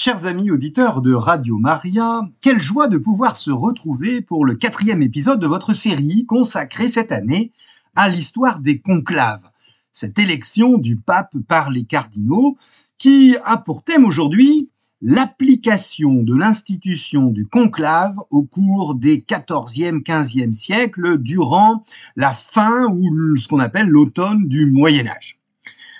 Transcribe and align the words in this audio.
Chers 0.00 0.26
amis 0.26 0.52
auditeurs 0.52 1.02
de 1.02 1.12
Radio 1.12 1.58
Maria, 1.58 2.20
quelle 2.40 2.60
joie 2.60 2.86
de 2.86 2.98
pouvoir 2.98 3.34
se 3.34 3.50
retrouver 3.50 4.20
pour 4.20 4.44
le 4.44 4.54
quatrième 4.54 5.02
épisode 5.02 5.40
de 5.40 5.46
votre 5.48 5.74
série 5.74 6.24
consacrée 6.24 6.86
cette 6.86 7.10
année 7.10 7.50
à 7.96 8.08
l'histoire 8.08 8.60
des 8.60 8.78
conclaves, 8.78 9.42
cette 9.90 10.20
élection 10.20 10.78
du 10.78 10.98
pape 10.98 11.34
par 11.48 11.70
les 11.70 11.82
cardinaux 11.82 12.56
qui 12.96 13.34
a 13.44 13.56
pour 13.56 13.82
thème 13.82 14.04
aujourd'hui 14.04 14.70
l'application 15.02 16.22
de 16.22 16.36
l'institution 16.36 17.26
du 17.26 17.48
conclave 17.48 18.14
au 18.30 18.44
cours 18.44 18.94
des 18.94 19.18
14e, 19.18 20.04
15e 20.04 20.52
siècles 20.52 21.18
durant 21.18 21.80
la 22.14 22.32
fin 22.32 22.86
ou 22.86 23.36
ce 23.36 23.48
qu'on 23.48 23.58
appelle 23.58 23.88
l'automne 23.88 24.46
du 24.46 24.70
Moyen 24.70 25.08
Âge. 25.08 25.40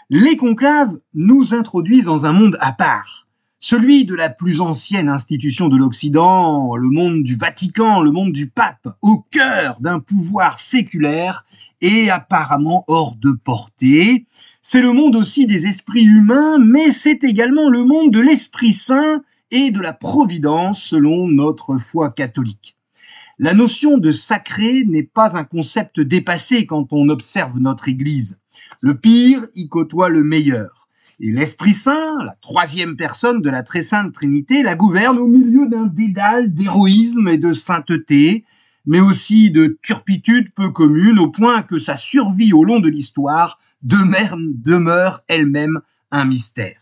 Les 0.08 0.36
conclaves 0.36 0.96
nous 1.14 1.52
introduisent 1.52 2.06
dans 2.06 2.26
un 2.26 2.32
monde 2.32 2.56
à 2.60 2.70
part 2.70 3.27
celui 3.60 4.04
de 4.04 4.14
la 4.14 4.30
plus 4.30 4.60
ancienne 4.60 5.08
institution 5.08 5.68
de 5.68 5.76
l'Occident, 5.76 6.76
le 6.76 6.90
monde 6.90 7.22
du 7.22 7.36
Vatican, 7.36 8.00
le 8.00 8.12
monde 8.12 8.32
du 8.32 8.48
pape, 8.48 8.88
au 9.02 9.18
cœur 9.30 9.80
d'un 9.80 10.00
pouvoir 10.00 10.58
séculaire 10.58 11.44
et 11.80 12.10
apparemment 12.10 12.84
hors 12.86 13.16
de 13.16 13.32
portée. 13.32 14.26
C'est 14.60 14.82
le 14.82 14.92
monde 14.92 15.16
aussi 15.16 15.46
des 15.46 15.66
esprits 15.66 16.04
humains, 16.04 16.58
mais 16.58 16.92
c'est 16.92 17.24
également 17.24 17.68
le 17.68 17.84
monde 17.84 18.12
de 18.12 18.20
l'Esprit 18.20 18.72
Saint 18.72 19.22
et 19.50 19.70
de 19.70 19.80
la 19.80 19.92
Providence 19.92 20.82
selon 20.82 21.28
notre 21.28 21.78
foi 21.78 22.10
catholique. 22.10 22.76
La 23.40 23.54
notion 23.54 23.98
de 23.98 24.10
sacré 24.10 24.84
n'est 24.84 25.04
pas 25.04 25.36
un 25.36 25.44
concept 25.44 26.00
dépassé 26.00 26.66
quand 26.66 26.92
on 26.92 27.08
observe 27.08 27.58
notre 27.58 27.88
Église. 27.88 28.40
Le 28.80 28.98
pire 28.98 29.46
y 29.54 29.68
côtoie 29.68 30.08
le 30.08 30.24
meilleur. 30.24 30.87
Et 31.20 31.32
l'Esprit 31.32 31.74
Saint, 31.74 32.22
la 32.24 32.36
troisième 32.40 32.96
personne 32.96 33.42
de 33.42 33.50
la 33.50 33.64
très 33.64 33.80
sainte 33.80 34.12
Trinité, 34.12 34.62
la 34.62 34.76
gouverne 34.76 35.18
au 35.18 35.26
milieu 35.26 35.66
d'un 35.66 35.86
dédale 35.86 36.52
d'héroïsme 36.54 37.26
et 37.26 37.38
de 37.38 37.52
sainteté, 37.52 38.44
mais 38.86 39.00
aussi 39.00 39.50
de 39.50 39.76
turpitude 39.82 40.52
peu 40.54 40.70
commune, 40.70 41.18
au 41.18 41.28
point 41.28 41.62
que 41.62 41.76
sa 41.76 41.96
survie 41.96 42.52
au 42.52 42.62
long 42.62 42.78
de 42.78 42.88
l'histoire 42.88 43.58
demeure 43.82 45.20
elle-même 45.26 45.80
un 46.12 46.24
mystère. 46.24 46.80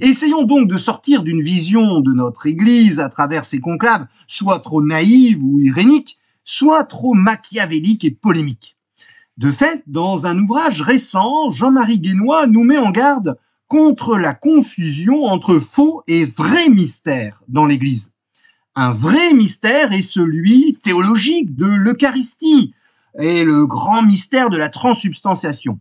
Essayons 0.00 0.42
donc 0.42 0.68
de 0.68 0.76
sortir 0.76 1.22
d'une 1.22 1.40
vision 1.40 2.00
de 2.00 2.12
notre 2.12 2.48
Église 2.48 2.98
à 2.98 3.08
travers 3.08 3.44
ces 3.44 3.60
conclaves, 3.60 4.06
soit 4.26 4.58
trop 4.58 4.82
naïve 4.82 5.44
ou 5.44 5.60
irénique, 5.60 6.18
soit 6.42 6.82
trop 6.82 7.14
machiavélique 7.14 8.04
et 8.04 8.10
polémique. 8.10 8.76
De 9.36 9.52
fait, 9.52 9.84
dans 9.86 10.26
un 10.26 10.36
ouvrage 10.36 10.82
récent, 10.82 11.48
Jean-Marie 11.50 12.00
Guénois 12.00 12.48
nous 12.48 12.64
met 12.64 12.76
en 12.76 12.90
garde 12.90 13.38
contre 13.68 14.16
la 14.16 14.34
confusion 14.34 15.24
entre 15.24 15.58
faux 15.58 16.02
et 16.06 16.24
vrai 16.24 16.70
mystère 16.70 17.42
dans 17.48 17.66
l'Église. 17.66 18.14
Un 18.74 18.90
vrai 18.90 19.34
mystère 19.34 19.92
est 19.92 20.02
celui 20.02 20.78
théologique 20.82 21.54
de 21.54 21.66
l'Eucharistie 21.66 22.72
et 23.18 23.44
le 23.44 23.66
grand 23.66 24.02
mystère 24.02 24.50
de 24.50 24.56
la 24.56 24.68
transsubstantiation, 24.70 25.80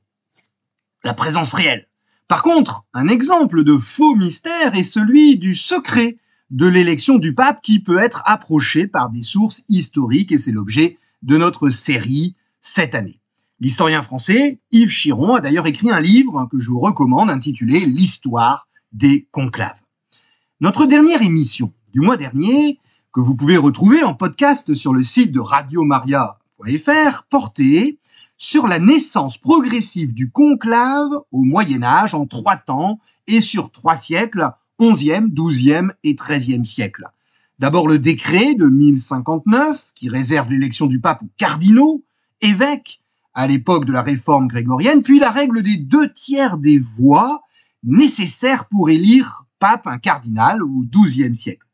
la 1.04 1.14
présence 1.14 1.54
réelle. 1.54 1.86
Par 2.28 2.42
contre, 2.42 2.86
un 2.94 3.08
exemple 3.08 3.64
de 3.64 3.78
faux 3.78 4.16
mystère 4.16 4.76
est 4.76 4.84
celui 4.84 5.38
du 5.38 5.56
secret 5.56 6.18
de 6.50 6.68
l'élection 6.68 7.18
du 7.18 7.36
pape 7.36 7.62
qui 7.62 7.80
peut 7.80 8.00
être 8.00 8.22
approché 8.26 8.88
par 8.88 9.10
des 9.10 9.24
sources 9.24 9.64
historiques 9.70 10.32
et 10.32 10.38
c'est 10.38 10.52
l'objet 10.52 10.98
de 11.22 11.38
notre 11.38 11.70
série 11.70 12.36
cette 12.60 12.96
année. 12.96 13.22
L'historien 13.60 14.04
français 14.04 14.62
Yves 14.72 14.92
Chiron 14.92 15.34
a 15.34 15.42
d'ailleurs 15.42 15.66
écrit 15.66 15.90
un 15.90 16.00
livre 16.00 16.48
que 16.52 16.60
je 16.60 16.70
vous 16.70 16.78
recommande 16.78 17.32
intitulé 17.32 17.80
L'histoire 17.80 18.68
des 18.92 19.28
conclaves. 19.32 19.82
Notre 20.62 20.86
dernière 20.86 21.24
émission 21.24 21.74
du 21.92 22.02
mois 22.02 22.18
dernier, 22.18 22.80
que 23.12 23.20
vous 23.20 23.36
pouvez 23.36 23.58
retrouver 23.58 24.04
en 24.04 24.14
podcast 24.14 24.76
sur 24.76 24.94
le 24.94 25.02
site 25.02 25.32
de 25.32 25.40
radiomaria.fr, 25.40 27.24
portait 27.32 27.98
sur 28.38 28.68
la 28.68 28.78
naissance 28.78 29.40
progressive 29.40 30.14
du 30.14 30.30
conclave 30.30 31.10
au 31.32 31.42
Moyen 31.42 31.82
Âge 31.82 32.14
en 32.14 32.28
trois 32.28 32.58
temps 32.58 33.00
et 33.26 33.42
sur 33.42 33.72
trois 33.72 33.96
siècles, 33.96 34.52
11e, 34.80 35.34
12e 35.34 35.94
et 36.04 36.14
13e 36.14 36.64
siècle. 36.64 37.08
D'abord 37.58 37.88
le 37.88 37.98
décret 37.98 38.54
de 38.54 38.68
1059 38.68 39.94
qui 39.96 40.10
réserve 40.10 40.52
l'élection 40.52 40.86
du 40.86 41.02
pape 41.02 41.24
aux 41.24 41.32
cardinaux, 41.40 42.04
évêques 42.42 43.00
à 43.38 43.46
l'époque 43.46 43.86
de 43.86 43.94
la 43.94 44.02
réforme 44.02 44.48
grégorienne, 44.48 45.04
puis 45.04 45.20
la 45.20 45.30
règle 45.30 45.62
des 45.62 45.78
deux 45.78 46.12
tiers 46.12 46.58
des 46.58 46.80
voix 46.80 47.44
nécessaires 47.84 48.68
pour 48.68 48.90
élire 48.90 49.46
pape 49.60 49.86
un 49.86 50.00
cardinal 50.00 50.64
au 50.64 50.84
XIIe 50.92 51.36
siècle, 51.36 51.68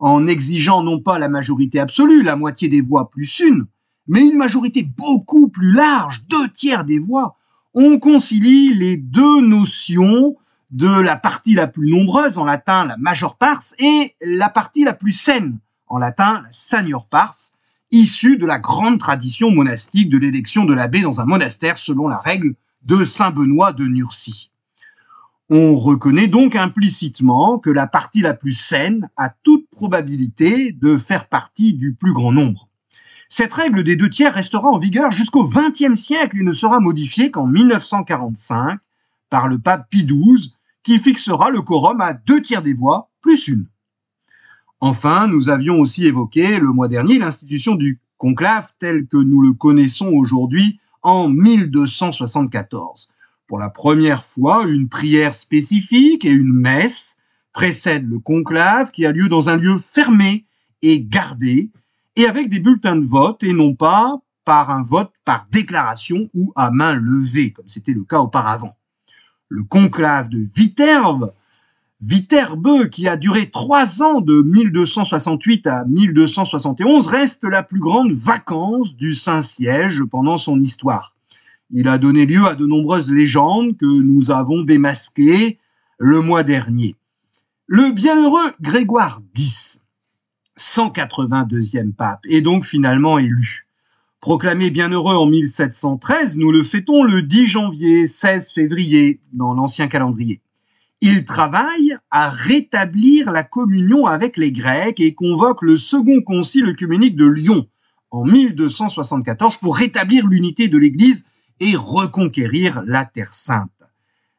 en 0.00 0.26
exigeant 0.26 0.82
non 0.82 1.00
pas 1.00 1.20
la 1.20 1.28
majorité 1.28 1.78
absolue, 1.78 2.24
la 2.24 2.34
moitié 2.34 2.68
des 2.68 2.80
voix 2.80 3.08
plus 3.08 3.38
une, 3.38 3.66
mais 4.08 4.26
une 4.26 4.36
majorité 4.36 4.82
beaucoup 4.82 5.48
plus 5.48 5.72
large, 5.72 6.22
deux 6.28 6.48
tiers 6.48 6.84
des 6.84 6.98
voix. 6.98 7.36
On 7.72 8.00
concilie 8.00 8.74
les 8.74 8.96
deux 8.96 9.42
notions 9.42 10.34
de 10.72 10.90
la 11.00 11.14
partie 11.14 11.54
la 11.54 11.68
plus 11.68 11.88
nombreuse, 11.88 12.36
en 12.36 12.44
latin 12.44 12.84
la 12.84 12.96
major 12.96 13.36
pars, 13.36 13.62
et 13.78 14.16
la 14.20 14.48
partie 14.48 14.82
la 14.82 14.92
plus 14.92 15.12
saine, 15.12 15.60
en 15.86 15.98
latin 15.98 16.40
la 16.42 16.50
senior 16.50 17.06
pars, 17.06 17.36
issu 17.90 18.36
de 18.36 18.46
la 18.46 18.58
grande 18.58 18.98
tradition 18.98 19.50
monastique 19.50 20.10
de 20.10 20.18
l'élection 20.18 20.64
de 20.64 20.74
l'abbé 20.74 21.02
dans 21.02 21.20
un 21.20 21.24
monastère 21.24 21.78
selon 21.78 22.08
la 22.08 22.18
règle 22.18 22.54
de 22.82 23.04
Saint 23.04 23.30
Benoît 23.30 23.72
de 23.72 23.84
Nursie. 23.84 24.50
On 25.48 25.76
reconnaît 25.76 26.26
donc 26.26 26.56
implicitement 26.56 27.58
que 27.58 27.70
la 27.70 27.86
partie 27.86 28.20
la 28.20 28.34
plus 28.34 28.58
saine 28.58 29.08
a 29.16 29.28
toute 29.28 29.68
probabilité 29.70 30.72
de 30.72 30.96
faire 30.96 31.28
partie 31.28 31.74
du 31.74 31.94
plus 31.94 32.12
grand 32.12 32.32
nombre. 32.32 32.68
Cette 33.28 33.52
règle 33.52 33.84
des 33.84 33.96
deux 33.96 34.10
tiers 34.10 34.34
restera 34.34 34.68
en 34.68 34.78
vigueur 34.78 35.10
jusqu'au 35.10 35.48
XXe 35.48 35.94
siècle 35.94 36.38
et 36.38 36.42
ne 36.42 36.52
sera 36.52 36.80
modifiée 36.80 37.30
qu'en 37.30 37.46
1945 37.46 38.78
par 39.30 39.48
le 39.48 39.58
pape 39.58 39.88
Pie 39.90 40.04
XII 40.04 40.52
qui 40.82 40.98
fixera 40.98 41.50
le 41.50 41.62
quorum 41.62 42.00
à 42.00 42.12
deux 42.12 42.40
tiers 42.40 42.62
des 42.62 42.74
voix 42.74 43.10
plus 43.20 43.48
une. 43.48 43.66
Enfin, 44.80 45.26
nous 45.26 45.48
avions 45.48 45.80
aussi 45.80 46.06
évoqué 46.06 46.58
le 46.58 46.70
mois 46.72 46.88
dernier 46.88 47.18
l'institution 47.18 47.74
du 47.74 48.00
conclave 48.18 48.72
tel 48.78 49.06
que 49.06 49.16
nous 49.16 49.40
le 49.40 49.54
connaissons 49.54 50.08
aujourd'hui 50.08 50.78
en 51.02 51.28
1274. 51.28 53.08
Pour 53.46 53.58
la 53.58 53.70
première 53.70 54.24
fois, 54.24 54.66
une 54.66 54.88
prière 54.88 55.34
spécifique 55.34 56.24
et 56.24 56.32
une 56.32 56.52
messe 56.52 57.16
précèdent 57.52 58.08
le 58.08 58.18
conclave 58.18 58.90
qui 58.90 59.06
a 59.06 59.12
lieu 59.12 59.28
dans 59.28 59.48
un 59.48 59.56
lieu 59.56 59.78
fermé 59.78 60.44
et 60.82 61.02
gardé 61.02 61.70
et 62.16 62.26
avec 62.26 62.50
des 62.50 62.60
bulletins 62.60 62.96
de 62.96 63.06
vote 63.06 63.42
et 63.44 63.54
non 63.54 63.74
pas 63.74 64.18
par 64.44 64.70
un 64.70 64.82
vote 64.82 65.12
par 65.24 65.46
déclaration 65.50 66.28
ou 66.34 66.52
à 66.54 66.70
main 66.70 66.94
levée 66.94 67.52
comme 67.52 67.68
c'était 67.68 67.92
le 67.92 68.04
cas 68.04 68.20
auparavant. 68.20 68.76
Le 69.48 69.62
conclave 69.62 70.28
de 70.28 70.38
Viterbe 70.38 71.32
Viterbe, 72.02 72.90
qui 72.90 73.08
a 73.08 73.16
duré 73.16 73.48
trois 73.48 74.02
ans 74.02 74.20
de 74.20 74.42
1268 74.42 75.66
à 75.66 75.86
1271, 75.86 77.06
reste 77.06 77.44
la 77.44 77.62
plus 77.62 77.80
grande 77.80 78.12
vacance 78.12 78.96
du 78.96 79.14
Saint-Siège 79.14 80.04
pendant 80.04 80.36
son 80.36 80.60
histoire. 80.60 81.16
Il 81.70 81.88
a 81.88 81.96
donné 81.96 82.26
lieu 82.26 82.44
à 82.46 82.54
de 82.54 82.66
nombreuses 82.66 83.10
légendes 83.10 83.78
que 83.78 83.86
nous 83.86 84.30
avons 84.30 84.62
démasquées 84.62 85.58
le 85.98 86.20
mois 86.20 86.42
dernier. 86.42 86.96
Le 87.66 87.90
bienheureux 87.92 88.52
Grégoire 88.60 89.22
X, 89.34 89.80
182e 90.58 91.94
pape, 91.94 92.20
est 92.28 92.42
donc 92.42 92.66
finalement 92.66 93.18
élu. 93.18 93.66
Proclamé 94.20 94.70
bienheureux 94.70 95.16
en 95.16 95.26
1713, 95.26 96.36
nous 96.36 96.52
le 96.52 96.62
fêtons 96.62 97.04
le 97.04 97.22
10 97.22 97.46
janvier, 97.46 98.06
16 98.06 98.52
février 98.52 99.20
dans 99.32 99.54
l'ancien 99.54 99.88
calendrier. 99.88 100.42
Il 101.02 101.24
travaille 101.24 101.96
à 102.10 102.28
rétablir 102.28 103.30
la 103.30 103.42
communion 103.42 104.06
avec 104.06 104.38
les 104.38 104.50
Grecs 104.50 104.98
et 104.98 105.14
convoque 105.14 105.60
le 105.62 105.76
second 105.76 106.22
concile 106.22 106.66
œcuménique 106.66 107.16
de 107.16 107.26
Lyon 107.26 107.66
en 108.10 108.24
1274 108.24 109.58
pour 109.58 109.76
rétablir 109.76 110.26
l'unité 110.26 110.68
de 110.68 110.78
l'Église 110.78 111.26
et 111.60 111.76
reconquérir 111.76 112.82
la 112.86 113.04
Terre 113.04 113.34
sainte. 113.34 113.70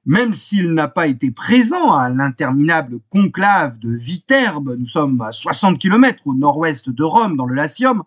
Même 0.06 0.34
s'il 0.34 0.74
n'a 0.74 0.88
pas 0.88 1.08
été 1.08 1.32
présent 1.32 1.94
à 1.94 2.10
l'interminable 2.10 3.00
conclave 3.10 3.78
de 3.78 3.96
Viterbe, 3.96 4.78
nous 4.80 4.86
sommes 4.86 5.22
à 5.22 5.32
60 5.32 5.78
km 5.78 6.24
au 6.26 6.34
nord-ouest 6.34 6.90
de 6.90 7.04
Rome 7.04 7.36
dans 7.36 7.46
le 7.46 7.56
Latium, 7.56 8.04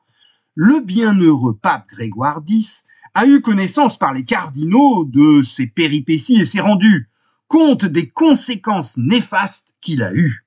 le 0.54 0.80
bienheureux 0.80 1.56
pape 1.56 1.86
Grégoire 1.88 2.40
X 2.48 2.86
a 3.14 3.26
eu 3.26 3.40
connaissance 3.40 3.98
par 3.98 4.12
les 4.12 4.24
cardinaux 4.24 5.04
de 5.04 5.42
ses 5.42 5.68
péripéties 5.68 6.40
et 6.40 6.44
s'est 6.44 6.60
rendu 6.60 7.09
compte 7.50 7.84
des 7.84 8.08
conséquences 8.08 8.96
néfastes 8.96 9.74
qu'il 9.80 10.04
a 10.04 10.14
eues. 10.14 10.46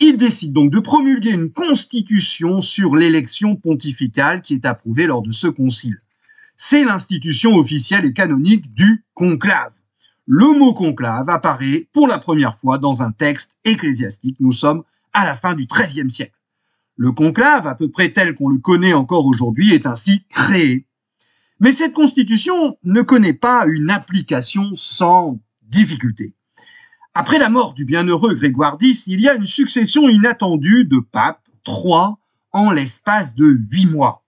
Il 0.00 0.16
décide 0.16 0.54
donc 0.54 0.72
de 0.72 0.80
promulguer 0.80 1.32
une 1.32 1.52
constitution 1.52 2.62
sur 2.62 2.96
l'élection 2.96 3.54
pontificale 3.54 4.40
qui 4.40 4.54
est 4.54 4.64
approuvée 4.64 5.06
lors 5.06 5.20
de 5.20 5.30
ce 5.30 5.46
concile. 5.46 6.00
C'est 6.56 6.84
l'institution 6.84 7.54
officielle 7.56 8.06
et 8.06 8.14
canonique 8.14 8.72
du 8.72 9.04
conclave. 9.12 9.74
le 10.24 10.58
mot 10.58 10.72
conclave 10.72 11.28
apparaît 11.28 11.86
pour 11.92 12.08
la 12.08 12.18
première 12.18 12.54
fois 12.54 12.78
dans 12.78 13.02
un 13.02 13.12
texte 13.12 13.58
ecclésiastique. 13.64 14.38
Nous 14.40 14.52
sommes 14.52 14.84
à 15.12 15.26
la 15.26 15.34
fin 15.34 15.54
du 15.54 15.66
XIIIe 15.66 16.10
siècle. 16.10 16.38
Le 16.96 17.12
conclave, 17.12 17.66
à 17.66 17.74
peu 17.74 17.90
près 17.90 18.10
tel 18.10 18.34
qu'on 18.34 18.48
le 18.48 18.58
connaît 18.58 18.94
encore 18.94 19.26
aujourd'hui, 19.26 19.74
est 19.74 19.86
ainsi 19.86 20.24
créé. 20.30 20.86
Mais 21.60 21.72
cette 21.72 21.92
constitution 21.92 22.78
ne 22.84 23.02
connaît 23.02 23.34
pas 23.34 23.66
une 23.66 23.90
application 23.90 24.70
sans 24.72 25.38
difficulté. 25.62 26.34
Après 27.14 27.38
la 27.38 27.48
mort 27.48 27.74
du 27.74 27.84
bienheureux 27.84 28.34
Grégoire 28.34 28.76
X, 28.80 29.06
il 29.06 29.20
y 29.20 29.28
a 29.28 29.34
une 29.34 29.44
succession 29.44 30.08
inattendue 30.08 30.84
de 30.84 30.98
papes, 31.00 31.42
trois 31.64 32.18
en 32.52 32.70
l'espace 32.70 33.34
de 33.34 33.46
huit 33.46 33.86
mois. 33.86 34.24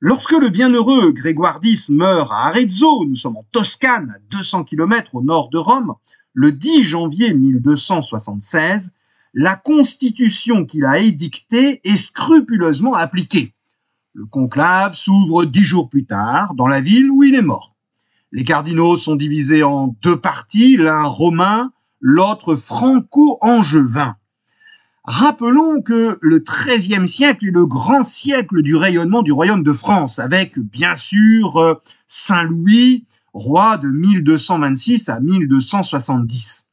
Lorsque 0.00 0.32
le 0.32 0.48
bienheureux 0.48 1.12
Grégoire 1.12 1.58
X 1.62 1.88
meurt 1.90 2.30
à 2.32 2.46
Arezzo, 2.46 3.04
nous 3.06 3.16
sommes 3.16 3.36
en 3.36 3.46
Toscane, 3.50 4.10
à 4.14 4.18
200 4.30 4.64
km 4.64 5.14
au 5.16 5.22
nord 5.22 5.50
de 5.50 5.58
Rome, 5.58 5.94
le 6.32 6.52
10 6.52 6.82
janvier 6.82 7.34
1276, 7.34 8.92
la 9.34 9.56
constitution 9.56 10.64
qu'il 10.64 10.86
a 10.86 10.98
édictée 10.98 11.80
est 11.84 11.96
scrupuleusement 11.96 12.94
appliquée. 12.94 13.52
Le 14.14 14.24
conclave 14.24 14.94
s'ouvre 14.94 15.44
dix 15.44 15.64
jours 15.64 15.90
plus 15.90 16.06
tard 16.06 16.54
dans 16.54 16.68
la 16.68 16.80
ville 16.80 17.10
où 17.10 17.22
il 17.22 17.34
est 17.34 17.42
mort. 17.42 17.76
Les 18.32 18.44
cardinaux 18.44 18.96
sont 18.96 19.14
divisés 19.14 19.62
en 19.62 19.88
deux 20.02 20.18
parties, 20.18 20.78
l'un 20.78 21.04
romain, 21.04 21.70
l'autre 22.00 22.56
franco-angevin. 22.56 24.16
Rappelons 25.04 25.82
que 25.82 26.18
le 26.20 26.40
XIIIe 26.40 27.06
siècle 27.06 27.46
est 27.46 27.52
le 27.52 27.66
grand 27.66 28.02
siècle 28.02 28.62
du 28.62 28.74
rayonnement 28.74 29.22
du 29.22 29.30
royaume 29.30 29.62
de 29.62 29.72
France, 29.72 30.18
avec 30.18 30.58
bien 30.58 30.96
sûr 30.96 31.56
euh, 31.58 31.74
Saint 32.08 32.42
Louis, 32.42 33.04
roi 33.32 33.78
de 33.78 33.88
1226 33.88 35.08
à 35.08 35.20
1270. 35.20 36.66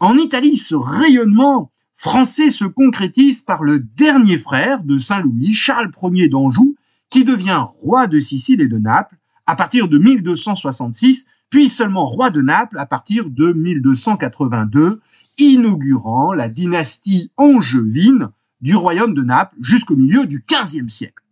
En 0.00 0.16
Italie, 0.16 0.56
ce 0.56 0.74
rayonnement 0.74 1.70
français 1.94 2.50
se 2.50 2.64
concrétise 2.64 3.42
par 3.42 3.62
le 3.62 3.78
dernier 3.78 4.38
frère 4.38 4.82
de 4.82 4.98
Saint 4.98 5.20
Louis, 5.20 5.52
Charles 5.52 5.90
Ier 6.02 6.28
d'Anjou, 6.28 6.74
qui 7.10 7.24
devient 7.24 7.62
roi 7.64 8.06
de 8.06 8.18
Sicile 8.18 8.62
et 8.62 8.68
de 8.68 8.78
Naples 8.78 9.16
à 9.46 9.54
partir 9.54 9.88
de 9.88 9.98
1266, 9.98 11.28
puis 11.50 11.68
seulement 11.68 12.06
roi 12.06 12.30
de 12.30 12.40
Naples 12.40 12.78
à 12.78 12.86
partir 12.86 13.28
de 13.28 13.52
1282, 13.52 15.00
inaugurant 15.38 16.32
la 16.32 16.48
dynastie 16.48 17.30
angevine 17.36 18.30
du 18.60 18.76
royaume 18.76 19.14
de 19.14 19.22
Naples 19.22 19.56
jusqu'au 19.60 19.96
milieu 19.96 20.26
du 20.26 20.44
XVe 20.48 20.88
siècle. 20.88 21.24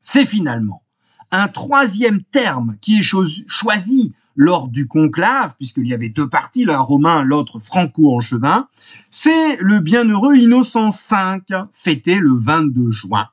C'est 0.00 0.26
finalement 0.26 0.82
un 1.30 1.48
troisième 1.48 2.22
terme 2.22 2.76
qui 2.80 2.98
est 2.98 3.02
choisi 3.02 4.14
lors 4.34 4.68
du 4.68 4.86
conclave, 4.86 5.54
puisqu'il 5.56 5.86
y 5.86 5.92
avait 5.92 6.08
deux 6.08 6.28
parties, 6.28 6.64
l'un 6.64 6.78
romain, 6.78 7.22
l'autre 7.22 7.58
franco-angevin, 7.58 8.68
c'est 9.10 9.56
le 9.60 9.80
bienheureux 9.80 10.36
Innocent 10.36 10.88
V, 10.90 11.64
fêté 11.72 12.18
le 12.18 12.32
22 12.32 12.90
juin. 12.90 13.28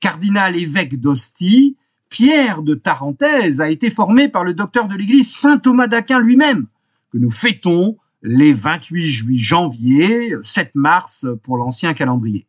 Cardinal 0.00 0.56
évêque 0.56 1.00
d'Ostie, 1.00 1.76
Pierre 2.14 2.62
de 2.62 2.76
Tarentaise 2.76 3.60
a 3.60 3.68
été 3.68 3.90
formé 3.90 4.28
par 4.28 4.44
le 4.44 4.54
docteur 4.54 4.86
de 4.86 4.94
l'Église 4.94 5.34
Saint 5.34 5.58
Thomas 5.58 5.88
d'Aquin 5.88 6.20
lui-même, 6.20 6.68
que 7.10 7.18
nous 7.18 7.28
fêtons 7.28 7.96
les 8.22 8.52
28 8.52 9.08
juillet 9.08 9.40
janvier, 9.40 10.34
7 10.40 10.76
mars 10.76 11.26
pour 11.42 11.56
l'ancien 11.56 11.92
calendrier. 11.92 12.46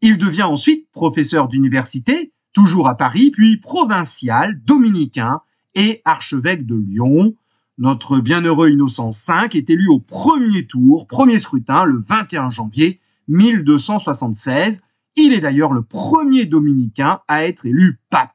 Il 0.00 0.16
devient 0.16 0.44
ensuite 0.44 0.90
professeur 0.90 1.48
d'université, 1.48 2.32
toujours 2.54 2.88
à 2.88 2.96
Paris, 2.96 3.30
puis 3.30 3.58
provincial, 3.58 4.58
dominicain 4.64 5.42
et 5.74 6.00
archevêque 6.06 6.64
de 6.64 6.76
Lyon. 6.76 7.34
Notre 7.76 8.20
bienheureux 8.20 8.70
Innocent 8.70 9.10
V 9.10 9.58
est 9.58 9.68
élu 9.68 9.86
au 9.88 10.00
premier 10.00 10.64
tour, 10.64 11.06
premier 11.06 11.36
scrutin, 11.36 11.84
le 11.84 11.98
21 11.98 12.48
janvier 12.48 13.00
1276. 13.28 14.80
Il 15.16 15.34
est 15.34 15.40
d'ailleurs 15.40 15.74
le 15.74 15.82
premier 15.82 16.46
dominicain 16.46 17.20
à 17.28 17.44
être 17.44 17.66
élu 17.66 18.00
pape. 18.08 18.33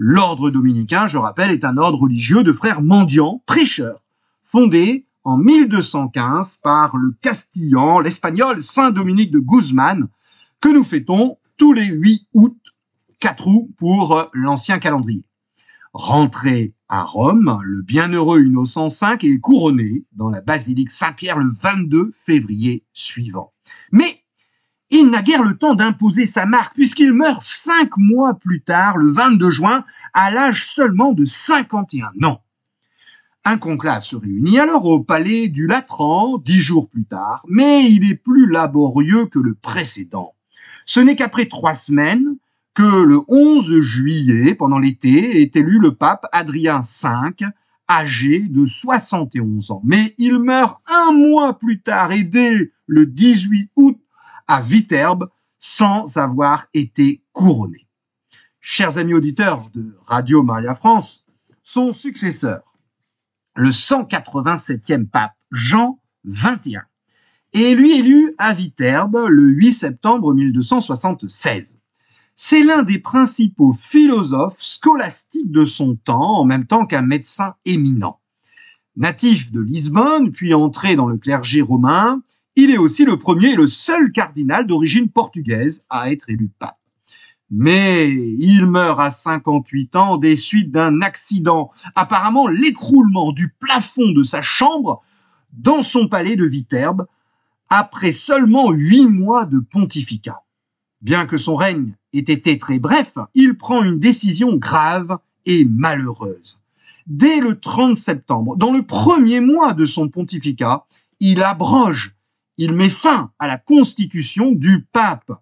L'ordre 0.00 0.50
dominicain, 0.50 1.08
je 1.08 1.18
rappelle, 1.18 1.50
est 1.50 1.64
un 1.64 1.76
ordre 1.76 1.98
religieux 1.98 2.44
de 2.44 2.52
frères 2.52 2.82
mendiants, 2.82 3.42
prêcheurs, 3.46 4.04
fondé 4.42 5.08
en 5.24 5.36
1215 5.36 6.60
par 6.62 6.96
le 6.96 7.10
Castillan, 7.20 7.98
l'espagnol 7.98 8.62
Saint 8.62 8.92
Dominique 8.92 9.32
de 9.32 9.40
Guzman, 9.40 10.06
que 10.60 10.68
nous 10.68 10.84
fêtons 10.84 11.38
tous 11.56 11.72
les 11.72 11.86
8 11.86 12.28
août, 12.32 12.56
4 13.18 13.48
août 13.48 13.70
pour 13.76 14.16
euh, 14.16 14.24
l'ancien 14.34 14.78
calendrier. 14.78 15.24
Rentré 15.92 16.74
à 16.88 17.02
Rome, 17.02 17.60
le 17.64 17.82
bienheureux 17.82 18.44
Innocent 18.44 18.86
V 18.86 19.16
est 19.22 19.40
couronné 19.40 20.04
dans 20.12 20.30
la 20.30 20.40
basilique 20.40 20.92
Saint-Pierre 20.92 21.38
le 21.38 21.50
22 21.50 22.12
février 22.14 22.84
suivant. 22.92 23.52
Mais 23.90 24.22
il 24.90 25.10
n'a 25.10 25.22
guère 25.22 25.42
le 25.42 25.56
temps 25.56 25.74
d'imposer 25.74 26.26
sa 26.26 26.46
marque 26.46 26.74
puisqu'il 26.74 27.12
meurt 27.12 27.42
cinq 27.42 27.96
mois 27.96 28.34
plus 28.34 28.62
tard, 28.62 28.96
le 28.96 29.10
22 29.10 29.50
juin, 29.50 29.84
à 30.14 30.30
l'âge 30.30 30.66
seulement 30.66 31.12
de 31.12 31.24
51 31.24 32.10
ans. 32.24 32.42
Un 33.44 33.58
conclave 33.58 34.02
se 34.02 34.16
réunit 34.16 34.58
alors 34.58 34.84
au 34.86 35.02
palais 35.02 35.48
du 35.48 35.66
Latran 35.66 36.38
dix 36.38 36.60
jours 36.60 36.88
plus 36.88 37.04
tard, 37.04 37.44
mais 37.48 37.90
il 37.90 38.10
est 38.10 38.16
plus 38.16 38.50
laborieux 38.50 39.26
que 39.26 39.38
le 39.38 39.54
précédent. 39.54 40.34
Ce 40.84 41.00
n'est 41.00 41.16
qu'après 41.16 41.46
trois 41.46 41.74
semaines 41.74 42.36
que 42.74 43.02
le 43.02 43.20
11 43.28 43.80
juillet, 43.80 44.54
pendant 44.54 44.78
l'été, 44.78 45.42
est 45.42 45.56
élu 45.56 45.78
le 45.80 45.94
pape 45.94 46.26
Adrien 46.32 46.80
V, 46.80 47.46
âgé 47.90 48.48
de 48.48 48.64
71 48.64 49.70
ans. 49.70 49.82
Mais 49.84 50.14
il 50.18 50.38
meurt 50.38 50.80
un 50.86 51.12
mois 51.12 51.58
plus 51.58 51.80
tard 51.80 52.12
et 52.12 52.22
dès 52.22 52.72
le 52.86 53.06
18 53.06 53.70
août 53.76 53.98
à 54.48 54.62
Viterbe 54.62 55.30
sans 55.58 56.16
avoir 56.16 56.66
été 56.74 57.22
couronné. 57.32 57.86
Chers 58.60 58.98
amis 58.98 59.14
auditeurs 59.14 59.70
de 59.74 59.96
Radio 60.06 60.42
Maria 60.42 60.74
France, 60.74 61.24
son 61.62 61.92
successeur, 61.92 62.62
le 63.54 63.70
187e 63.70 65.06
pape 65.06 65.36
Jean 65.50 66.00
XXI, 66.26 66.78
est 67.52 67.74
lui 67.74 67.92
élu 67.92 68.34
à 68.38 68.52
Viterbe 68.52 69.26
le 69.28 69.48
8 69.48 69.72
septembre 69.72 70.34
1276. 70.34 71.82
C'est 72.34 72.62
l'un 72.62 72.84
des 72.84 72.98
principaux 72.98 73.72
philosophes 73.72 74.62
scolastiques 74.62 75.50
de 75.50 75.64
son 75.64 75.96
temps, 75.96 76.38
en 76.38 76.44
même 76.44 76.66
temps 76.66 76.86
qu'un 76.86 77.02
médecin 77.02 77.54
éminent. 77.64 78.20
Natif 78.96 79.50
de 79.50 79.60
Lisbonne, 79.60 80.30
puis 80.30 80.54
entré 80.54 80.94
dans 80.94 81.08
le 81.08 81.18
clergé 81.18 81.60
romain, 81.60 82.22
il 82.60 82.72
est 82.72 82.76
aussi 82.76 83.04
le 83.04 83.16
premier 83.16 83.50
et 83.50 83.54
le 83.54 83.68
seul 83.68 84.10
cardinal 84.10 84.66
d'origine 84.66 85.08
portugaise 85.08 85.86
à 85.90 86.10
être 86.10 86.28
élu 86.28 86.50
pape. 86.58 86.76
Mais 87.52 88.12
il 88.12 88.66
meurt 88.66 88.98
à 88.98 89.10
58 89.12 89.94
ans 89.94 90.16
des 90.16 90.34
suites 90.34 90.72
d'un 90.72 91.00
accident, 91.00 91.70
apparemment 91.94 92.48
l'écroulement 92.48 93.30
du 93.30 93.54
plafond 93.60 94.10
de 94.10 94.24
sa 94.24 94.42
chambre 94.42 95.00
dans 95.52 95.82
son 95.82 96.08
palais 96.08 96.34
de 96.34 96.44
Viterbe, 96.44 97.06
après 97.68 98.10
seulement 98.10 98.72
huit 98.72 99.06
mois 99.06 99.46
de 99.46 99.60
pontificat. 99.60 100.42
Bien 101.00 101.26
que 101.26 101.36
son 101.36 101.54
règne 101.54 101.94
ait 102.12 102.18
été 102.18 102.58
très 102.58 102.80
bref, 102.80 103.18
il 103.34 103.56
prend 103.56 103.84
une 103.84 104.00
décision 104.00 104.56
grave 104.56 105.16
et 105.46 105.64
malheureuse. 105.64 106.60
Dès 107.06 107.38
le 107.38 107.60
30 107.60 107.94
septembre, 107.94 108.56
dans 108.56 108.72
le 108.72 108.82
premier 108.82 109.38
mois 109.38 109.74
de 109.74 109.86
son 109.86 110.08
pontificat, 110.08 110.86
il 111.20 111.40
abroge, 111.44 112.17
il 112.58 112.72
met 112.72 112.90
fin 112.90 113.30
à 113.38 113.46
la 113.46 113.56
constitution 113.56 114.52
du 114.52 114.84
pape 114.92 115.32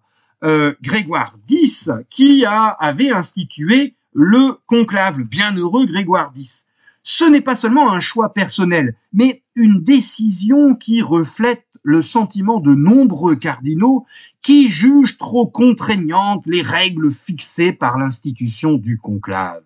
euh, 0.43 0.75
Grégoire 0.81 1.35
X 1.49 1.91
qui 2.09 2.45
avait 2.45 3.11
institué 3.11 3.95
le 4.13 4.53
conclave, 4.67 5.17
le 5.17 5.23
bienheureux 5.25 5.85
Grégoire 5.87 6.31
X. 6.35 6.67
Ce 7.01 7.25
n'est 7.25 7.41
pas 7.41 7.55
seulement 7.55 7.91
un 7.91 7.99
choix 7.99 8.33
personnel, 8.33 8.95
mais 9.13 9.41
une 9.55 9.81
décision 9.81 10.75
qui 10.75 11.01
reflète 11.01 11.65
le 11.81 12.01
sentiment 12.01 12.59
de 12.59 12.75
nombreux 12.75 13.35
cardinaux 13.35 14.05
qui 14.41 14.67
jugent 14.69 15.17
trop 15.17 15.47
contraignantes 15.47 16.45
les 16.45 16.61
règles 16.61 17.11
fixées 17.11 17.71
par 17.71 17.97
l'institution 17.97 18.73
du 18.73 18.99
conclave. 18.99 19.63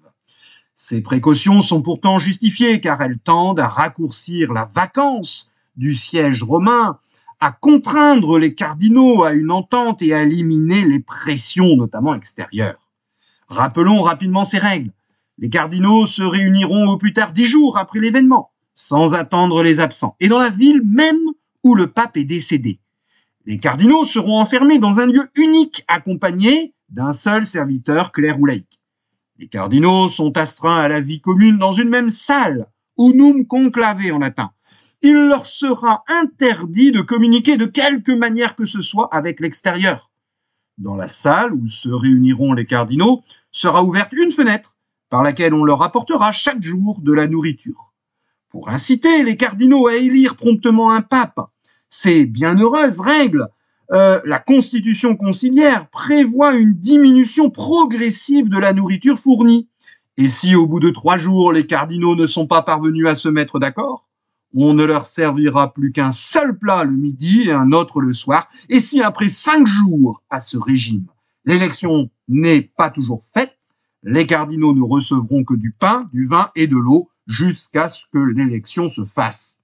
Ces 0.74 1.01
précautions 1.01 1.62
sont 1.62 1.81
pourtant 1.81 2.17
justifiées 2.17 2.79
car 2.79 3.01
elles 3.01 3.20
tendent 3.20 3.60
à 3.60 3.67
raccourcir 3.67 4.53
la 4.53 4.65
vacance 4.65 5.51
du 5.75 5.96
siège 5.96 6.43
romain 6.43 7.00
à 7.41 7.51
contraindre 7.51 8.38
les 8.38 8.53
cardinaux 8.53 9.24
à 9.24 9.33
une 9.33 9.50
entente 9.50 10.03
et 10.03 10.13
à 10.13 10.21
éliminer 10.21 10.86
les 10.86 11.01
pressions, 11.01 11.75
notamment 11.75 12.13
extérieures. 12.13 12.88
Rappelons 13.48 14.03
rapidement 14.03 14.43
ces 14.43 14.60
règles. 14.60 14.93
Les 15.39 15.50
cardinaux 15.50 16.05
se 16.05 16.21
réuniront 16.21 16.88
au 16.88 16.98
plus 16.98 17.13
tard 17.13 17.31
dix 17.31 17.48
jours 17.48 17.79
après 17.79 18.00
l'événement, 18.00 18.51
sans 18.75 19.15
attendre 19.15 19.63
les 19.63 19.79
absents, 19.79 20.15
et 20.19 20.27
dans 20.27 20.38
la 20.38 20.50
ville 20.50 20.81
même 20.86 21.19
où 21.63 21.74
le 21.74 21.88
pape 21.88 22.15
est 22.15 22.25
décédé. 22.25 22.79
Les 23.48 23.57
cardinaux 23.57 24.05
seront 24.05 24.39
enfermés 24.39 24.77
dans 24.77 25.00
un 25.00 25.07
lieu 25.07 25.27
unique, 25.36 25.83
accompagnés 25.88 26.75
d'un 26.89 27.12
seul 27.12 27.43
serviteur 27.43 28.12
clair 28.12 28.39
ou 28.39 28.45
laïque. 28.45 28.79
Les 29.39 29.48
cardinaux 29.48 30.10
sont 30.10 30.38
astreints 30.38 30.79
à 30.79 30.88
la 30.88 31.01
vie 31.01 31.21
commune 31.21 31.57
dans 31.57 31.71
une 31.71 31.89
même 31.89 32.12
salle, 32.12 32.67
unum 33.00 33.48
conclave 33.48 34.01
en 34.13 34.19
latin. 34.19 34.51
Il 35.03 35.15
leur 35.15 35.46
sera 35.46 36.03
interdit 36.08 36.91
de 36.91 37.01
communiquer 37.01 37.58
de 37.58 37.65
quelque 37.65 38.12
manière 38.12 38.55
que 38.55 38.65
ce 38.65 38.81
soit 38.81 39.10
avec 39.12 39.39
l'extérieur. 39.39 40.12
Dans 40.77 40.96
la 40.96 41.08
salle 41.08 41.53
où 41.53 41.65
se 41.67 41.89
réuniront 41.89 42.53
les 42.53 42.65
cardinaux 42.65 43.22
sera 43.51 43.84
ouverte 43.84 44.13
une 44.13 44.31
fenêtre 44.31 44.77
par 45.10 45.24
laquelle 45.24 45.53
on 45.53 45.63
leur 45.63 45.81
apportera 45.81 46.31
chaque 46.31 46.62
jour 46.62 47.01
de 47.01 47.13
la 47.13 47.27
nourriture. 47.27 47.93
Pour 48.50 48.70
inciter 48.70 49.24
les 49.24 49.38
cardinaux 49.38 49.88
à 49.88 49.96
élire 49.96 50.36
promptement 50.36 50.91
un 50.91 51.01
pape, 51.01 51.39
ces 51.89 52.25
bienheureuses 52.25 53.00
règles 53.00 53.48
euh, 53.91 54.22
la 54.24 54.39
constitution 54.39 55.17
conciliaire 55.17 55.89
prévoit 55.89 56.55
une 56.55 56.74
diminution 56.74 57.50
progressive 57.50 58.50
de 58.50 58.58
la 58.58 58.72
nourriture 58.72 59.20
fournie. 59.20 59.67
Et 60.15 60.29
si 60.29 60.55
au 60.55 60.65
bout 60.65 60.79
de 60.79 60.91
trois 60.91 61.17
jours 61.17 61.51
les 61.51 61.65
cardinaux 61.65 62.15
ne 62.15 62.25
sont 62.25 62.48
pas 62.48 62.62
parvenus 62.62 63.08
à 63.08 63.15
se 63.15 63.27
mettre 63.27 63.60
d'accord, 63.60 64.08
on 64.53 64.74
ne 64.74 64.84
leur 64.84 65.05
servira 65.05 65.74
plus 65.74 65.91
qu'un 65.91 66.12
seul 66.12 66.58
plat 66.58 66.84
le 66.84 66.96
midi 66.96 67.43
et 67.48 67.51
un 67.51 67.72
autre 67.72 68.01
le 68.01 68.13
soir. 68.13 68.50
Et 68.70 68.79
si 68.79 69.01
après 69.01 69.29
cinq 69.29 69.65
jours 69.65 70.22
à 70.29 70.39
ce 70.39 70.58
régime, 70.58 71.05
l'élection 71.46 72.10
n'est 72.27 72.62
pas 72.62 72.89
toujours 72.89 73.24
faite, 73.24 73.58
les 74.03 74.25
cardinaux 74.25 74.74
ne 74.74 74.81
recevront 74.81 75.43
que 75.43 75.53
du 75.53 75.72
pain, 75.72 76.10
du 76.12 76.27
vin 76.27 76.50
et 76.55 76.67
de 76.67 76.77
l'eau 76.77 77.10
jusqu'à 77.27 77.88
ce 77.88 78.05
que 78.12 78.20
l'élection 78.20 78.88
se 78.88 79.05
fasse. 79.05 79.60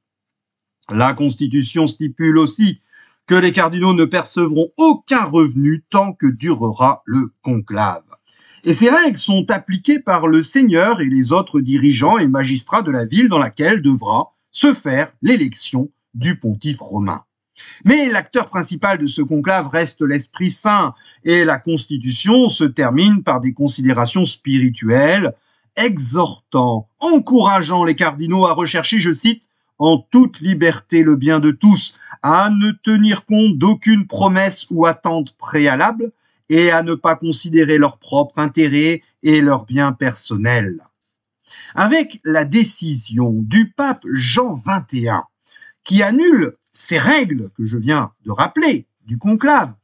La 0.90 1.14
Constitution 1.14 1.88
stipule 1.88 2.38
aussi 2.38 2.80
que 3.26 3.36
les 3.36 3.52
cardinaux 3.52 3.94
ne 3.94 4.06
percevront 4.06 4.70
aucun 4.78 5.24
revenu 5.24 5.84
tant 5.90 6.14
que 6.14 6.28
durera 6.28 7.02
le 7.06 7.28
conclave. 7.42 8.04
Et 8.64 8.74
ces 8.74 8.90
règles 8.90 9.18
sont 9.18 9.50
appliquées 9.52 10.00
par 10.00 10.28
le 10.28 10.42
seigneur 10.44 11.02
et 11.02 11.10
les 11.10 11.32
autres 11.32 11.60
dirigeants 11.60 12.18
et 12.18 12.28
magistrats 12.28 12.82
de 12.82 12.92
la 12.92 13.06
ville 13.06 13.28
dans 13.28 13.38
laquelle 13.38 13.82
devra 13.82 14.37
se 14.58 14.74
faire 14.74 15.12
l'élection 15.22 15.92
du 16.16 16.40
pontife 16.40 16.80
romain. 16.80 17.24
Mais 17.86 18.10
l'acteur 18.10 18.48
principal 18.48 18.98
de 18.98 19.06
ce 19.06 19.22
conclave 19.22 19.68
reste 19.68 20.02
l'Esprit 20.02 20.50
Saint, 20.50 20.96
et 21.24 21.46
la 21.46 21.60
Constitution 21.60 22.50
se 22.50 22.64
termine 22.64 23.22
par 23.22 23.40
des 23.40 23.54
considérations 23.54 24.26
spirituelles, 24.26 25.34
exhortant, 25.76 26.90
encourageant 27.00 27.84
les 27.84 27.94
cardinaux 27.94 28.48
à 28.48 28.54
rechercher, 28.54 29.00
je 29.00 29.14
cite, 29.14 29.44
en 29.78 30.00
toute 30.00 30.40
liberté 30.40 31.04
le 31.04 31.16
bien 31.16 31.40
de 31.40 31.52
tous, 31.52 31.94
à 32.24 32.50
ne 32.50 32.72
tenir 32.72 33.26
compte 33.26 33.60
d'aucune 33.60 34.08
promesse 34.08 34.66
ou 34.72 34.88
attente 34.88 35.38
préalable, 35.38 36.12
et 36.50 36.72
à 36.72 36.82
ne 36.82 36.96
pas 36.96 37.16
considérer 37.16 37.78
leur 37.78 38.00
propre 38.00 38.40
intérêt 38.40 39.04
et 39.22 39.40
leur 39.40 39.66
bien 39.66 39.92
personnel. 39.92 40.80
Avec 41.80 42.20
la 42.24 42.44
décision 42.44 43.34
du 43.34 43.70
pape 43.70 44.04
Jean 44.12 44.52
XXI, 44.52 45.10
qui 45.84 46.02
annule 46.02 46.54
ces 46.72 46.98
règles 46.98 47.52
que 47.56 47.66
je 47.66 47.78
viens 47.78 48.14
de 48.26 48.32
rappeler 48.32 48.88
du 49.06 49.20
conclave, 49.20 49.76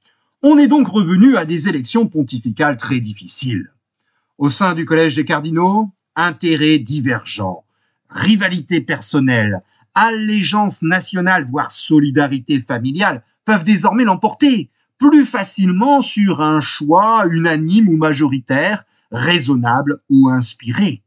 on 0.42 0.58
est 0.58 0.68
donc 0.68 0.88
revenu 0.88 1.38
à 1.38 1.46
des 1.46 1.70
élections 1.70 2.08
pontificales 2.08 2.78
très 2.78 3.00
difficiles. 3.00 3.70
Au 4.40 4.50
sein 4.50 4.74
du 4.74 4.86
collège 4.86 5.14
des 5.14 5.24
cardinaux, 5.24 5.92
intérêts 6.16 6.80
divergents, 6.80 7.64
rivalité 8.10 8.82
personnelle, 8.82 9.62
allégeance 9.94 10.82
nationale, 10.82 11.44
voire 11.44 11.70
solidarité 11.70 12.60
familiale, 12.60 13.24
peuvent 13.46 13.64
désormais 13.64 14.04
l'emporter 14.04 14.72
plus 14.98 15.28
facilement 15.28 16.02
sur 16.02 16.42
un 16.42 16.60
choix 16.60 17.28
unanime 17.30 17.88
ou 17.88 17.98
majoritaire, 17.98 18.84
raisonnable 19.12 20.02
ou 20.10 20.30
inspiré. 20.30 21.03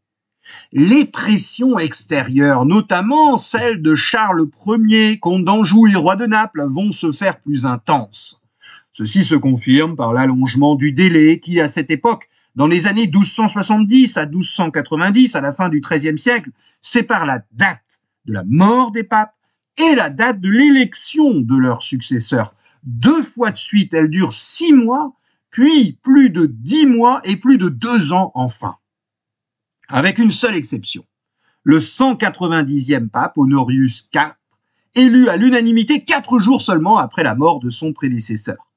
Les 0.72 1.04
pressions 1.04 1.78
extérieures, 1.78 2.66
notamment 2.66 3.36
celles 3.36 3.82
de 3.82 3.94
Charles 3.94 4.46
Ier, 4.66 5.18
comte 5.18 5.44
d'Anjou 5.44 5.86
et 5.86 5.94
roi 5.94 6.16
de 6.16 6.26
Naples, 6.26 6.64
vont 6.66 6.92
se 6.92 7.12
faire 7.12 7.40
plus 7.40 7.66
intenses. 7.66 8.42
Ceci 8.92 9.24
se 9.24 9.34
confirme 9.34 9.94
par 9.96 10.12
l'allongement 10.12 10.74
du 10.74 10.92
délai 10.92 11.38
qui, 11.38 11.60
à 11.60 11.68
cette 11.68 11.90
époque, 11.90 12.28
dans 12.54 12.66
les 12.66 12.86
années 12.86 13.06
1270 13.06 14.16
à 14.16 14.26
1290, 14.26 15.36
à 15.36 15.40
la 15.42 15.52
fin 15.52 15.68
du 15.68 15.80
XIIIe 15.80 16.18
siècle, 16.18 16.50
sépare 16.80 17.26
la 17.26 17.40
date 17.52 18.00
de 18.24 18.32
la 18.32 18.44
mort 18.46 18.92
des 18.92 19.04
papes 19.04 19.34
et 19.76 19.94
la 19.94 20.08
date 20.08 20.40
de 20.40 20.48
l'élection 20.48 21.40
de 21.40 21.56
leur 21.56 21.82
successeur. 21.82 22.54
Deux 22.84 23.22
fois 23.22 23.50
de 23.50 23.58
suite, 23.58 23.92
elle 23.92 24.08
dure 24.08 24.32
six 24.32 24.72
mois, 24.72 25.12
puis 25.50 25.98
plus 26.02 26.30
de 26.30 26.46
dix 26.46 26.86
mois 26.86 27.20
et 27.24 27.36
plus 27.36 27.58
de 27.58 27.68
deux 27.68 28.12
ans 28.12 28.30
enfin. 28.34 28.76
Avec 29.88 30.18
une 30.18 30.32
seule 30.32 30.56
exception. 30.56 31.04
Le 31.62 31.78
190e 31.78 33.08
pape, 33.08 33.38
Honorius 33.38 34.08
IV, 34.12 34.34
élu 34.96 35.28
à 35.28 35.36
l'unanimité 35.36 36.02
quatre 36.02 36.38
jours 36.40 36.60
seulement 36.60 36.98
après 36.98 37.22
la 37.22 37.36
mort 37.36 37.60
de 37.60 37.70
son 37.70 37.92
prédécesseur. 37.92 38.68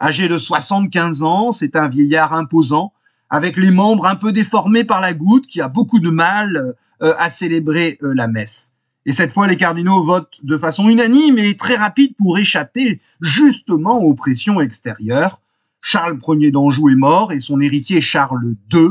Âgé 0.00 0.28
de 0.28 0.38
75 0.38 1.22
ans, 1.22 1.52
c'est 1.52 1.76
un 1.76 1.88
vieillard 1.88 2.34
imposant, 2.34 2.92
avec 3.30 3.56
les 3.56 3.70
membres 3.70 4.06
un 4.06 4.16
peu 4.16 4.32
déformés 4.32 4.84
par 4.84 5.00
la 5.00 5.14
goutte, 5.14 5.46
qui 5.46 5.60
a 5.60 5.68
beaucoup 5.68 6.00
de 6.00 6.10
mal 6.10 6.74
euh, 7.02 7.14
à 7.18 7.30
célébrer 7.30 7.96
euh, 8.02 8.12
la 8.14 8.26
messe. 8.26 8.72
Et 9.04 9.12
cette 9.12 9.32
fois, 9.32 9.46
les 9.46 9.56
cardinaux 9.56 10.02
votent 10.02 10.40
de 10.42 10.58
façon 10.58 10.88
unanime 10.88 11.38
et 11.38 11.56
très 11.56 11.76
rapide 11.76 12.14
pour 12.18 12.38
échapper 12.38 13.00
justement 13.20 13.98
aux 13.98 14.14
pressions 14.14 14.60
extérieures. 14.60 15.40
Charles 15.80 16.18
Ier 16.26 16.50
d'Anjou 16.50 16.88
est 16.88 16.96
mort 16.96 17.32
et 17.32 17.38
son 17.38 17.60
héritier 17.60 18.00
Charles 18.00 18.56
II 18.72 18.88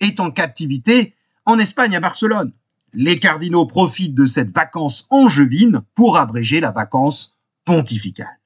est 0.00 0.20
en 0.20 0.30
captivité 0.30 1.13
en 1.46 1.58
Espagne 1.58 1.96
à 1.96 2.00
Barcelone. 2.00 2.52
Les 2.92 3.18
cardinaux 3.18 3.66
profitent 3.66 4.14
de 4.14 4.26
cette 4.26 4.52
vacance 4.52 5.06
angevine 5.10 5.82
pour 5.94 6.16
abréger 6.16 6.60
la 6.60 6.70
vacance 6.70 7.38
pontificale. 7.64 8.40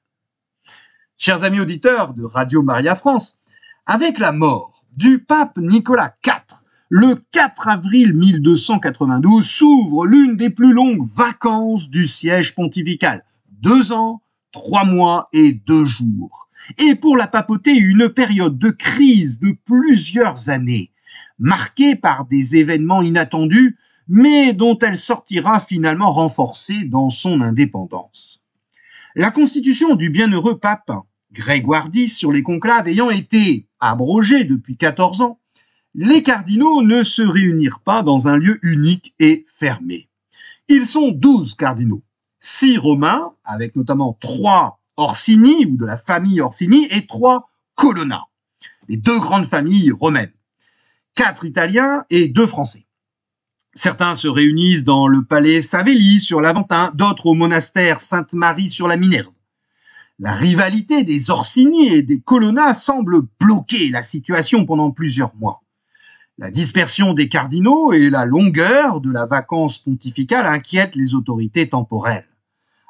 Chers 1.17 1.45
amis 1.45 1.61
auditeurs 1.61 2.15
de 2.15 2.25
Radio 2.25 2.63
Maria 2.63 2.95
France, 2.95 3.39
avec 3.87 4.19
la 4.19 4.33
mort 4.33 4.85
du 4.97 5.19
pape 5.19 5.59
Nicolas 5.59 6.15
IV, 6.25 6.59
le 6.89 7.17
4 7.33 7.69
avril 7.69 8.15
1292 8.15 9.45
s'ouvre 9.45 10.07
l'une 10.07 10.37
des 10.37 10.51
plus 10.51 10.73
longues 10.73 11.07
vacances 11.17 11.91
du 11.91 12.07
siège 12.07 12.55
pontifical. 12.55 13.25
Deux 13.51 13.93
ans, 13.93 14.23
trois 14.53 14.85
mois 14.85 15.29
et 15.33 15.53
deux 15.53 15.85
jours. 15.85 16.49
Et 16.79 16.95
pour 16.95 17.17
la 17.17 17.27
papauté, 17.27 17.77
une 17.77 18.09
période 18.09 18.59
de 18.59 18.71
crise 18.71 19.41
de 19.41 19.57
plusieurs 19.65 20.49
années, 20.49 20.93
marquée 21.39 21.97
par 21.97 22.27
des 22.27 22.57
événements 22.57 23.03
inattendus, 23.03 23.77
mais 24.09 24.53
dont 24.53 24.79
elle 24.79 24.99
sortira 24.99 25.61
finalement 25.61 26.11
renforcée 26.11 26.85
dans 26.85 27.11
son 27.11 27.41
indépendance. 27.41 28.43
La 29.15 29.31
constitution 29.31 29.95
du 29.95 30.11
bienheureux 30.11 30.59
pape 30.59 30.93
Grégoire 31.33 31.89
X 31.93 32.17
sur 32.17 32.33
les 32.33 32.43
conclaves 32.43 32.89
ayant 32.89 33.11
été 33.11 33.67
abrogée 33.81 34.45
depuis 34.45 34.77
14 34.77 35.21
ans, 35.21 35.41
les 35.95 36.23
cardinaux 36.23 36.83
ne 36.83 37.03
se 37.03 37.23
réunirent 37.23 37.81
pas 37.81 38.03
dans 38.03 38.29
un 38.29 38.37
lieu 38.37 38.59
unique 38.63 39.15
et 39.19 39.45
fermé. 39.47 40.09
Ils 40.69 40.87
sont 40.87 41.11
douze 41.11 41.55
cardinaux, 41.55 42.03
six 42.39 42.79
romains, 42.79 43.33
avec 43.45 43.77
notamment 43.77 44.17
trois 44.21 44.81
Orsini 44.97 45.65
ou 45.67 45.77
de 45.77 45.87
la 45.87 45.97
famille 45.97 46.41
Orsini, 46.41 46.87
et 46.91 47.07
trois 47.07 47.51
Colonna, 47.75 48.25
les 48.89 48.97
deux 48.97 49.19
grandes 49.21 49.47
familles 49.47 49.93
romaines, 49.93 50.33
quatre 51.19 51.45
Italiens 51.45 52.05
et 52.11 52.29
deux 52.29 52.47
Français. 52.47 52.87
Certains 53.75 54.15
se 54.15 54.29
réunissent 54.29 54.85
dans 54.85 55.09
le 55.09 55.25
palais 55.25 55.63
Savelli 55.63 56.21
sur 56.21 56.41
l'Aventin, 56.41 56.93
d'autres 56.95 57.27
au 57.27 57.35
monastère 57.35 57.99
Sainte-Marie 57.99 58.69
sur 58.69 58.87
la 58.87 58.97
Minerve. 58.97 59.33
La 60.21 60.31
rivalité 60.31 61.03
des 61.03 61.31
Orsini 61.31 61.89
et 61.89 62.03
des 62.03 62.21
Colonna 62.21 62.73
semble 62.73 63.23
bloquer 63.41 63.91
la 63.91 64.05
situation 64.05 64.65
pendant 64.65 64.93
plusieurs 64.93 65.35
mois. 65.35 65.65
La 66.39 66.53
dispersion 66.53 67.15
des 67.15 67.29
cardinaux 67.29 67.93
et 67.93 68.11
la 68.11 68.25
longueur 68.25 69.01
de 69.01 69.11
la 69.11 69.27
vacance 69.27 69.79
pontificale 69.79 70.47
inquiètent 70.47 70.95
les 70.95 71.17
autorités 71.17 71.69
temporelles. 71.69 72.29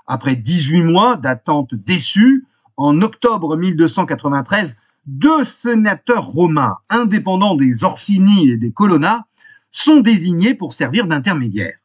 Après 0.06 0.37
18 0.37 0.82
mois 0.82 1.16
d'attente 1.16 1.75
déçue, 1.75 2.44
en 2.76 3.00
octobre 3.00 3.56
1293, 3.56 4.76
deux 5.08 5.42
sénateurs 5.42 6.26
romains 6.26 6.76
indépendants 6.90 7.54
des 7.54 7.82
Orsini 7.82 8.50
et 8.50 8.58
des 8.58 8.72
Colonna 8.72 9.26
sont 9.70 10.00
désignés 10.00 10.52
pour 10.52 10.74
servir 10.74 11.06
d'intermédiaires. 11.06 11.78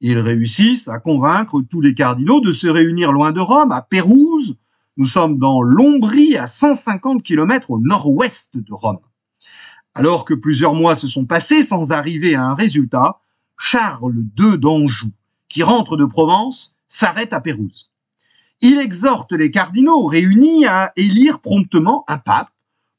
Ils 0.00 0.18
réussissent 0.18 0.86
à 0.86 1.00
convaincre 1.00 1.60
tous 1.68 1.80
les 1.80 1.92
cardinaux 1.92 2.40
de 2.40 2.52
se 2.52 2.68
réunir 2.68 3.10
loin 3.10 3.32
de 3.32 3.40
Rome, 3.40 3.72
à 3.72 3.82
Pérouse. 3.82 4.58
Nous 4.96 5.06
sommes 5.06 5.38
dans 5.38 5.60
l'Ombrie, 5.60 6.36
à 6.36 6.46
150 6.46 7.24
km 7.24 7.72
au 7.72 7.80
nord-ouest 7.80 8.56
de 8.56 8.72
Rome. 8.72 9.00
Alors 9.96 10.24
que 10.24 10.34
plusieurs 10.34 10.74
mois 10.74 10.94
se 10.94 11.08
sont 11.08 11.26
passés 11.26 11.64
sans 11.64 11.90
arriver 11.90 12.36
à 12.36 12.44
un 12.44 12.54
résultat, 12.54 13.18
Charles 13.58 14.24
II 14.38 14.56
d'Anjou, 14.56 15.10
qui 15.48 15.64
rentre 15.64 15.96
de 15.96 16.04
Provence, 16.04 16.76
s'arrête 16.86 17.32
à 17.32 17.40
Pérouse. 17.40 17.90
Il 18.60 18.78
exhorte 18.78 19.32
les 19.32 19.50
cardinaux 19.50 20.06
réunis 20.06 20.64
à 20.66 20.92
élire 20.94 21.40
promptement 21.40 22.04
un 22.06 22.18
pape, 22.18 22.51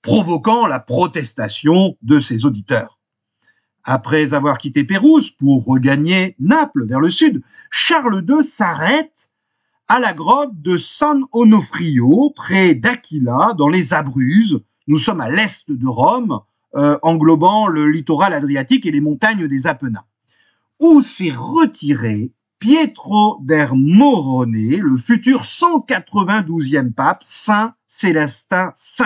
provoquant 0.04 0.68
la 0.68 0.80
protestation 0.80 1.98
de 2.04 2.20
ses 2.20 2.46
auditeurs. 2.46 3.00
Après 3.84 4.34
avoir 4.34 4.60
quitté 4.60 4.84
Pérouse 4.84 5.32
pour 5.32 5.66
regagner 5.66 6.36
Naples 6.40 6.86
vers 6.86 7.00
le 7.00 7.10
sud, 7.10 7.42
Charles 7.72 8.24
II 8.30 8.44
s'arrête 8.44 9.32
à 9.88 10.00
la 10.00 10.14
grotte 10.14 10.62
de 10.62 10.78
San 10.78 11.24
Onofrio, 11.32 12.32
près 12.36 12.76
d'Aquila, 12.76 13.54
dans 13.58 13.68
les 13.70 13.94
Abruzzes. 13.94 14.62
Nous 14.88 14.98
sommes 14.98 15.22
à 15.22 15.30
l'est 15.30 15.72
de 15.72 15.88
Rome, 15.88 16.40
euh, 16.76 16.98
englobant 17.02 17.68
le 17.68 17.90
littoral 17.90 18.34
adriatique 18.34 18.86
et 18.86 18.92
les 18.92 19.02
montagnes 19.02 19.48
des 19.48 19.68
Apennins, 19.68 20.06
où 20.80 21.02
s'est 21.02 21.34
retiré 21.34 22.32
Pietro 22.60 23.40
der 23.44 23.76
Morone, 23.76 24.78
le 24.80 24.98
futur 24.98 25.44
192e 25.44 26.94
pape, 26.94 27.22
Saint 27.24 27.74
Célestin 27.88 28.72
V? 28.98 29.06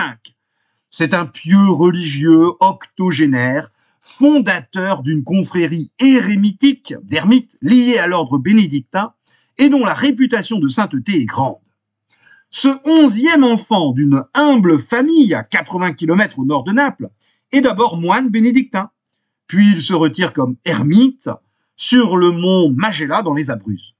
C'est 0.90 1.14
un 1.14 1.26
pieux 1.26 1.68
religieux 1.70 2.46
octogénaire, 2.60 3.70
fondateur 4.00 5.02
d'une 5.02 5.22
confrérie 5.22 5.90
érémitique 5.98 6.94
d'ermites 7.02 7.58
liée 7.60 7.98
à 7.98 8.06
l'ordre 8.06 8.38
bénédictin 8.38 9.12
et 9.58 9.68
dont 9.68 9.84
la 9.84 9.92
réputation 9.92 10.58
de 10.58 10.68
sainteté 10.68 11.20
est 11.20 11.26
grande. 11.26 11.58
Ce 12.50 12.68
onzième 12.84 13.44
enfant 13.44 13.92
d'une 13.92 14.24
humble 14.32 14.78
famille 14.78 15.34
à 15.34 15.42
80 15.42 15.92
km 15.92 16.38
au 16.38 16.46
nord 16.46 16.64
de 16.64 16.72
Naples 16.72 17.10
est 17.52 17.60
d'abord 17.60 17.98
moine 17.98 18.30
bénédictin, 18.30 18.90
puis 19.46 19.72
il 19.72 19.82
se 19.82 19.92
retire 19.92 20.32
comme 20.32 20.56
ermite 20.64 21.28
sur 21.76 22.16
le 22.16 22.30
mont 22.30 22.70
Magella 22.70 23.22
dans 23.22 23.34
les 23.34 23.50
Abruzzes. 23.50 23.94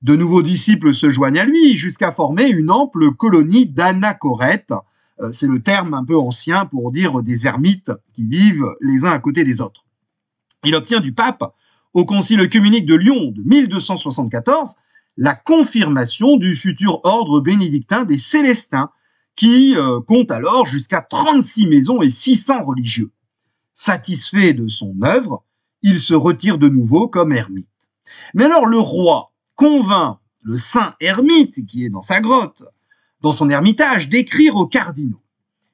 De 0.00 0.16
nouveaux 0.16 0.42
disciples 0.42 0.94
se 0.94 1.10
joignent 1.10 1.38
à 1.38 1.44
lui 1.44 1.76
jusqu'à 1.76 2.10
former 2.10 2.48
une 2.48 2.70
ample 2.70 3.12
colonie 3.12 3.66
d'anachorètes. 3.66 4.72
Euh, 5.20 5.32
c'est 5.32 5.46
le 5.46 5.60
terme 5.60 5.94
un 5.94 6.04
peu 6.04 6.16
ancien 6.16 6.66
pour 6.66 6.90
dire 6.90 7.22
des 7.22 7.46
ermites 7.46 7.92
qui 8.14 8.26
vivent 8.26 8.66
les 8.80 9.04
uns 9.04 9.12
à 9.12 9.18
côté 9.18 9.44
des 9.44 9.60
autres. 9.60 9.86
Il 10.64 10.74
obtient 10.74 11.00
du 11.00 11.12
pape, 11.12 11.44
au 11.92 12.04
concile 12.04 12.40
œcuménique 12.40 12.86
de 12.86 12.94
Lyon 12.94 13.32
de 13.32 13.42
1274, 13.42 14.76
la 15.16 15.34
confirmation 15.34 16.36
du 16.36 16.54
futur 16.56 17.00
ordre 17.04 17.40
bénédictin 17.40 18.04
des 18.04 18.18
Célestins, 18.18 18.90
qui 19.36 19.74
euh, 19.76 20.00
compte 20.00 20.30
alors 20.30 20.66
jusqu'à 20.66 21.02
36 21.02 21.66
maisons 21.66 22.02
et 22.02 22.10
600 22.10 22.64
religieux. 22.64 23.10
Satisfait 23.72 24.54
de 24.54 24.68
son 24.68 24.94
œuvre, 25.02 25.44
il 25.82 25.98
se 25.98 26.14
retire 26.14 26.58
de 26.58 26.68
nouveau 26.68 27.08
comme 27.08 27.32
ermite. 27.32 27.68
Mais 28.34 28.44
alors 28.44 28.66
le 28.66 28.78
roi 28.78 29.32
convainc 29.56 30.18
le 30.42 30.58
saint 30.58 30.94
ermite 31.00 31.64
qui 31.66 31.84
est 31.84 31.90
dans 31.90 32.00
sa 32.00 32.20
grotte, 32.20 32.64
dans 33.22 33.32
son 33.32 33.48
ermitage, 33.48 34.08
d'écrire 34.08 34.56
aux 34.56 34.66
cardinaux. 34.66 35.22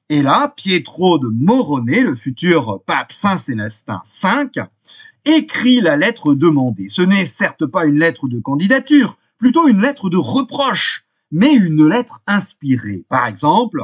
Et 0.09 0.21
là, 0.21 0.53
Pietro 0.55 1.19
de 1.19 1.27
Morone, 1.27 1.85
le 1.87 2.15
futur 2.15 2.81
pape 2.85 3.11
Saint 3.11 3.37
Célestin 3.37 4.01
V, 4.23 4.61
écrit 5.25 5.81
la 5.81 5.97
lettre 5.97 6.33
demandée. 6.33 6.87
Ce 6.87 7.01
n'est 7.01 7.25
certes 7.25 7.65
pas 7.65 7.85
une 7.85 7.99
lettre 7.99 8.27
de 8.27 8.39
candidature, 8.39 9.17
plutôt 9.37 9.67
une 9.67 9.81
lettre 9.81 10.09
de 10.09 10.17
reproche, 10.17 11.05
mais 11.31 11.53
une 11.53 11.87
lettre 11.87 12.21
inspirée. 12.25 13.05
Par 13.09 13.27
exemple, 13.27 13.83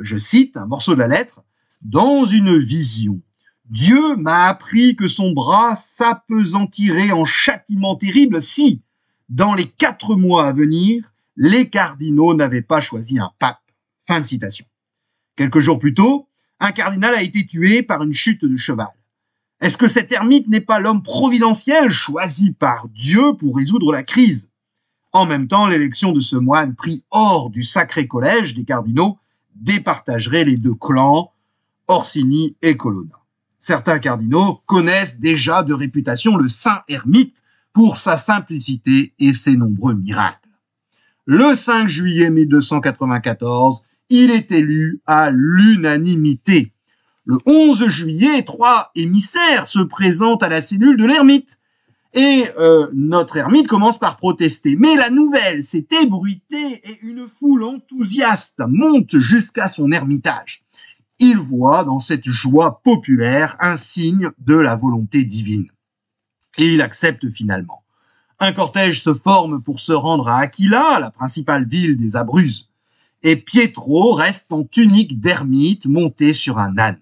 je 0.00 0.16
cite 0.16 0.56
un 0.56 0.66
morceau 0.66 0.94
de 0.94 1.00
la 1.00 1.08
lettre, 1.08 1.42
Dans 1.82 2.24
une 2.24 2.56
vision, 2.56 3.20
Dieu 3.68 4.16
m'a 4.16 4.46
appris 4.46 4.96
que 4.96 5.08
son 5.08 5.32
bras 5.32 5.76
s'apesentirait 5.76 7.12
en 7.12 7.24
châtiment 7.24 7.96
terrible 7.96 8.40
si, 8.40 8.82
dans 9.28 9.54
les 9.54 9.66
quatre 9.66 10.16
mois 10.16 10.46
à 10.46 10.52
venir, 10.52 11.12
les 11.36 11.68
cardinaux 11.68 12.34
n'avaient 12.34 12.62
pas 12.62 12.80
choisi 12.80 13.18
un 13.18 13.30
pape. 13.38 13.60
Fin 14.06 14.20
de 14.20 14.26
citation. 14.26 14.66
Quelques 15.36 15.58
jours 15.58 15.78
plus 15.78 15.94
tôt, 15.94 16.28
un 16.60 16.72
cardinal 16.72 17.14
a 17.14 17.22
été 17.22 17.46
tué 17.46 17.82
par 17.82 18.02
une 18.02 18.12
chute 18.12 18.44
de 18.44 18.56
cheval. 18.56 18.88
Est-ce 19.60 19.76
que 19.76 19.88
cet 19.88 20.12
ermite 20.12 20.48
n'est 20.48 20.60
pas 20.60 20.80
l'homme 20.80 21.02
providentiel 21.02 21.88
choisi 21.88 22.54
par 22.54 22.88
Dieu 22.88 23.34
pour 23.38 23.56
résoudre 23.56 23.92
la 23.92 24.02
crise? 24.02 24.52
En 25.12 25.26
même 25.26 25.48
temps, 25.48 25.66
l'élection 25.66 26.12
de 26.12 26.20
ce 26.20 26.36
moine 26.36 26.74
pris 26.74 27.04
hors 27.10 27.50
du 27.50 27.64
sacré 27.64 28.06
collège 28.06 28.54
des 28.54 28.64
cardinaux 28.64 29.18
départagerait 29.54 30.44
les 30.44 30.58
deux 30.58 30.74
clans, 30.74 31.32
Orsini 31.88 32.56
et 32.62 32.76
Colonna. 32.76 33.18
Certains 33.58 33.98
cardinaux 33.98 34.60
connaissent 34.66 35.20
déjà 35.20 35.62
de 35.62 35.72
réputation 35.72 36.36
le 36.36 36.48
saint 36.48 36.82
ermite 36.88 37.42
pour 37.72 37.96
sa 37.96 38.16
simplicité 38.16 39.14
et 39.18 39.32
ses 39.32 39.56
nombreux 39.56 39.94
miracles. 39.94 40.45
Le 41.26 41.54
5 41.54 41.88
juillet 41.88 42.30
1294, 42.30 43.82
il 44.08 44.30
est 44.30 44.52
élu 44.52 45.00
à 45.06 45.30
l'unanimité. 45.30 46.72
Le 47.24 47.38
11 47.44 47.88
juillet, 47.88 48.42
trois 48.42 48.90
émissaires 48.94 49.66
se 49.66 49.80
présentent 49.80 50.42
à 50.42 50.48
la 50.48 50.60
cellule 50.60 50.96
de 50.96 51.04
l'ermite. 51.04 51.58
Et 52.14 52.44
euh, 52.58 52.86
notre 52.94 53.36
ermite 53.36 53.66
commence 53.66 53.98
par 53.98 54.16
protester. 54.16 54.76
Mais 54.76 54.94
la 54.94 55.10
nouvelle 55.10 55.62
s'est 55.62 55.88
ébruitée 56.02 56.80
et 56.84 56.98
une 57.02 57.28
foule 57.28 57.64
enthousiaste 57.64 58.62
monte 58.66 59.18
jusqu'à 59.18 59.66
son 59.66 59.90
ermitage 59.90 60.64
il 61.18 61.38
voit 61.38 61.84
dans 61.84 61.98
cette 61.98 62.28
joie 62.28 62.80
populaire 62.82 63.56
un 63.60 63.76
signe 63.76 64.30
de 64.38 64.54
la 64.54 64.76
volonté 64.76 65.24
divine. 65.24 65.66
Et 66.58 66.74
il 66.74 66.82
accepte 66.82 67.28
finalement. 67.30 67.82
Un 68.38 68.52
cortège 68.52 69.02
se 69.02 69.14
forme 69.14 69.62
pour 69.62 69.80
se 69.80 69.92
rendre 69.92 70.28
à 70.28 70.38
Aquila, 70.38 70.98
la 71.00 71.10
principale 71.10 71.66
ville 71.66 71.96
des 71.96 72.16
Abruzzes. 72.16 72.68
Et 73.22 73.36
Pietro 73.36 74.12
reste 74.12 74.52
en 74.52 74.64
tunique 74.64 75.18
d'ermite 75.20 75.86
monté 75.86 76.32
sur 76.32 76.58
un 76.58 76.76
âne. 76.78 77.00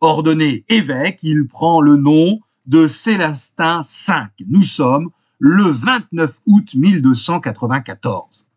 Ordonné 0.00 0.64
évêque, 0.68 1.20
il 1.22 1.46
prend 1.46 1.80
le 1.80 1.96
nom 1.96 2.40
de 2.66 2.86
Célestin 2.86 3.82
V. 3.82 4.14
Nous 4.48 4.62
sommes 4.62 5.10
le 5.38 5.64
29 5.64 6.38
août 6.46 6.74
1294. 6.74 8.48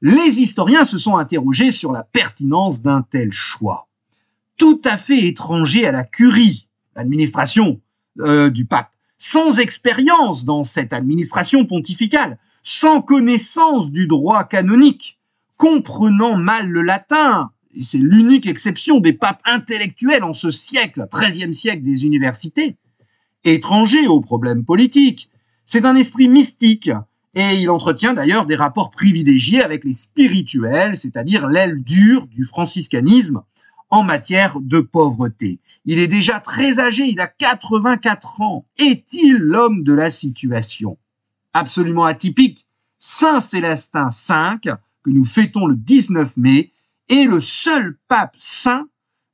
Les 0.00 0.40
historiens 0.40 0.84
se 0.84 0.98
sont 0.98 1.16
interrogés 1.16 1.70
sur 1.70 1.92
la 1.92 2.02
pertinence 2.02 2.82
d'un 2.82 3.02
tel 3.02 3.30
choix 3.30 3.88
tout 4.62 4.80
à 4.84 4.96
fait 4.96 5.26
étranger 5.26 5.88
à 5.88 5.90
la 5.90 6.04
curie, 6.04 6.68
l'administration 6.94 7.80
euh, 8.20 8.48
du 8.48 8.64
pape, 8.64 8.91
sans 9.24 9.60
expérience 9.60 10.44
dans 10.44 10.64
cette 10.64 10.92
administration 10.92 11.64
pontificale, 11.64 12.38
sans 12.64 13.00
connaissance 13.00 13.92
du 13.92 14.08
droit 14.08 14.42
canonique, 14.42 15.20
comprenant 15.58 16.36
mal 16.36 16.68
le 16.68 16.82
latin, 16.82 17.52
et 17.72 17.84
c'est 17.84 17.98
l'unique 17.98 18.48
exception 18.48 18.98
des 18.98 19.12
papes 19.12 19.40
intellectuels 19.44 20.24
en 20.24 20.32
ce 20.32 20.50
siècle, 20.50 21.06
13e 21.08 21.52
siècle 21.52 21.82
des 21.82 22.04
universités, 22.04 22.74
étranger 23.44 24.08
aux 24.08 24.20
problèmes 24.20 24.64
politiques. 24.64 25.30
C'est 25.64 25.84
un 25.84 25.94
esprit 25.94 26.26
mystique, 26.26 26.90
et 27.36 27.60
il 27.60 27.70
entretient 27.70 28.14
d'ailleurs 28.14 28.44
des 28.44 28.56
rapports 28.56 28.90
privilégiés 28.90 29.62
avec 29.62 29.84
les 29.84 29.92
spirituels, 29.92 30.96
c'est-à-dire 30.96 31.46
l'aile 31.46 31.80
dure 31.80 32.26
du 32.26 32.44
franciscanisme, 32.44 33.42
en 33.92 34.02
matière 34.02 34.58
de 34.58 34.80
pauvreté. 34.80 35.60
Il 35.84 35.98
est 35.98 36.08
déjà 36.08 36.40
très 36.40 36.80
âgé, 36.80 37.04
il 37.04 37.20
a 37.20 37.26
84 37.26 38.40
ans. 38.40 38.66
Est-il 38.78 39.36
l'homme 39.36 39.84
de 39.84 39.92
la 39.92 40.08
situation? 40.08 40.96
Absolument 41.52 42.06
atypique. 42.06 42.66
Saint 42.96 43.40
Célestin 43.40 44.08
V, 44.08 44.72
que 45.02 45.10
nous 45.10 45.26
fêtons 45.26 45.66
le 45.66 45.76
19 45.76 46.38
mai, 46.38 46.72
est 47.10 47.24
le 47.24 47.38
seul 47.38 47.98
pape 48.08 48.34
saint 48.38 48.88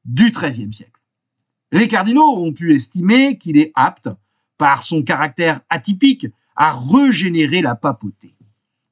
du 0.04 0.32
XIIIe 0.32 0.74
siècle. 0.74 1.00
Les 1.70 1.86
cardinaux 1.86 2.38
ont 2.38 2.52
pu 2.52 2.74
estimer 2.74 3.38
qu'il 3.38 3.58
est 3.58 3.70
apte, 3.76 4.08
par 4.56 4.82
son 4.82 5.04
caractère 5.04 5.60
atypique, 5.70 6.26
à 6.56 6.74
régénérer 6.74 7.62
la 7.62 7.76
papauté. 7.76 8.32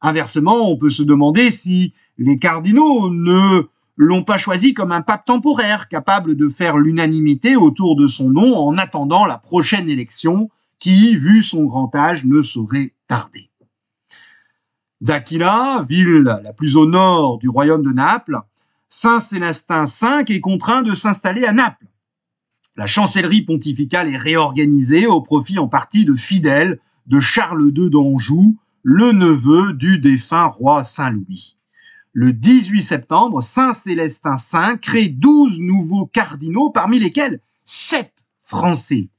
Inversement, 0.00 0.70
on 0.70 0.76
peut 0.76 0.90
se 0.90 1.02
demander 1.02 1.50
si 1.50 1.92
les 2.18 2.38
cardinaux 2.38 3.10
ne 3.10 3.66
l'ont 3.96 4.22
pas 4.22 4.36
choisi 4.36 4.74
comme 4.74 4.92
un 4.92 5.02
pape 5.02 5.24
temporaire, 5.24 5.88
capable 5.88 6.34
de 6.36 6.48
faire 6.48 6.76
l'unanimité 6.76 7.56
autour 7.56 7.96
de 7.96 8.06
son 8.06 8.30
nom 8.30 8.56
en 8.56 8.76
attendant 8.76 9.24
la 9.24 9.38
prochaine 9.38 9.88
élection 9.88 10.50
qui, 10.78 11.16
vu 11.16 11.42
son 11.42 11.64
grand 11.64 11.94
âge, 11.94 12.24
ne 12.24 12.42
saurait 12.42 12.92
tarder. 13.06 13.50
D'Aquila, 15.00 15.84
ville 15.88 16.38
la 16.42 16.52
plus 16.52 16.76
au 16.76 16.86
nord 16.86 17.38
du 17.38 17.48
royaume 17.48 17.82
de 17.82 17.92
Naples, 17.92 18.38
Saint 18.86 19.20
Célestin 19.20 19.84
V 19.84 20.24
est 20.28 20.40
contraint 20.40 20.82
de 20.82 20.94
s'installer 20.94 21.44
à 21.44 21.52
Naples. 21.52 21.86
La 22.76 22.86
chancellerie 22.86 23.42
pontificale 23.42 24.08
est 24.08 24.18
réorganisée 24.18 25.06
au 25.06 25.22
profit 25.22 25.58
en 25.58 25.68
partie 25.68 26.04
de 26.04 26.14
fidèles 26.14 26.78
de 27.06 27.20
Charles 27.20 27.72
II 27.74 27.90
d'Anjou, 27.90 28.58
le 28.82 29.12
neveu 29.12 29.72
du 29.72 29.98
défunt 29.98 30.46
roi 30.46 30.84
Saint-Louis 30.84 31.55
le 32.18 32.32
18 32.32 32.80
septembre, 32.80 33.42
Saint 33.42 33.74
Célestin 33.74 34.36
V 34.36 34.78
crée 34.80 35.08
12 35.08 35.60
nouveaux 35.60 36.06
cardinaux, 36.06 36.70
parmi 36.70 36.98
lesquels 36.98 37.40
7 37.62 38.10
Français. 38.40 39.10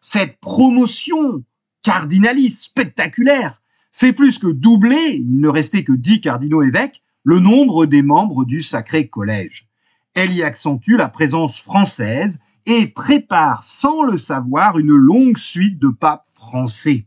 Cette 0.00 0.38
promotion 0.38 1.42
cardinaliste 1.82 2.60
spectaculaire 2.60 3.60
fait 3.90 4.12
plus 4.12 4.38
que 4.38 4.46
doubler, 4.46 5.16
il 5.16 5.40
ne 5.40 5.48
restait 5.48 5.82
que 5.82 5.94
10 5.94 6.20
cardinaux 6.20 6.62
évêques, 6.62 7.02
le 7.24 7.40
nombre 7.40 7.86
des 7.86 8.02
membres 8.02 8.44
du 8.44 8.62
Sacré 8.62 9.08
Collège. 9.08 9.66
Elle 10.14 10.32
y 10.32 10.44
accentue 10.44 10.96
la 10.96 11.08
présence 11.08 11.60
française 11.60 12.38
et 12.66 12.86
prépare 12.86 13.64
sans 13.64 14.04
le 14.04 14.16
savoir 14.16 14.78
une 14.78 14.94
longue 14.94 15.38
suite 15.38 15.80
de 15.80 15.88
papes 15.88 16.28
français, 16.28 17.04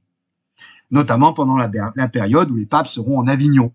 notamment 0.91 1.31
pendant 1.31 1.55
la, 1.55 1.71
la 1.95 2.09
période 2.09 2.51
où 2.51 2.55
les 2.57 2.65
papes 2.65 2.89
seront 2.89 3.19
en 3.19 3.27
Avignon. 3.27 3.71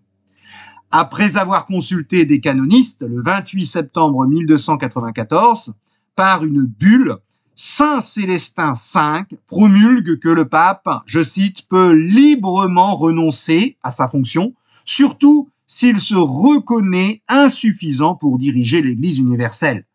Après 0.95 1.37
avoir 1.37 1.65
consulté 1.65 2.23
des 2.23 2.39
canonistes, 2.39 3.01
le 3.01 3.19
28 3.23 3.65
septembre 3.65 4.27
1294, 4.27 5.73
par 6.15 6.45
une 6.45 6.67
bulle, 6.67 7.17
Saint 7.55 7.99
Célestin 7.99 8.73
V 8.73 9.35
promulgue 9.47 10.19
que 10.19 10.29
le 10.29 10.47
pape, 10.47 10.87
je 11.07 11.23
cite, 11.23 11.67
peut 11.67 11.93
librement 11.93 12.93
renoncer 12.93 13.75
à 13.81 13.91
sa 13.91 14.07
fonction, 14.07 14.53
surtout 14.85 15.49
s'il 15.65 15.99
se 15.99 16.13
reconnaît 16.13 17.23
insuffisant 17.27 18.13
pour 18.13 18.37
diriger 18.37 18.83
l'Église 18.83 19.17
universelle. 19.17 19.87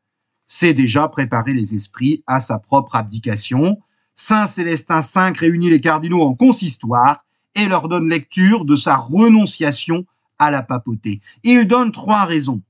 C'est 0.46 0.74
déjà 0.74 1.06
préparer 1.06 1.54
les 1.54 1.76
esprits 1.76 2.24
à 2.26 2.40
sa 2.40 2.58
propre 2.58 2.96
abdication. 2.96 3.78
Saint 4.16 4.48
Célestin 4.48 4.98
V 4.98 5.32
réunit 5.38 5.70
les 5.70 5.80
cardinaux 5.80 6.22
en 6.22 6.34
consistoire 6.34 7.24
et 7.54 7.68
leur 7.68 7.88
donne 7.88 8.08
lecture 8.08 8.64
de 8.64 8.74
sa 8.74 8.96
renonciation 8.96 10.04
à 10.38 10.50
la 10.50 10.62
papauté. 10.62 11.20
Il 11.42 11.66
donne 11.66 11.92
trois 11.92 12.24
raisons. 12.24 12.62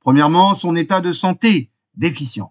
Premièrement, 0.00 0.54
son 0.54 0.76
état 0.76 1.00
de 1.00 1.12
santé 1.12 1.70
déficient. 1.96 2.48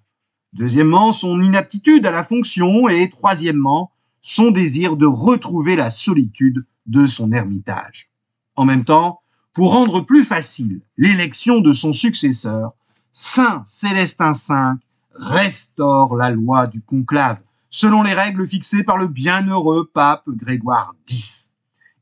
Deuxièmement, 0.53 1.11
son 1.11 1.41
inaptitude 1.41 2.05
à 2.05 2.11
la 2.11 2.23
fonction. 2.23 2.87
Et 2.89 3.09
troisièmement, 3.09 3.91
son 4.19 4.51
désir 4.51 4.97
de 4.97 5.05
retrouver 5.05 5.75
la 5.75 5.89
solitude 5.89 6.65
de 6.85 7.05
son 7.05 7.31
ermitage. 7.31 8.09
En 8.55 8.65
même 8.65 8.85
temps, 8.85 9.21
pour 9.53 9.71
rendre 9.71 10.01
plus 10.01 10.23
facile 10.23 10.81
l'élection 10.97 11.61
de 11.61 11.73
son 11.73 11.91
successeur, 11.91 12.73
Saint 13.11 13.63
Célestin 13.65 14.31
V 14.31 14.79
restaure 15.13 16.15
la 16.15 16.29
loi 16.29 16.67
du 16.67 16.81
conclave, 16.81 17.41
selon 17.69 18.03
les 18.03 18.13
règles 18.13 18.47
fixées 18.47 18.83
par 18.83 18.97
le 18.97 19.07
bienheureux 19.07 19.89
pape 19.91 20.29
Grégoire 20.29 20.95
X. 21.09 21.53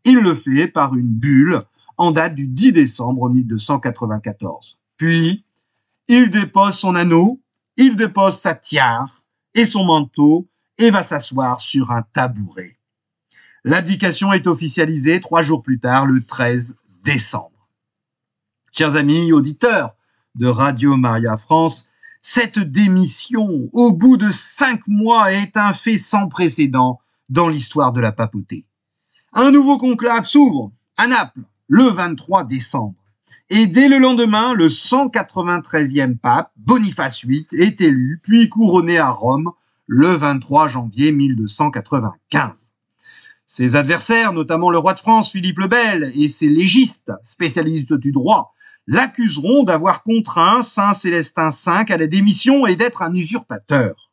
Il 0.04 0.17
le 0.17 0.36
fait 0.36 0.67
par 0.67 0.95
une 0.95 1.08
bulle 1.08 1.62
en 1.97 2.12
date 2.12 2.36
du 2.36 2.47
10 2.47 2.73
décembre 2.73 3.29
1294. 3.29 4.81
Puis, 4.97 5.43
il 6.08 6.29
dépose 6.29 6.75
son 6.75 6.95
anneau, 6.95 7.41
il 7.77 7.95
dépose 7.95 8.38
sa 8.38 8.55
tiare 8.55 9.10
et 9.53 9.65
son 9.65 9.86
manteau 9.86 10.47
et 10.77 10.91
va 10.91 11.03
s'asseoir 11.03 11.60
sur 11.60 11.91
un 11.91 12.01
tabouret. 12.01 12.77
L'abdication 13.63 14.31
est 14.34 14.47
officialisée 14.47 15.19
trois 15.19 15.41
jours 15.41 15.63
plus 15.63 15.79
tard, 15.79 16.05
le 16.05 16.21
13 16.21 16.77
décembre. 17.03 17.69
Chers 18.71 18.95
amis 18.95 19.31
auditeurs 19.31 19.95
de 20.36 20.47
Radio 20.47 20.97
Maria 20.97 21.38
France, 21.38 21.89
cette 22.21 22.60
démission, 22.60 23.69
au 23.71 23.93
bout 23.93 24.17
de 24.17 24.29
cinq 24.31 24.88
mois, 24.88 25.31
est 25.31 25.58
un 25.58 25.73
fait 25.73 25.97
sans 25.97 26.27
précédent 26.27 26.99
dans 27.29 27.47
l'histoire 27.47 27.93
de 27.93 28.01
la 28.01 28.12
papauté. 28.12 28.65
Un 29.34 29.51
nouveau 29.51 29.77
conclave 29.77 30.25
s'ouvre 30.25 30.71
à 30.97 31.08
Naples 31.08 31.41
le 31.67 31.84
23 31.84 32.43
décembre. 32.43 32.95
Et 33.49 33.67
dès 33.67 33.88
le 33.88 33.99
lendemain, 33.99 34.54
le 34.54 34.69
193e 34.69 36.17
pape, 36.17 36.51
Boniface 36.56 37.25
VIII, 37.25 37.47
est 37.54 37.80
élu, 37.82 38.19
puis 38.23 38.49
couronné 38.49 38.97
à 38.97 39.10
Rome 39.10 39.51
le 39.88 40.08
23 40.08 40.67
janvier 40.67 41.12
1295. 41.12 42.73
Ses 43.45 43.75
adversaires, 43.75 44.34
notamment 44.34 44.71
le 44.71 44.80
roi 44.80 44.93
de 44.93 44.99
France 44.99 45.32
Philippe 45.32 45.60
le 45.60 45.67
Bel 45.67 46.12
et 46.15 46.28
ses 46.28 46.49
légistes, 46.49 47.12
spécialistes 47.21 47.93
du 47.93 48.12
droit, 48.12 48.54
l'accuseront 48.88 49.63
d'avoir 49.63 50.01
contraint 50.01 50.62
Saint 50.62 50.93
Célestin 50.93 51.49
V 51.49 51.93
à 51.93 51.97
la 51.97 52.08
démission 52.08 52.65
et 52.65 52.75
d'être 52.75 53.04
un 53.04 53.13
usurpateur. 53.13 54.12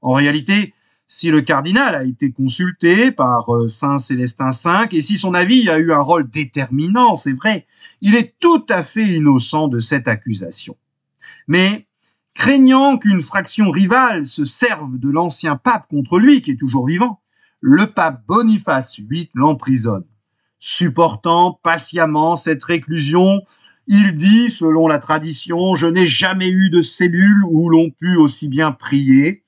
En 0.00 0.12
réalité, 0.12 0.72
si 1.12 1.32
le 1.32 1.40
cardinal 1.40 1.96
a 1.96 2.04
été 2.04 2.30
consulté 2.30 3.10
par 3.10 3.52
euh, 3.52 3.66
Saint 3.66 3.98
Célestin 3.98 4.50
V 4.50 4.96
et 4.96 5.00
si 5.00 5.18
son 5.18 5.34
avis 5.34 5.68
a 5.68 5.76
eu 5.80 5.92
un 5.92 6.00
rôle 6.00 6.30
déterminant, 6.30 7.16
c'est 7.16 7.32
vrai, 7.32 7.66
il 8.00 8.14
est 8.14 8.36
tout 8.38 8.64
à 8.68 8.84
fait 8.84 9.04
innocent 9.16 9.66
de 9.66 9.80
cette 9.80 10.06
accusation. 10.06 10.76
Mais, 11.48 11.88
craignant 12.32 12.96
qu'une 12.96 13.20
fraction 13.20 13.70
rivale 13.70 14.24
se 14.24 14.44
serve 14.44 15.00
de 15.00 15.10
l'ancien 15.10 15.56
pape 15.56 15.88
contre 15.88 16.20
lui, 16.20 16.42
qui 16.42 16.52
est 16.52 16.60
toujours 16.60 16.86
vivant, 16.86 17.20
le 17.60 17.86
pape 17.88 18.24
Boniface 18.28 19.00
VIII 19.00 19.30
l'emprisonne. 19.34 20.06
Supportant 20.60 21.58
patiemment 21.64 22.36
cette 22.36 22.62
réclusion, 22.62 23.40
il 23.88 24.14
dit, 24.14 24.48
selon 24.48 24.86
la 24.86 25.00
tradition, 25.00 25.74
je 25.74 25.88
n'ai 25.88 26.06
jamais 26.06 26.50
eu 26.50 26.70
de 26.70 26.82
cellule 26.82 27.42
où 27.50 27.68
l'on 27.68 27.90
put 27.90 28.14
aussi 28.14 28.46
bien 28.46 28.70
prier, 28.70 29.42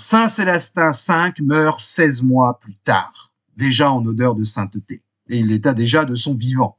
Saint 0.00 0.28
Célestin 0.28 0.92
V 0.92 1.42
meurt 1.42 1.80
16 1.80 2.22
mois 2.22 2.60
plus 2.60 2.76
tard, 2.76 3.32
déjà 3.56 3.90
en 3.90 4.06
odeur 4.06 4.36
de 4.36 4.44
sainteté, 4.44 5.02
et 5.28 5.38
il 5.38 5.48
l'état 5.48 5.74
déjà 5.74 6.04
de 6.04 6.14
son 6.14 6.36
vivant. 6.36 6.78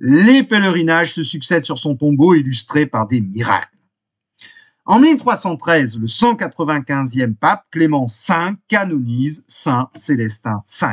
Les 0.00 0.42
pèlerinages 0.42 1.14
se 1.14 1.24
succèdent 1.24 1.64
sur 1.64 1.78
son 1.78 1.96
tombeau 1.96 2.34
illustrés 2.34 2.84
par 2.84 3.06
des 3.06 3.22
miracles. 3.22 3.78
En 4.84 4.98
1313, 4.98 5.98
le 5.98 6.06
195e 6.06 7.34
pape 7.36 7.64
Clément 7.70 8.04
V 8.04 8.34
canonise 8.68 9.44
Saint 9.48 9.88
Célestin 9.94 10.62
V. 10.78 10.88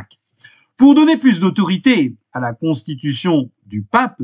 Pour 0.78 0.95
donner 0.95 1.17
plus 1.17 1.41
d'autorité 1.41 2.15
à 2.32 2.39
la 2.39 2.54
constitution 2.54 3.52
du 3.65 3.84
pape, 3.84 4.22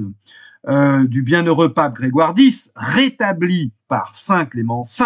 euh, 0.69 1.05
du 1.05 1.21
bienheureux 1.21 1.73
pape 1.73 1.95
Grégoire 1.95 2.33
X, 2.37 2.71
rétabli 2.77 3.73
par 3.89 4.15
Saint 4.15 4.45
Clément 4.45 4.83
V, 4.83 5.05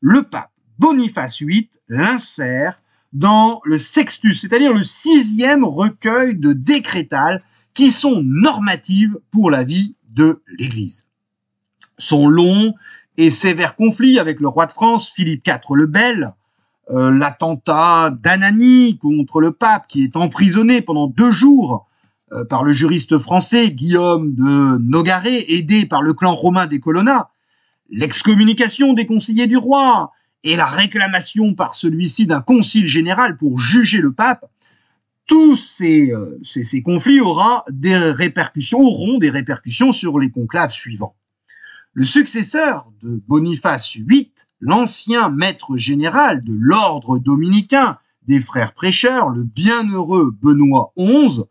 le 0.00 0.24
pape 0.24 0.49
Boniface 0.80 1.42
VIII 1.42 1.68
l'insère 1.88 2.80
dans 3.12 3.60
le 3.64 3.78
Sextus, 3.78 4.40
c'est-à-dire 4.40 4.72
le 4.72 4.82
sixième 4.82 5.62
recueil 5.62 6.34
de 6.36 6.54
décrétales 6.54 7.42
qui 7.74 7.90
sont 7.90 8.22
normatives 8.24 9.18
pour 9.30 9.50
la 9.50 9.62
vie 9.62 9.94
de 10.14 10.42
l'Église. 10.58 11.10
Son 11.98 12.28
long 12.28 12.74
et 13.18 13.28
sévère 13.28 13.76
conflit 13.76 14.18
avec 14.18 14.40
le 14.40 14.48
roi 14.48 14.64
de 14.64 14.72
France, 14.72 15.10
Philippe 15.10 15.46
IV 15.46 15.74
le 15.74 15.86
Bel, 15.86 16.32
euh, 16.90 17.10
l'attentat 17.10 18.10
d'Anani 18.18 18.98
contre 18.98 19.40
le 19.40 19.52
pape 19.52 19.86
qui 19.86 20.04
est 20.04 20.16
emprisonné 20.16 20.80
pendant 20.80 21.08
deux 21.08 21.30
jours 21.30 21.86
euh, 22.32 22.46
par 22.46 22.64
le 22.64 22.72
juriste 22.72 23.18
français 23.18 23.70
Guillaume 23.70 24.34
de 24.34 24.78
Nogaret, 24.78 25.44
aidé 25.48 25.84
par 25.84 26.00
le 26.00 26.14
clan 26.14 26.32
romain 26.32 26.66
des 26.66 26.80
Colonna, 26.80 27.28
l'excommunication 27.90 28.94
des 28.94 29.04
conseillers 29.04 29.46
du 29.46 29.58
roi, 29.58 30.12
et 30.44 30.56
la 30.56 30.66
réclamation 30.66 31.54
par 31.54 31.74
celui-ci 31.74 32.26
d'un 32.26 32.40
concile 32.40 32.86
général 32.86 33.36
pour 33.36 33.58
juger 33.58 34.00
le 34.00 34.12
pape, 34.12 34.50
tous 35.26 35.56
ces, 35.56 36.12
euh, 36.12 36.40
ces, 36.42 36.82
conflits 36.82 37.20
aura 37.20 37.64
des 37.70 37.96
répercussions, 37.96 38.80
auront 38.80 39.18
des 39.18 39.30
répercussions 39.30 39.92
sur 39.92 40.18
les 40.18 40.30
conclaves 40.30 40.72
suivants. 40.72 41.14
Le 41.92 42.04
successeur 42.04 42.90
de 43.02 43.22
Boniface 43.28 43.96
VIII, 43.96 44.32
l'ancien 44.60 45.30
maître 45.30 45.76
général 45.76 46.42
de 46.42 46.54
l'ordre 46.56 47.18
dominicain 47.18 47.98
des 48.26 48.40
frères 48.40 48.74
prêcheurs, 48.74 49.28
le 49.28 49.44
bienheureux 49.44 50.36
Benoît 50.40 50.92
XI, 50.98 51.42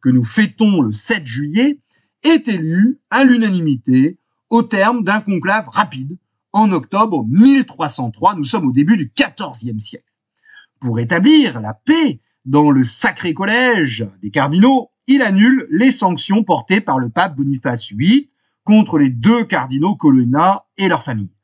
que 0.00 0.08
nous 0.08 0.24
fêtons 0.24 0.82
le 0.82 0.92
7 0.92 1.26
juillet, 1.26 1.78
est 2.22 2.48
élu 2.48 2.98
à 3.10 3.24
l'unanimité 3.24 4.18
au 4.50 4.62
terme 4.62 5.04
d'un 5.04 5.20
conclave 5.20 5.68
rapide 5.68 6.16
en 6.52 6.72
octobre 6.72 7.24
1303. 7.28 8.34
Nous 8.34 8.44
sommes 8.44 8.66
au 8.66 8.72
début 8.72 8.96
du 8.96 9.12
XIVe 9.16 9.78
siècle. 9.78 10.04
Pour 10.80 10.98
établir 10.98 11.60
la 11.60 11.74
paix 11.74 12.20
dans 12.44 12.70
le 12.70 12.84
sacré 12.84 13.34
collège 13.34 14.06
des 14.22 14.30
cardinaux, 14.30 14.90
il 15.06 15.22
annule 15.22 15.66
les 15.70 15.90
sanctions 15.90 16.44
portées 16.44 16.80
par 16.80 16.98
le 16.98 17.10
pape 17.10 17.36
Boniface 17.36 17.92
VIII 17.92 18.28
contre 18.64 18.98
les 18.98 19.10
deux 19.10 19.44
cardinaux 19.44 19.96
Colonna 19.96 20.66
et 20.76 20.88
leurs 20.88 21.02
familles. 21.02 21.34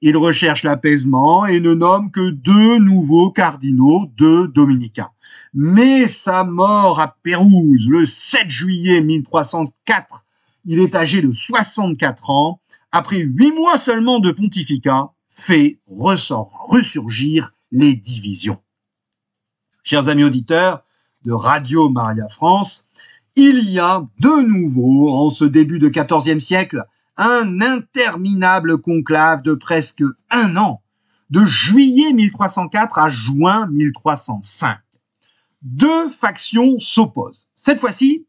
Il 0.00 0.16
recherche 0.16 0.64
l'apaisement 0.64 1.46
et 1.46 1.60
ne 1.60 1.72
nomme 1.72 2.10
que 2.10 2.30
deux 2.30 2.78
nouveaux 2.78 3.30
cardinaux, 3.30 4.06
deux 4.18 4.48
dominicains. 4.48 5.10
Mais 5.54 6.06
sa 6.06 6.44
mort 6.44 7.00
à 7.00 7.16
Pérouse, 7.22 7.88
le 7.88 8.04
7 8.04 8.50
juillet 8.50 9.00
1304, 9.00 10.26
il 10.66 10.80
est 10.80 10.94
âgé 10.94 11.22
de 11.22 11.30
64 11.30 12.30
ans, 12.30 12.60
après 12.94 13.18
huit 13.18 13.50
mois 13.50 13.76
seulement 13.76 14.20
de 14.20 14.30
pontificat, 14.30 15.10
fait 15.28 15.80
ressort, 15.88 16.68
ressurgir 16.68 17.50
les 17.72 17.96
divisions. 17.96 18.62
Chers 19.82 20.08
amis 20.08 20.22
auditeurs 20.22 20.84
de 21.24 21.32
Radio 21.32 21.88
Maria 21.88 22.28
France, 22.28 22.86
il 23.34 23.68
y 23.68 23.80
a 23.80 24.06
de 24.20 24.46
nouveau, 24.46 25.10
en 25.10 25.28
ce 25.28 25.44
début 25.44 25.80
de 25.80 25.88
XIVe 25.88 26.38
siècle, 26.38 26.84
un 27.16 27.60
interminable 27.60 28.80
conclave 28.80 29.42
de 29.42 29.54
presque 29.54 30.04
un 30.30 30.56
an, 30.56 30.80
de 31.30 31.44
juillet 31.44 32.12
1304 32.12 33.00
à 33.00 33.08
juin 33.08 33.66
1305. 33.72 34.78
Deux 35.62 36.08
factions 36.10 36.78
s'opposent. 36.78 37.46
Cette 37.56 37.80
fois-ci, 37.80 38.28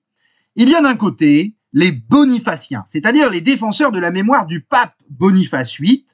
il 0.55 0.69
y 0.69 0.75
a 0.75 0.81
d'un 0.81 0.95
côté 0.95 1.53
les 1.75 1.91
bonifaciens, 1.91 2.83
c'est-à-dire 2.87 3.29
les 3.29 3.41
défenseurs 3.41 3.91
de 3.91 3.99
la 3.99 4.09
mémoire 4.09 4.45
du 4.45 4.61
pape 4.61 4.95
Boniface 5.09 5.81
VIII, 5.81 6.05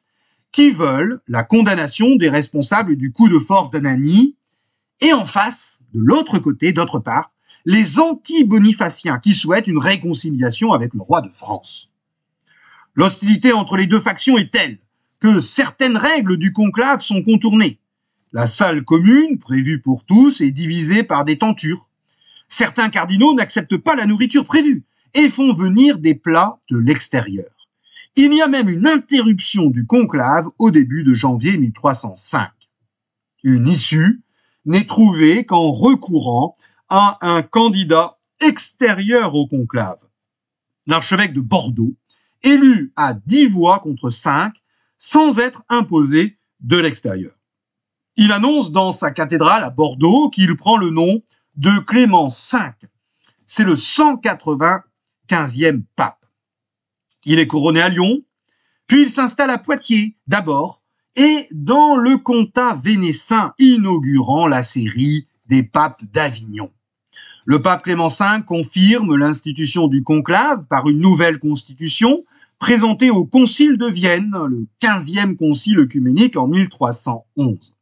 qui 0.52 0.72
veulent 0.72 1.22
la 1.28 1.44
condamnation 1.44 2.16
des 2.16 2.30
responsables 2.30 2.98
du 2.98 3.12
coup 3.12 3.30
de 3.30 3.38
force 3.38 3.70
d'Anani, 3.70 4.36
et 5.02 5.14
en 5.14 5.24
face, 5.24 5.82
de 5.94 6.00
l'autre 6.02 6.40
côté, 6.40 6.74
d'autre 6.74 6.98
part, 6.98 7.32
les 7.66 8.00
anti-bonifaciens 8.00 9.20
qui 9.20 9.36
souhaitent 9.36 9.68
une 9.68 9.78
réconciliation 9.78 10.74
avec 10.74 10.96
le 10.96 11.02
roi 11.02 11.22
de 11.22 11.30
France. 11.30 11.92
L'hostilité 12.96 13.54
entre 13.54 13.78
les 13.78 13.86
deux 13.86 14.00
factions 14.00 14.40
est 14.40 14.52
telle 14.52 14.80
que 15.20 15.42
certaines 15.42 15.96
règles 15.96 16.38
du 16.38 16.54
conclave 16.54 17.02
sont 17.02 17.22
contournées. 17.22 17.80
La 18.34 18.48
salle 18.48 18.84
commune, 18.84 19.38
prévue 19.38 19.80
pour 19.80 20.06
tous, 20.06 20.42
est 20.42 20.50
divisée 20.50 21.04
par 21.04 21.24
des 21.24 21.38
tentures. 21.38 21.88
Certains 22.48 22.90
cardinaux 22.90 23.36
n'acceptent 23.36 23.78
pas 23.78 23.96
la 23.96 24.08
nourriture 24.08 24.46
prévue 24.46 24.86
et 25.14 25.30
font 25.30 25.54
venir 25.54 26.00
des 26.00 26.16
plats 26.16 26.60
de 26.70 26.78
l'extérieur. 26.78 27.50
Il 28.16 28.34
y 28.34 28.42
a 28.42 28.48
même 28.48 28.70
une 28.70 28.88
interruption 28.88 29.68
du 29.68 29.86
conclave 29.86 30.48
au 30.60 30.72
début 30.72 31.04
de 31.04 31.14
janvier 31.14 31.58
1305. 31.58 32.50
Une 33.44 33.68
issue 33.68 34.22
n'est 34.66 34.86
trouvée 34.86 35.46
qu'en 35.46 35.72
recourant 35.72 36.56
à 36.90 37.18
un 37.22 37.42
candidat 37.42 38.18
extérieur 38.42 39.34
au 39.36 39.48
conclave. 39.48 40.04
L'archevêque 40.88 41.34
de 41.34 41.42
Bordeaux, 41.42 41.96
élu 42.44 42.92
à 42.96 43.14
dix 43.14 43.48
voix 43.48 43.80
contre 43.80 44.10
cinq, 44.10 44.54
sans 44.98 45.40
être 45.40 45.64
imposé 45.70 46.38
de 46.60 46.78
l'extérieur. 46.78 47.34
Il 48.18 48.32
annonce 48.32 48.72
dans 48.72 48.92
sa 48.92 49.12
cathédrale 49.12 49.64
à 49.64 49.70
Bordeaux 49.70 50.30
qu'il 50.30 50.56
prend 50.56 50.78
le 50.78 50.90
nom 50.90 51.24
de 51.56 51.80
Clément 51.80 52.28
V. 52.28 52.60
C'est 53.46 53.64
le 53.64 53.76
195e 55.32 55.84
pape. 55.96 56.26
Il 57.26 57.40
est 57.40 57.48
couronné 57.48 57.82
à 57.82 57.90
Lyon, 57.90 58.22
puis 58.88 59.04
il 59.04 59.10
s'installe 59.10 59.50
à 59.50 59.58
Poitiers 59.58 60.18
d'abord, 60.28 60.84
et 61.16 61.48
dans 61.52 61.96
le 61.96 62.18
comtat 62.18 62.74
vénessin 62.74 63.54
inaugurant 63.60 64.48
la 64.48 64.64
série 64.64 65.28
des 65.48 65.64
papes 65.64 66.04
d'Avignon. 66.12 66.72
Le 67.46 67.62
pape 67.62 67.84
Clément 67.84 68.08
V 68.08 68.44
confirme 68.46 69.16
l'institution 69.16 69.88
du 69.88 70.04
conclave 70.04 70.68
par 70.68 70.88
une 70.88 71.00
nouvelle 71.00 71.40
constitution 71.40 72.24
présentée 72.60 73.10
au 73.10 73.26
concile 73.26 73.78
de 73.78 73.88
Vienne, 73.88 74.36
le 74.48 74.68
15e 74.82 75.36
concile 75.36 75.80
œcuménique 75.80 76.38
en 76.38 76.48
1311. 76.48 77.76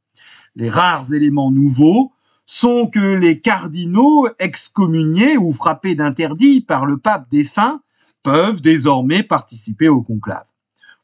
Les 0.55 0.69
rares 0.69 1.13
éléments 1.13 1.51
nouveaux 1.51 2.13
sont 2.51 2.87
que 2.87 3.13
les 3.13 3.41
cardinaux 3.41 4.27
excommuniés 4.39 5.37
ou 5.37 5.53
frappés 5.53 5.93
d'interdit 5.93 6.61
par 6.61 6.87
le 6.87 6.97
pape 6.97 7.29
défunt 7.29 7.79
peuvent 8.23 8.59
désormais 8.59 9.21
participer 9.21 9.87
au 9.87 10.01
conclave. 10.01 10.47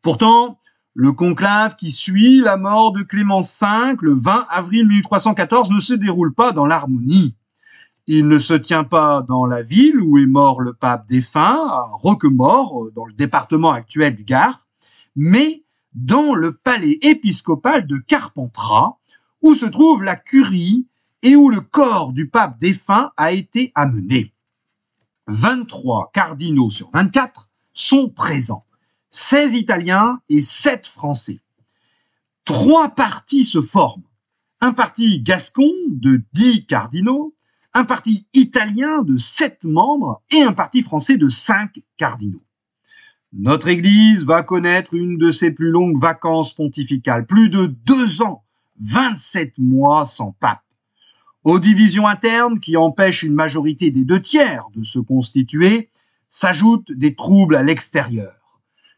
Pourtant, 0.01 0.57
le 0.95 1.11
conclave 1.11 1.75
qui 1.75 1.91
suit 1.91 2.41
la 2.41 2.57
mort 2.57 2.93
de 2.93 3.03
Clément 3.03 3.41
V 3.41 3.95
le 4.01 4.13
20 4.19 4.47
avril 4.49 4.87
1314 4.87 5.69
ne 5.69 5.79
se 5.79 5.93
déroule 5.93 6.33
pas 6.33 6.51
dans 6.51 6.65
l'harmonie. 6.65 7.35
Il 8.07 8.27
ne 8.27 8.39
se 8.39 8.55
tient 8.55 8.83
pas 8.83 9.21
dans 9.21 9.45
la 9.45 9.61
ville 9.61 9.99
où 10.01 10.17
est 10.17 10.25
mort 10.25 10.61
le 10.61 10.73
pape 10.73 11.07
défunt, 11.07 11.67
à 11.69 11.83
Roquemort, 11.91 12.87
dans 12.95 13.05
le 13.05 13.13
département 13.13 13.69
actuel 13.69 14.15
du 14.15 14.23
Gard, 14.23 14.65
mais 15.15 15.63
dans 15.93 16.33
le 16.33 16.53
palais 16.53 16.97
épiscopal 17.03 17.85
de 17.85 17.97
Carpentras, 17.97 18.97
où 19.43 19.53
se 19.53 19.67
trouve 19.67 20.03
la 20.03 20.15
curie 20.15 20.87
et 21.25 21.35
où 21.35 21.49
le 21.49 21.59
corps 21.59 22.13
du 22.13 22.29
pape 22.29 22.59
défunt 22.59 23.11
a 23.17 23.31
été 23.31 23.71
amené. 23.73 24.31
23 25.25 26.11
cardinaux 26.13 26.69
sur 26.69 26.91
24 26.91 27.49
sont 27.73 28.09
présents, 28.09 28.63
16 29.09 29.55
Italiens 29.55 30.21
et 30.29 30.39
7 30.39 30.85
Français. 30.85 31.41
Trois 32.45 32.89
partis 32.89 33.43
se 33.43 33.59
forment. 33.59 34.03
Un 34.61 34.71
parti 34.71 35.23
gascon 35.23 35.71
de 35.89 36.21
10 36.33 36.67
cardinaux, 36.67 37.33
un 37.73 37.85
parti 37.85 38.27
italien 38.33 39.01
de 39.01 39.17
sept 39.17 39.65
membres 39.65 40.21
et 40.31 40.43
un 40.43 40.53
parti 40.53 40.83
français 40.83 41.17
de 41.17 41.27
cinq 41.27 41.81
cardinaux. 41.97 42.43
Notre 43.33 43.67
Église 43.67 44.25
va 44.25 44.43
connaître 44.43 44.93
une 44.93 45.17
de 45.17 45.31
ses 45.31 45.51
plus 45.51 45.71
longues 45.71 45.99
vacances 45.99 46.53
pontificales, 46.53 47.25
plus 47.25 47.49
de 47.49 47.65
deux 47.65 48.21
ans, 48.21 48.45
27 48.79 49.57
mois 49.57 50.05
sans 50.05 50.31
pape. 50.39 50.64
Aux 51.45 51.59
divisions 51.59 52.07
internes 52.07 52.59
qui 52.59 52.75
empêchent 52.75 53.21
une 53.21 53.35
majorité 53.35 53.91
des 53.91 54.03
deux 54.03 54.19
tiers 54.19 54.63
de 54.75 54.81
se 54.81 54.97
constituer, 54.97 55.89
s'ajoutent 56.27 56.91
des 56.91 57.13
troubles 57.13 57.55
à 57.55 57.61
l'extérieur. 57.61 58.33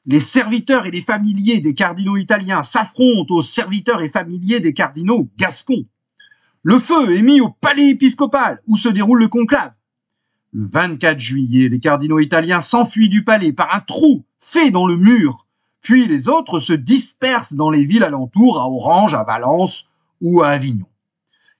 Les 0.06 0.22
serviteurs 0.22 0.86
et 0.86 0.92
les 0.92 1.02
familiers 1.02 1.60
des 1.60 1.74
cardinaux 1.74 2.16
italiens 2.16 2.64
s'affrontent 2.64 3.36
aux 3.36 3.42
serviteurs 3.42 4.02
et 4.02 4.08
familiers 4.08 4.62
des 4.62 4.74
cardinaux 4.74 5.30
gascons. 5.38 5.84
Le 6.64 6.80
feu 6.80 7.18
est 7.18 7.22
mis 7.22 7.42
au 7.42 7.50
palais 7.50 7.90
épiscopal 7.90 8.62
où 8.66 8.78
se 8.78 8.88
déroule 8.88 9.20
le 9.20 9.28
conclave. 9.28 9.74
Le 10.54 10.66
24 10.66 11.20
juillet, 11.20 11.68
les 11.68 11.82
cardinaux 11.82 12.20
italiens 12.20 12.62
s'enfuient 12.62 13.10
du 13.10 13.26
palais 13.26 13.52
par 13.52 13.76
un 13.76 13.82
trou 13.82 14.24
fait 14.40 14.72
dans 14.72 14.88
le 14.88 14.96
mur, 14.96 15.46
puis 15.82 16.08
les 16.08 16.30
autres 16.30 16.60
se 16.60 16.72
dispersent 16.72 17.56
dans 17.56 17.72
les 17.72 17.84
villes 17.84 18.06
alentours, 18.06 18.58
à 18.58 18.70
Orange, 18.70 19.16
à 19.16 19.26
Valence 19.26 19.90
ou 20.22 20.44
à 20.44 20.48
Avignon. 20.48 20.88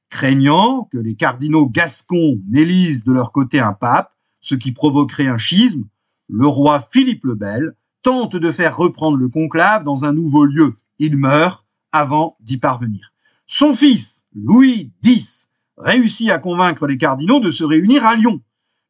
Craignant 0.10 0.88
que 0.92 0.98
les 0.98 1.16
cardinaux 1.16 1.68
gascons 1.68 2.40
n'élisent 2.50 3.04
de 3.04 3.14
leur 3.14 3.32
côté 3.32 3.60
un 3.60 3.74
pape, 3.74 4.14
ce 4.40 4.56
qui 4.56 4.72
provoquerait 4.72 5.28
un 5.28 5.38
schisme, 5.38 5.84
le 6.30 6.48
roi 6.48 6.80
Philippe 6.92 7.26
le 7.26 7.36
Bel 7.36 7.76
tente 8.04 8.36
de 8.36 8.52
faire 8.52 8.78
reprendre 8.78 9.18
le 9.18 9.30
conclave 9.30 9.84
dans 9.84 10.06
un 10.06 10.14
nouveau 10.14 10.46
lieu. 10.46 10.76
Il 11.00 11.18
meurt 11.18 11.66
avant 11.92 12.38
d'y 12.40 12.58
parvenir. 12.58 13.14
Son 13.46 13.74
fils, 13.74 14.26
Louis 14.34 14.94
X, 15.04 15.52
réussit 15.78 16.30
à 16.30 16.40
convaincre 16.40 16.88
les 16.88 16.98
cardinaux 16.98 17.40
de 17.40 17.52
se 17.52 17.64
réunir 17.64 18.06
à 18.06 18.16
Lyon. 18.16 18.42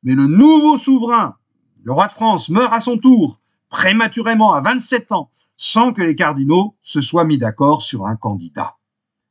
Mais 0.03 0.15
le 0.15 0.27
nouveau 0.27 0.77
souverain, 0.77 1.35
le 1.83 1.93
roi 1.93 2.07
de 2.07 2.13
France, 2.13 2.49
meurt 2.49 2.73
à 2.73 2.79
son 2.79 2.97
tour, 2.97 3.41
prématurément 3.69 4.53
à 4.53 4.61
27 4.61 5.11
ans, 5.11 5.29
sans 5.57 5.93
que 5.93 6.01
les 6.01 6.15
cardinaux 6.15 6.75
se 6.81 7.01
soient 7.01 7.23
mis 7.23 7.37
d'accord 7.37 7.81
sur 7.81 8.05
un 8.05 8.15
candidat. 8.15 8.77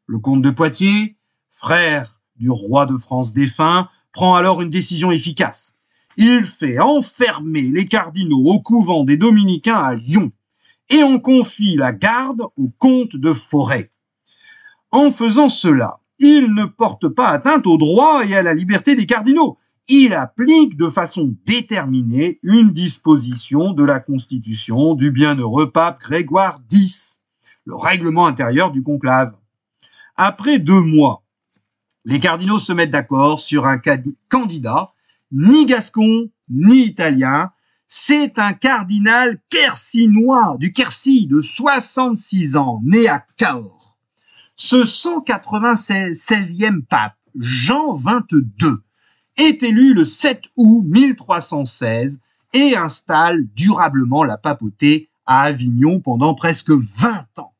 Le 0.06 0.18
comte 0.18 0.42
de 0.42 0.50
Poitiers, 0.50 1.16
frère 1.56 2.20
du 2.36 2.50
roi 2.50 2.84
de 2.84 2.98
France 2.98 3.32
défunt, 3.32 3.88
prend 4.12 4.34
alors 4.34 4.60
une 4.60 4.70
décision 4.70 5.10
efficace. 5.10 5.78
Il 6.18 6.44
fait 6.44 6.78
enfermer 6.78 7.70
les 7.72 7.86
cardinaux 7.86 8.44
au 8.44 8.60
couvent 8.60 9.04
des 9.04 9.16
dominicains 9.16 9.78
à 9.78 9.94
Lyon 9.94 10.32
et 10.90 11.02
on 11.02 11.18
confie 11.18 11.76
la 11.76 11.92
garde 11.92 12.42
au 12.56 12.68
comte 12.78 13.16
de 13.16 13.32
Forêt. 13.32 13.90
En 14.90 15.10
faisant 15.10 15.48
cela, 15.48 16.00
il 16.18 16.54
ne 16.54 16.64
porte 16.64 17.08
pas 17.08 17.28
atteinte 17.28 17.66
au 17.66 17.78
droit 17.78 18.24
et 18.24 18.36
à 18.36 18.42
la 18.42 18.54
liberté 18.54 18.94
des 18.94 19.06
cardinaux. 19.06 19.58
Il 19.88 20.14
applique 20.14 20.76
de 20.76 20.88
façon 20.88 21.34
déterminée 21.46 22.38
une 22.42 22.70
disposition 22.70 23.72
de 23.72 23.84
la 23.84 24.00
Constitution 24.00 24.94
du 24.94 25.10
bienheureux 25.10 25.70
pape 25.70 26.00
Grégoire 26.00 26.60
X, 26.70 27.20
le 27.64 27.76
règlement 27.76 28.26
intérieur 28.26 28.72
du 28.72 28.82
conclave. 28.82 29.32
Après 30.16 30.58
deux 30.58 30.80
mois, 30.80 31.25
les 32.06 32.20
cardinaux 32.20 32.60
se 32.60 32.72
mettent 32.72 32.90
d'accord 32.90 33.40
sur 33.40 33.66
un 33.66 33.80
candidat, 34.28 34.92
ni 35.32 35.66
gascon, 35.66 36.30
ni 36.48 36.84
italien. 36.84 37.50
C'est 37.88 38.38
un 38.38 38.52
cardinal 38.52 39.38
quercinois 39.50 40.54
du 40.60 40.72
Quercy 40.72 41.26
de 41.26 41.40
66 41.40 42.56
ans, 42.56 42.80
né 42.84 43.08
à 43.08 43.26
Cahors. 43.36 43.98
Ce 44.54 44.76
196e 44.76 46.82
pape, 46.82 47.16
Jean 47.40 47.94
XXII, 47.94 48.76
est 49.36 49.64
élu 49.64 49.92
le 49.92 50.04
7 50.04 50.44
août 50.56 50.84
1316 50.86 52.20
et 52.52 52.76
installe 52.76 53.48
durablement 53.56 54.22
la 54.22 54.38
papauté 54.38 55.10
à 55.26 55.42
Avignon 55.42 56.00
pendant 56.00 56.36
presque 56.36 56.70
20 56.70 57.40
ans. 57.40 57.55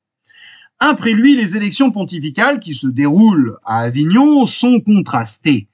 Après 0.79 1.13
lui, 1.13 1.35
les 1.35 1.57
élections 1.57 1.91
pontificales 1.91 2.59
qui 2.59 2.75
se 2.75 2.87
déroulent 2.87 3.57
à 3.65 3.79
Avignon 3.79 4.45
sont 4.45 4.81
contrastées. 4.81 5.69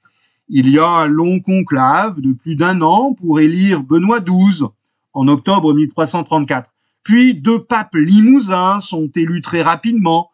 Il 0.47 0.69
y 0.69 0.79
a 0.79 0.87
un 0.87 1.07
long 1.07 1.41
conclave 1.41 2.21
de 2.21 2.33
plus 2.33 2.55
d'un 2.55 2.81
an 2.81 3.13
pour 3.13 3.41
élire 3.41 3.83
Benoît 3.83 4.21
XII 4.21 4.67
en 5.13 5.27
octobre 5.27 5.73
1334. 5.73 6.71
Puis 7.03 7.33
deux 7.33 7.63
papes 7.63 7.95
limousins 7.95 8.79
sont 8.79 9.09
élus 9.15 9.41
très 9.41 9.61
rapidement, 9.61 10.29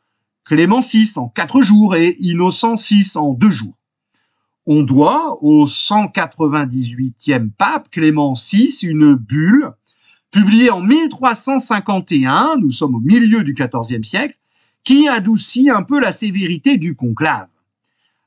Clément 0.45 0.79
VI 0.79 1.11
en 1.17 1.29
quatre 1.29 1.61
jours 1.61 1.95
et 1.95 2.15
Innocent 2.19 2.75
VI 2.75 3.17
en 3.17 3.33
deux 3.33 3.49
jours. 3.49 3.73
On 4.65 4.83
doit 4.83 5.37
au 5.41 5.65
198e 5.65 7.49
pape 7.57 7.89
Clément 7.89 8.33
VI 8.33 8.69
une 8.83 9.15
bulle 9.15 9.71
publiée 10.31 10.69
en 10.69 10.81
1351, 10.81 12.57
nous 12.59 12.69
sommes 12.69 12.95
au 12.95 12.99
milieu 12.99 13.43
du 13.43 13.55
XIVe 13.55 14.03
siècle, 14.03 14.38
qui 14.89 15.07
adoucit 15.07 15.69
un 15.69 15.83
peu 15.83 15.99
la 15.99 16.11
sévérité 16.11 16.77
du 16.77 16.95
conclave. 16.95 17.47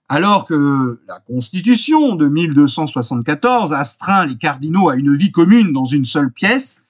Alors 0.09 0.47
que 0.47 1.01
la 1.09 1.19
Constitution 1.19 2.15
de 2.15 2.29
1274 2.29 3.73
astreint 3.73 4.27
les 4.27 4.37
cardinaux 4.37 4.89
à 4.89 4.95
une 4.95 5.17
vie 5.17 5.33
commune 5.33 5.73
dans 5.73 5.85
une 5.85 6.05
seule 6.05 6.31
pièce, 6.31 6.85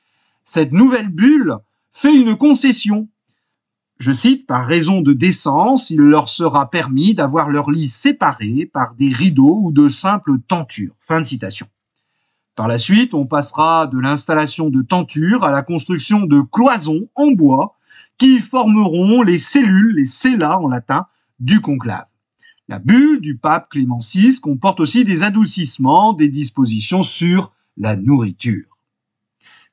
cette 0.44 0.72
nouvelle 0.72 1.08
bulle 1.08 1.56
fait 1.90 2.14
une 2.14 2.37
concession 2.37 3.08
Je 3.98 4.12
cite, 4.12 4.46
par 4.46 4.66
raison 4.66 5.00
de 5.00 5.14
décence, 5.14 5.88
il 5.88 6.00
leur 6.00 6.28
sera 6.28 6.68
permis 6.68 7.14
d'avoir 7.14 7.48
leurs 7.48 7.70
lits 7.70 7.88
séparés 7.88 8.68
par 8.70 8.94
des 8.94 9.11
rideaux 9.11 9.58
ou 9.62 9.72
de 9.72 9.88
simples 9.88 10.38
tentures. 10.48 10.92
Fin 11.00 11.22
de 11.22 11.26
citation. 11.26 11.66
Par 12.56 12.68
la 12.68 12.76
suite, 12.76 13.14
on 13.14 13.24
passera 13.24 13.87
de 13.87 13.98
l'installation 13.98 14.68
de 14.68 14.82
tentures 14.82 15.44
à 15.44 15.50
la 15.50 15.62
construction 15.62 16.26
de 16.26 16.42
cloisons 16.42 17.08
en 17.14 17.30
bois 17.30 17.74
qui 18.22 18.38
formeront 18.38 19.22
les 19.22 19.40
cellules, 19.40 19.96
les 19.96 20.04
cella 20.04 20.56
en 20.61 20.68
latin, 20.68 21.06
du 21.40 21.61
conclave. 21.61 22.06
La 22.68 22.78
bulle 22.78 23.20
du 23.20 23.37
pape 23.37 23.68
Clément 23.68 23.98
VI 23.98 24.38
comporte 24.40 24.78
aussi 24.78 25.04
des 25.04 25.24
adoucissements, 25.24 26.12
des 26.12 26.28
dispositions 26.28 27.02
sur 27.02 27.52
la 27.76 27.96
nourriture. 27.96 28.78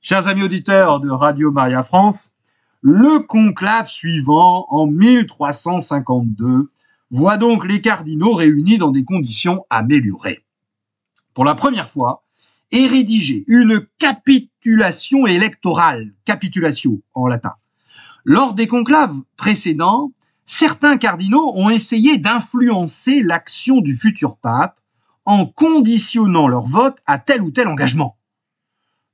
Chers 0.02 0.28
amis 0.28 0.42
auditeurs 0.42 1.00
de 1.00 1.12
Radio 1.12 1.52
Maria 1.52 1.84
France, 1.84 2.38
le 2.82 3.20
conclave 3.20 3.88
suivant, 3.88 4.66
en 4.70 4.88
1352, 4.88 6.72
voit 7.12 7.38
donc 7.38 7.68
les 7.68 7.82
cardinaux 7.82 8.34
réunis 8.34 8.80
dans 8.80 8.90
des 8.90 9.04
conditions 9.04 9.64
améliorées. 9.70 10.44
Pour 11.36 11.46
la 11.46 11.54
première 11.54 11.88
fois, 11.88 12.24
est 12.72 12.88
rédigée 12.88 13.44
une 13.46 13.86
capitulation 14.00 15.28
électorale, 15.28 16.16
capitulatio 16.26 17.04
en 17.14 17.28
latin. 17.28 17.54
Lors 18.32 18.54
des 18.54 18.68
conclaves 18.68 19.20
précédents, 19.38 20.12
certains 20.46 20.98
cardinaux 20.98 21.52
ont 21.56 21.72
essayé 21.72 22.20
d'influencer 22.20 23.24
l'action 23.24 23.82
du 23.82 23.98
futur 23.98 24.38
pape 24.38 24.80
en 25.26 25.48
conditionnant 25.48 26.48
leur 26.48 26.68
vote 26.68 27.00
à 27.08 27.18
tel 27.18 27.42
ou 27.42 27.50
tel 27.50 27.68
engagement. 27.68 28.20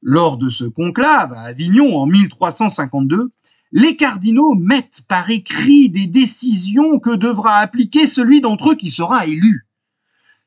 Lors 0.02 0.36
de 0.36 0.50
ce 0.50 0.66
conclave 0.66 1.32
à 1.32 1.44
Avignon 1.44 1.98
en 1.98 2.08
1352, 2.08 3.32
les 3.72 3.96
cardinaux 3.96 4.54
mettent 4.54 5.04
par 5.08 5.30
écrit 5.30 5.88
des 5.88 6.08
décisions 6.08 7.00
que 7.00 7.16
devra 7.16 7.60
appliquer 7.60 8.08
celui 8.08 8.42
d'entre 8.42 8.72
eux 8.72 8.76
qui 8.76 8.92
sera 8.92 9.26
élu. 9.28 9.66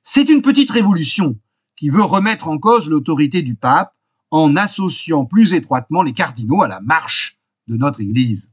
C'est 0.03 0.29
une 0.29 0.43
petite 0.43 0.71
révolution 0.71 1.39
qui 1.75 1.89
veut 1.89 2.03
remettre 2.03 2.49
en 2.49 2.59
cause 2.59 2.91
l'autorité 2.91 3.41
du 3.41 3.55
pape 3.55 3.95
en 4.31 4.57
associant 4.57 5.25
plus 5.25 5.55
étroitement 5.55 6.03
les 6.03 6.13
cardinaux 6.13 6.61
à 6.61 6.69
la 6.69 6.83
marche 6.83 7.39
de 7.67 7.79
notre 7.79 8.03
Église. 8.03 8.53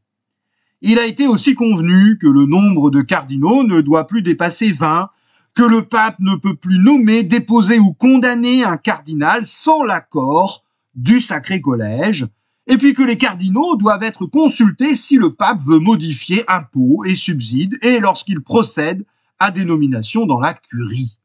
Il 0.81 0.99
a 0.99 1.05
été 1.05 1.27
aussi 1.27 1.55
convenu 1.55 2.17
que 2.17 2.27
le 2.27 2.45
nombre 2.45 2.91
de 2.91 3.01
cardinaux 3.01 3.63
ne 3.63 3.81
doit 3.81 4.07
plus 4.07 4.21
dépasser 4.21 4.71
20, 4.71 5.09
que 5.53 5.63
le 5.63 5.83
pape 5.83 6.19
ne 6.19 6.35
peut 6.35 6.55
plus 6.55 6.79
nommer, 6.79 7.23
déposer 7.23 7.79
ou 7.79 7.93
condamner 7.93 8.63
un 8.63 8.77
cardinal 8.77 9.45
sans 9.45 9.83
l'accord 9.83 10.65
du 10.93 11.21
Sacré 11.21 11.61
Collège, 11.61 12.27
et 12.67 12.77
puis 12.77 12.93
que 12.93 13.03
les 13.03 13.17
cardinaux 13.17 13.75
doivent 13.75 14.03
être 14.03 14.25
consultés 14.25 14.95
si 14.95 15.17
le 15.17 15.33
pape 15.33 15.61
veut 15.61 15.79
modifier 15.79 16.43
impôts 16.49 17.03
et 17.05 17.15
subsides 17.15 17.77
et 17.81 17.99
lorsqu'il 17.99 18.41
procède 18.41 19.05
à 19.39 19.51
des 19.51 19.65
nominations 19.65 20.25
dans 20.25 20.39
la 20.39 20.53
curie. 20.53 21.19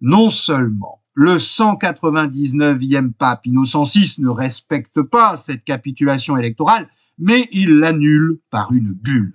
Non 0.00 0.30
seulement 0.30 1.02
le 1.14 1.38
199e 1.38 3.12
pape 3.12 3.46
Innocent 3.46 3.84
VI 3.84 4.16
ne 4.18 4.28
respecte 4.28 5.00
pas 5.00 5.36
cette 5.38 5.64
capitulation 5.64 6.36
électorale, 6.36 6.88
mais 7.18 7.48
il 7.52 7.78
l'annule 7.78 8.38
par 8.50 8.72
une 8.72 8.92
bulle. 8.92 9.34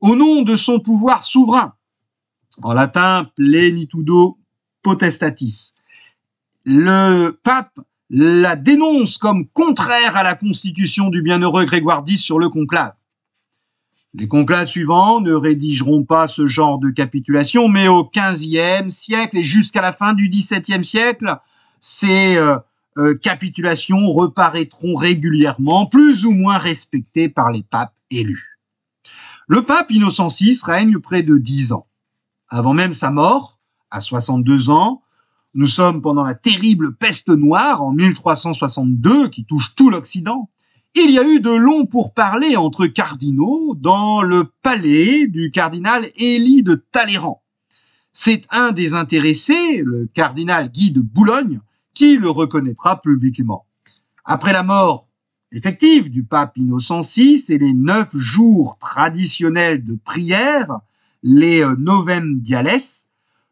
Au 0.00 0.14
nom 0.14 0.42
de 0.42 0.56
son 0.56 0.80
pouvoir 0.80 1.24
souverain, 1.24 1.74
en 2.62 2.72
latin 2.72 3.30
plenitudo 3.36 4.38
potestatis, 4.82 5.74
le 6.64 7.30
pape 7.42 7.78
la 8.10 8.56
dénonce 8.56 9.18
comme 9.18 9.46
contraire 9.48 10.16
à 10.16 10.22
la 10.22 10.34
constitution 10.34 11.10
du 11.10 11.22
bienheureux 11.22 11.64
Grégoire 11.64 12.04
X 12.06 12.22
sur 12.22 12.38
le 12.38 12.48
conclave. 12.48 12.92
Les 14.14 14.26
conclaves 14.26 14.66
suivants 14.66 15.20
ne 15.20 15.32
rédigeront 15.32 16.04
pas 16.04 16.28
ce 16.28 16.46
genre 16.46 16.78
de 16.78 16.88
capitulation, 16.88 17.68
mais 17.68 17.88
au 17.88 18.04
XVe 18.04 18.88
siècle 18.88 19.36
et 19.36 19.42
jusqu'à 19.42 19.82
la 19.82 19.92
fin 19.92 20.14
du 20.14 20.28
XVIIe 20.28 20.84
siècle, 20.84 21.36
ces 21.80 22.36
euh, 22.36 22.56
euh, 22.98 23.14
capitulations 23.14 24.10
reparaîtront 24.12 24.96
régulièrement, 24.96 25.86
plus 25.86 26.24
ou 26.24 26.32
moins 26.32 26.58
respectées 26.58 27.28
par 27.28 27.50
les 27.50 27.62
papes 27.62 27.94
élus. 28.10 28.58
Le 29.46 29.62
pape 29.62 29.90
Innocent 29.90 30.26
VI 30.26 30.58
règne 30.64 30.98
près 30.98 31.22
de 31.22 31.38
dix 31.38 31.72
ans. 31.72 31.86
Avant 32.48 32.74
même 32.74 32.92
sa 32.92 33.10
mort, 33.10 33.58
à 33.90 34.00
62 34.00 34.70
ans, 34.70 35.02
nous 35.54 35.66
sommes 35.66 36.02
pendant 36.02 36.24
la 36.24 36.34
terrible 36.34 36.94
peste 36.94 37.28
noire 37.28 37.82
en 37.82 37.92
1362 37.92 39.28
qui 39.28 39.44
touche 39.44 39.74
tout 39.74 39.90
l'Occident. 39.90 40.50
Il 40.94 41.10
y 41.10 41.18
a 41.18 41.26
eu 41.26 41.40
de 41.40 41.50
longs 41.50 41.86
pourparlers 41.86 42.56
entre 42.56 42.86
cardinaux 42.86 43.74
dans 43.76 44.22
le 44.22 44.50
palais 44.62 45.26
du 45.26 45.50
cardinal 45.50 46.08
Élie 46.16 46.62
de 46.62 46.74
Talleyrand. 46.74 47.42
C'est 48.10 48.42
un 48.50 48.72
des 48.72 48.94
intéressés, 48.94 49.82
le 49.84 50.06
cardinal 50.12 50.70
Guy 50.70 50.90
de 50.90 51.00
Boulogne, 51.00 51.60
qui 51.98 52.16
le 52.16 52.30
reconnaîtra 52.30 53.00
publiquement. 53.00 53.66
Après 54.24 54.52
la 54.52 54.62
mort 54.62 55.08
effective 55.50 56.10
du 56.10 56.22
pape 56.22 56.56
Innocent 56.56 57.00
VI 57.00 57.42
et 57.48 57.58
les 57.58 57.74
neuf 57.74 58.16
jours 58.16 58.78
traditionnels 58.78 59.82
de 59.82 59.96
prière, 59.96 60.78
les 61.24 61.60
euh, 61.60 61.74
novem 61.76 62.38
diales, 62.38 62.78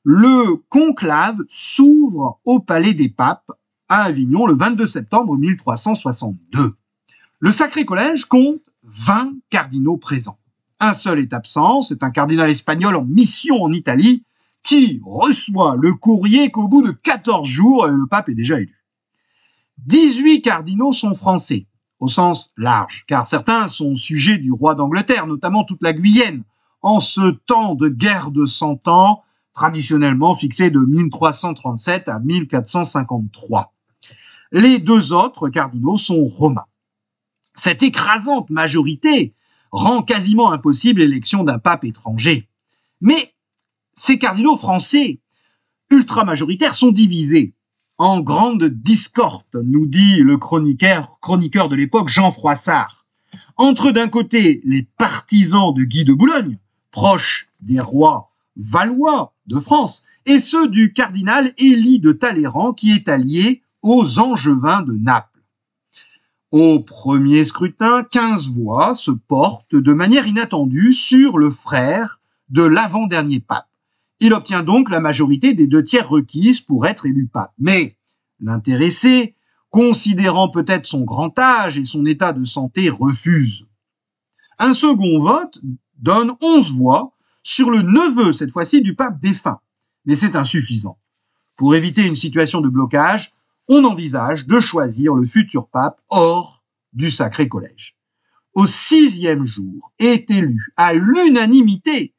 le 0.05 0.63
conclave 0.69 1.39
s'ouvre 1.49 2.39
au 2.45 2.61
Palais 2.61 2.95
des 2.95 3.09
Papes 3.09 3.51
à 3.89 4.03
Avignon 4.05 4.47
le 4.47 4.55
22 4.55 4.87
septembre 4.87 5.37
1362. 5.37 6.77
Le 7.41 7.51
Sacré 7.51 7.85
Collège 7.85 8.27
compte 8.27 8.63
20 8.85 9.39
cardinaux 9.51 9.97
présents. 9.97 10.39
Un 10.79 10.93
seul 10.93 11.19
est 11.19 11.33
absent, 11.33 11.83
c'est 11.83 12.05
un 12.05 12.11
cardinal 12.11 12.49
espagnol 12.49 12.95
en 12.95 13.05
mission 13.05 13.61
en 13.61 13.73
Italie 13.73 14.23
qui 14.67 15.01
reçoit 15.05 15.77
le 15.77 15.95
courrier 15.95 16.51
qu'au 16.51 16.67
bout 16.67 16.83
de 16.83 16.91
14 16.91 17.47
jours, 17.47 17.87
le 17.87 18.07
pape 18.07 18.29
est 18.29 18.35
déjà 18.35 18.61
élu. 18.61 18.85
18 19.87 20.43
cardinaux 20.43 20.93
sont 20.93 21.15
français, 21.15 21.69
au 22.01 22.09
sens 22.09 22.53
large, 22.57 23.05
car 23.07 23.29
certains 23.29 23.69
sont 23.69 23.95
sujets 23.95 24.39
du 24.39 24.51
roi 24.51 24.75
d'Angleterre, 24.75 25.29
notamment 25.29 25.63
toute 25.63 25.83
la 25.83 25.93
Guyenne, 25.93 26.43
en 26.83 26.99
ce 26.99 27.31
temps 27.47 27.77
de 27.77 27.89
guerre 27.89 28.33
de 28.33 28.45
cent 28.45 28.89
ans 28.89 29.23
traditionnellement 29.53 30.35
fixé 30.35 30.71
de 30.71 30.81
1337 30.81 32.09
à 32.09 32.19
1453. 32.19 33.73
Les 34.51 34.79
deux 34.79 35.13
autres 35.13 35.49
cardinaux 35.49 35.97
sont 35.97 36.25
romains. 36.25 36.67
Cette 37.55 37.85
écrasante 37.85 38.51
majorité 38.51 39.33
rend 39.71 40.03
quasiment 40.03 40.51
impossible 40.51 41.01
l'élection 41.01 41.45
d'un 41.45 41.59
pape 41.59 41.85
étranger. 41.85 42.49
Mais 43.01 43.33
ces 43.97 44.19
cardinaux 44.19 44.57
français 44.57 45.21
ultra-majoritaires 45.91 46.75
sont 46.75 46.93
divisés 46.93 47.55
en 47.99 48.21
grande 48.21 48.65
discorde, 48.65 49.63
nous 49.65 49.87
dit 49.87 50.19
le 50.19 50.37
chroniqueur, 50.37 51.19
chroniqueur 51.21 51.69
de 51.69 51.77
l'époque 51.77 52.11
Jean 52.11 52.31
Froissart. 52.31 53.07
Entre 53.57 53.91
d'un 53.91 54.09
côté 54.09 54.61
les 54.65 54.83
partisans 54.99 55.73
de 55.73 55.83
Guy 55.83 56.05
de 56.05 56.13
Boulogne, 56.13 56.59
proches 56.91 57.49
des 57.63 57.81
rois 57.81 58.31
valois 58.57 59.33
de 59.47 59.59
France, 59.59 60.05
et 60.27 60.39
ceux 60.39 60.69
du 60.69 60.93
cardinal 60.93 61.53
Élie 61.57 62.01
de 62.01 62.13
Talleyrand 62.13 62.73
qui 62.73 62.93
est 62.93 63.09
allié 63.09 63.63
aux 63.83 64.19
Angevins 64.19 64.83
de 64.83 64.95
Naples. 64.95 65.43
Au 66.51 66.81
premier 66.81 67.45
scrutin, 67.45 68.05
15 68.11 68.51
voix 68.51 68.95
se 68.95 69.11
portent 69.11 69.75
de 69.75 69.93
manière 69.93 70.27
inattendue 70.27 70.93
sur 70.93 71.39
le 71.39 71.51
frère 71.51 72.21
de 72.51 72.63
l'avant-dernier 72.63 73.41
pape. 73.41 73.69
Il 74.21 74.33
obtient 74.33 74.63
donc 74.63 74.91
la 74.91 75.01
majorité 75.01 75.55
des 75.55 75.67
deux 75.67 75.85
tiers 75.85 76.09
requises 76.09 76.61
pour 76.61 76.87
être 76.87 77.07
élu 77.07 77.27
pape. 77.27 77.53
Mais 77.59 77.97
l'intéressé, 78.41 79.35
considérant 79.71 80.51
peut-être 80.51 80.87
son 80.87 81.05
grand 81.05 81.39
âge 81.39 81.77
et 81.79 81.85
son 81.85 82.07
état 82.07 82.33
de 82.33 82.45
santé, 82.45 82.89
refuse. 82.89 83.67
Un 84.59 84.73
second 84.73 85.19
vote 85.21 85.59
donne 85.99 86.33
11 86.41 86.73
voix 86.73 87.13
sur 87.43 87.71
le 87.71 87.83
neveu, 87.83 88.33
cette 88.33 88.51
fois-ci, 88.51 88.81
du 88.81 88.95
pape 88.95 89.21
défunt. 89.21 89.61
Mais 90.07 90.15
c'est 90.15 90.35
insuffisant. 90.35 90.99
Pour 91.57 91.75
éviter 91.75 92.07
une 92.07 92.17
situation 92.17 92.61
de 92.61 92.69
blocage, 92.69 93.33
on 93.69 93.85
envisage 93.85 94.47
de 94.47 94.61
choisir 94.61 95.15
le 95.15 95.27
futur 95.27 95.69
pape 95.69 96.01
hors 96.11 96.65
du 96.93 97.11
Sacré 97.11 97.49
Collège. 97.49 97.97
Au 98.55 98.67
sixième 98.67 99.45
jour 99.45 99.93
est 99.99 100.31
élu 100.31 100.73
à 100.77 100.95
l'unanimité, 100.95 102.15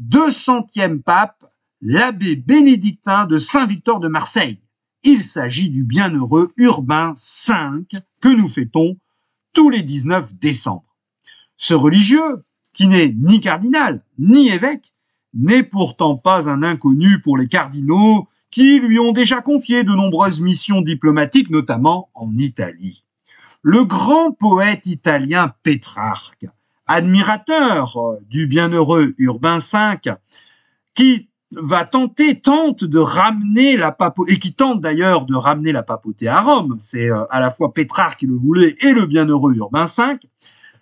200e 0.00 1.02
pape, 1.02 1.44
l'abbé 1.80 2.36
bénédictin 2.36 3.26
de 3.26 3.38
Saint-Victor 3.38 4.00
de 4.00 4.08
Marseille. 4.08 4.62
Il 5.02 5.22
s'agit 5.22 5.70
du 5.70 5.84
bienheureux 5.84 6.52
Urbain 6.56 7.14
V 7.14 7.54
que 8.20 8.28
nous 8.28 8.48
fêtons 8.48 8.96
tous 9.52 9.70
les 9.70 9.82
19 9.82 10.34
décembre. 10.36 10.96
Ce 11.56 11.74
religieux, 11.74 12.44
qui 12.72 12.86
n'est 12.86 13.12
ni 13.12 13.40
cardinal, 13.40 14.04
ni 14.18 14.50
évêque, 14.50 14.94
n'est 15.34 15.64
pourtant 15.64 16.16
pas 16.16 16.48
un 16.48 16.62
inconnu 16.62 17.20
pour 17.20 17.36
les 17.36 17.48
cardinaux 17.48 18.28
qui 18.50 18.78
lui 18.78 18.98
ont 18.98 19.12
déjà 19.12 19.40
confié 19.40 19.84
de 19.84 19.90
nombreuses 19.90 20.40
missions 20.40 20.80
diplomatiques, 20.80 21.50
notamment 21.50 22.10
en 22.14 22.32
Italie. 22.34 23.04
Le 23.62 23.84
grand 23.84 24.32
poète 24.32 24.86
italien 24.86 25.52
Pétrarque 25.62 26.46
admirateur 26.88 27.98
du 28.28 28.46
bienheureux 28.46 29.12
Urbain 29.18 29.58
V, 29.58 30.12
qui 30.94 31.28
va 31.52 31.84
tenter, 31.84 32.40
tente 32.40 32.84
de 32.84 32.98
ramener 32.98 33.76
la 33.76 33.92
papauté, 33.92 34.32
et 34.32 34.38
qui 34.38 34.52
tente 34.52 34.80
d'ailleurs 34.80 35.26
de 35.26 35.34
ramener 35.34 35.72
la 35.72 35.82
papauté 35.82 36.28
à 36.28 36.40
Rome. 36.40 36.76
C'est 36.78 37.10
euh, 37.10 37.24
à 37.30 37.40
la 37.40 37.50
fois 37.50 37.72
Pétrarque 37.72 38.20
qui 38.20 38.26
le 38.26 38.34
voulait 38.34 38.74
et 38.82 38.92
le 38.92 39.06
bienheureux 39.06 39.54
Urbain 39.54 39.86
V. 39.86 40.18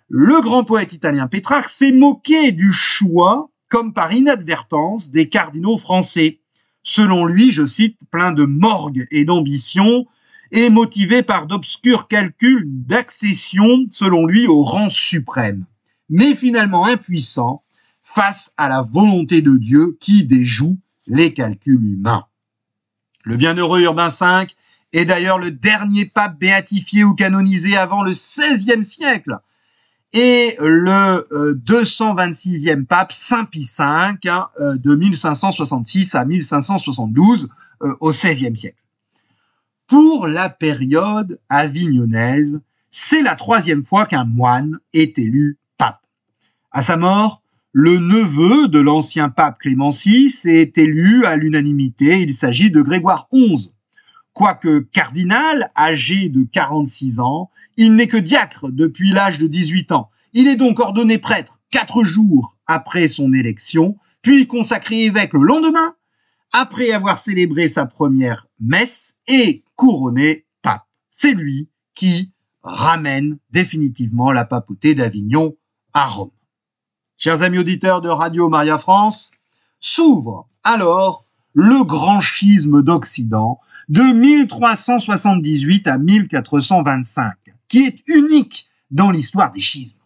Le 0.09 0.41
grand 0.41 0.63
poète 0.63 0.93
italien 0.93 1.27
Pétrarque 1.27 1.69
s'est 1.69 1.91
moqué 1.91 2.51
du 2.51 2.71
choix, 2.71 3.49
comme 3.69 3.93
par 3.93 4.13
inadvertance, 4.13 5.11
des 5.11 5.29
cardinaux 5.29 5.77
français. 5.77 6.39
Selon 6.83 7.25
lui, 7.25 7.51
je 7.51 7.65
cite, 7.65 7.99
plein 8.09 8.31
de 8.31 8.45
morgue 8.45 9.07
et 9.11 9.25
d'ambition, 9.25 10.05
et 10.51 10.69
motivé 10.69 11.23
par 11.23 11.45
d'obscurs 11.45 12.07
calculs 12.07 12.63
d'accession, 12.65 13.85
selon 13.89 14.25
lui, 14.25 14.47
au 14.47 14.63
rang 14.63 14.89
suprême. 14.89 15.65
Mais 16.09 16.35
finalement 16.35 16.85
impuissant, 16.85 17.61
face 18.01 18.53
à 18.57 18.69
la 18.69 18.81
volonté 18.81 19.41
de 19.41 19.57
Dieu 19.57 19.97
qui 19.99 20.23
déjoue 20.23 20.77
les 21.07 21.33
calculs 21.33 21.83
humains. 21.83 22.25
Le 23.23 23.35
bienheureux 23.35 23.81
Urbain 23.81 24.07
V 24.07 24.47
est 24.93 25.05
d'ailleurs 25.05 25.37
le 25.37 25.51
dernier 25.51 26.05
pape 26.05 26.39
béatifié 26.39 27.03
ou 27.03 27.13
canonisé 27.13 27.75
avant 27.75 28.03
le 28.03 28.11
XVIe 28.11 28.83
siècle 28.83 29.37
et 30.13 30.55
le 30.59 31.53
226e 31.55 32.69
euh, 32.69 32.85
pape 32.85 33.11
Saint 33.11 33.45
Pie 33.45 33.69
V 33.77 33.83
hein, 33.83 34.17
euh, 34.59 34.77
de 34.77 34.95
1566 34.95 36.15
à 36.15 36.25
1572 36.25 37.49
euh, 37.83 37.93
au 37.99 38.11
XVIe 38.11 38.55
siècle. 38.55 38.81
Pour 39.85 40.27
la 40.27 40.49
période 40.49 41.39
avignonnaise, 41.49 42.61
c'est 42.89 43.21
la 43.21 43.35
troisième 43.35 43.83
fois 43.83 44.05
qu'un 44.05 44.25
moine 44.25 44.79
est 44.93 45.19
élu. 45.19 45.57
À 46.71 46.81
sa 46.81 46.97
mort, 46.97 47.43
le 47.71 47.97
neveu 47.97 48.67
de 48.67 48.79
l'ancien 48.79 49.29
pape 49.29 49.59
Clément 49.59 49.89
VI 49.89 50.33
est 50.45 50.77
élu 50.77 51.25
à 51.25 51.37
l'unanimité. 51.37 52.21
Il 52.21 52.33
s'agit 52.33 52.71
de 52.71 52.81
Grégoire 52.81 53.29
XI. 53.33 53.73
Quoique 54.33 54.79
cardinal, 54.79 55.71
âgé 55.77 56.29
de 56.29 56.43
46 56.43 57.19
ans, 57.19 57.49
il 57.77 57.95
n'est 57.95 58.07
que 58.07 58.17
diacre 58.17 58.69
depuis 58.69 59.11
l'âge 59.11 59.37
de 59.37 59.47
18 59.47 59.93
ans. 59.93 60.09
Il 60.33 60.47
est 60.47 60.57
donc 60.57 60.79
ordonné 60.79 61.17
prêtre 61.17 61.59
quatre 61.71 62.03
jours 62.03 62.57
après 62.67 63.07
son 63.07 63.31
élection, 63.31 63.97
puis 64.21 64.45
consacré 64.45 65.05
évêque 65.05 65.33
le 65.33 65.43
lendemain, 65.43 65.95
après 66.51 66.91
avoir 66.91 67.17
célébré 67.17 67.67
sa 67.67 67.85
première 67.85 68.47
messe 68.59 69.15
et 69.27 69.63
couronné 69.75 70.45
pape. 70.61 70.85
C'est 71.09 71.33
lui 71.33 71.69
qui 71.95 72.33
ramène 72.61 73.39
définitivement 73.51 74.31
la 74.31 74.43
papauté 74.43 74.95
d'Avignon 74.95 75.55
à 75.93 76.05
Rome 76.05 76.31
chers 77.17 77.41
amis 77.41 77.57
auditeurs 77.57 78.01
de 78.01 78.09
Radio 78.09 78.47
Maria 78.47 78.77
France, 78.77 79.31
s'ouvre 79.79 80.47
alors 80.63 81.25
le 81.53 81.83
grand 81.83 82.21
schisme 82.21 82.83
d'Occident 82.83 83.59
de 83.89 84.01
1378 84.01 85.87
à 85.87 85.97
1425, 85.97 87.33
qui 87.67 87.85
est 87.85 88.07
unique 88.07 88.67
dans 88.91 89.09
l'histoire 89.09 89.51
des 89.51 89.61
schismes. 89.61 89.97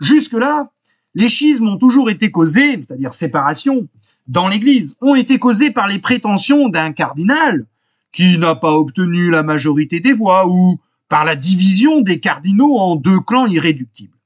Jusque-là, 0.00 0.70
les 1.14 1.28
schismes 1.28 1.68
ont 1.68 1.76
toujours 1.76 2.08
été 2.08 2.30
causés, 2.30 2.80
c'est-à-dire 2.82 3.12
séparation, 3.12 3.86
dans 4.26 4.48
l'Église, 4.48 4.96
ont 5.02 5.14
été 5.14 5.38
causés 5.38 5.70
par 5.70 5.88
les 5.88 5.98
prétentions 5.98 6.68
d'un 6.70 6.92
cardinal 6.92 7.66
qui 8.12 8.38
n'a 8.38 8.54
pas 8.54 8.72
obtenu 8.72 9.30
la 9.30 9.42
majorité 9.42 10.00
des 10.00 10.12
voix 10.12 10.48
ou 10.48 10.78
par 11.08 11.24
la 11.24 11.36
division 11.36 12.00
des 12.00 12.20
cardinaux 12.20 12.78
en 12.78 12.96
deux 12.96 13.20
clans 13.20 13.46
irréductibles. 13.46 14.16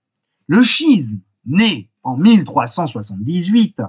Le 0.47 0.62
schisme, 0.62 1.19
né 1.47 1.89
en 2.05 2.17
1378 2.17 3.83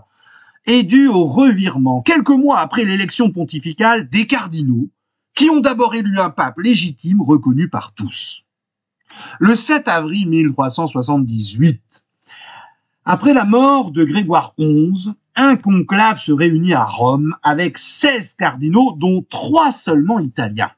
est 0.66 0.84
dû 0.84 1.07
au 1.07 1.26
revirement, 1.26 2.01
quelques 2.01 2.30
mois 2.30 2.59
après 2.59 2.86
l'élection 2.86 3.32
pontificale, 3.32 4.09
des 4.09 4.26
cardinaux, 4.26 4.89
qui 5.36 5.49
ont 5.49 5.59
d'abord 5.59 5.93
élu 5.95 6.20
un 6.20 6.30
pape 6.30 6.57
légitime 6.59 7.22
reconnu 7.22 7.70
par 7.70 7.93
tous. 7.93 8.45
Le 9.39 9.55
7 9.55 9.88
avril 9.88 10.30
1378, 10.30 12.05
après 13.05 13.34
la 13.34 13.45
mort 13.45 13.91
de 13.91 14.03
Grégoire 14.03 14.55
XI, 14.57 15.11
un 15.36 15.57
conclave 15.57 16.18
se 16.18 16.32
réunit 16.32 16.74
à 16.74 16.86
Rome 16.86 17.36
avec 17.43 17.78
16 17.78 18.34
cardinaux, 18.34 18.95
dont 18.97 19.24
trois 19.30 19.72
seulement 19.72 20.20
italiens. 20.20 20.72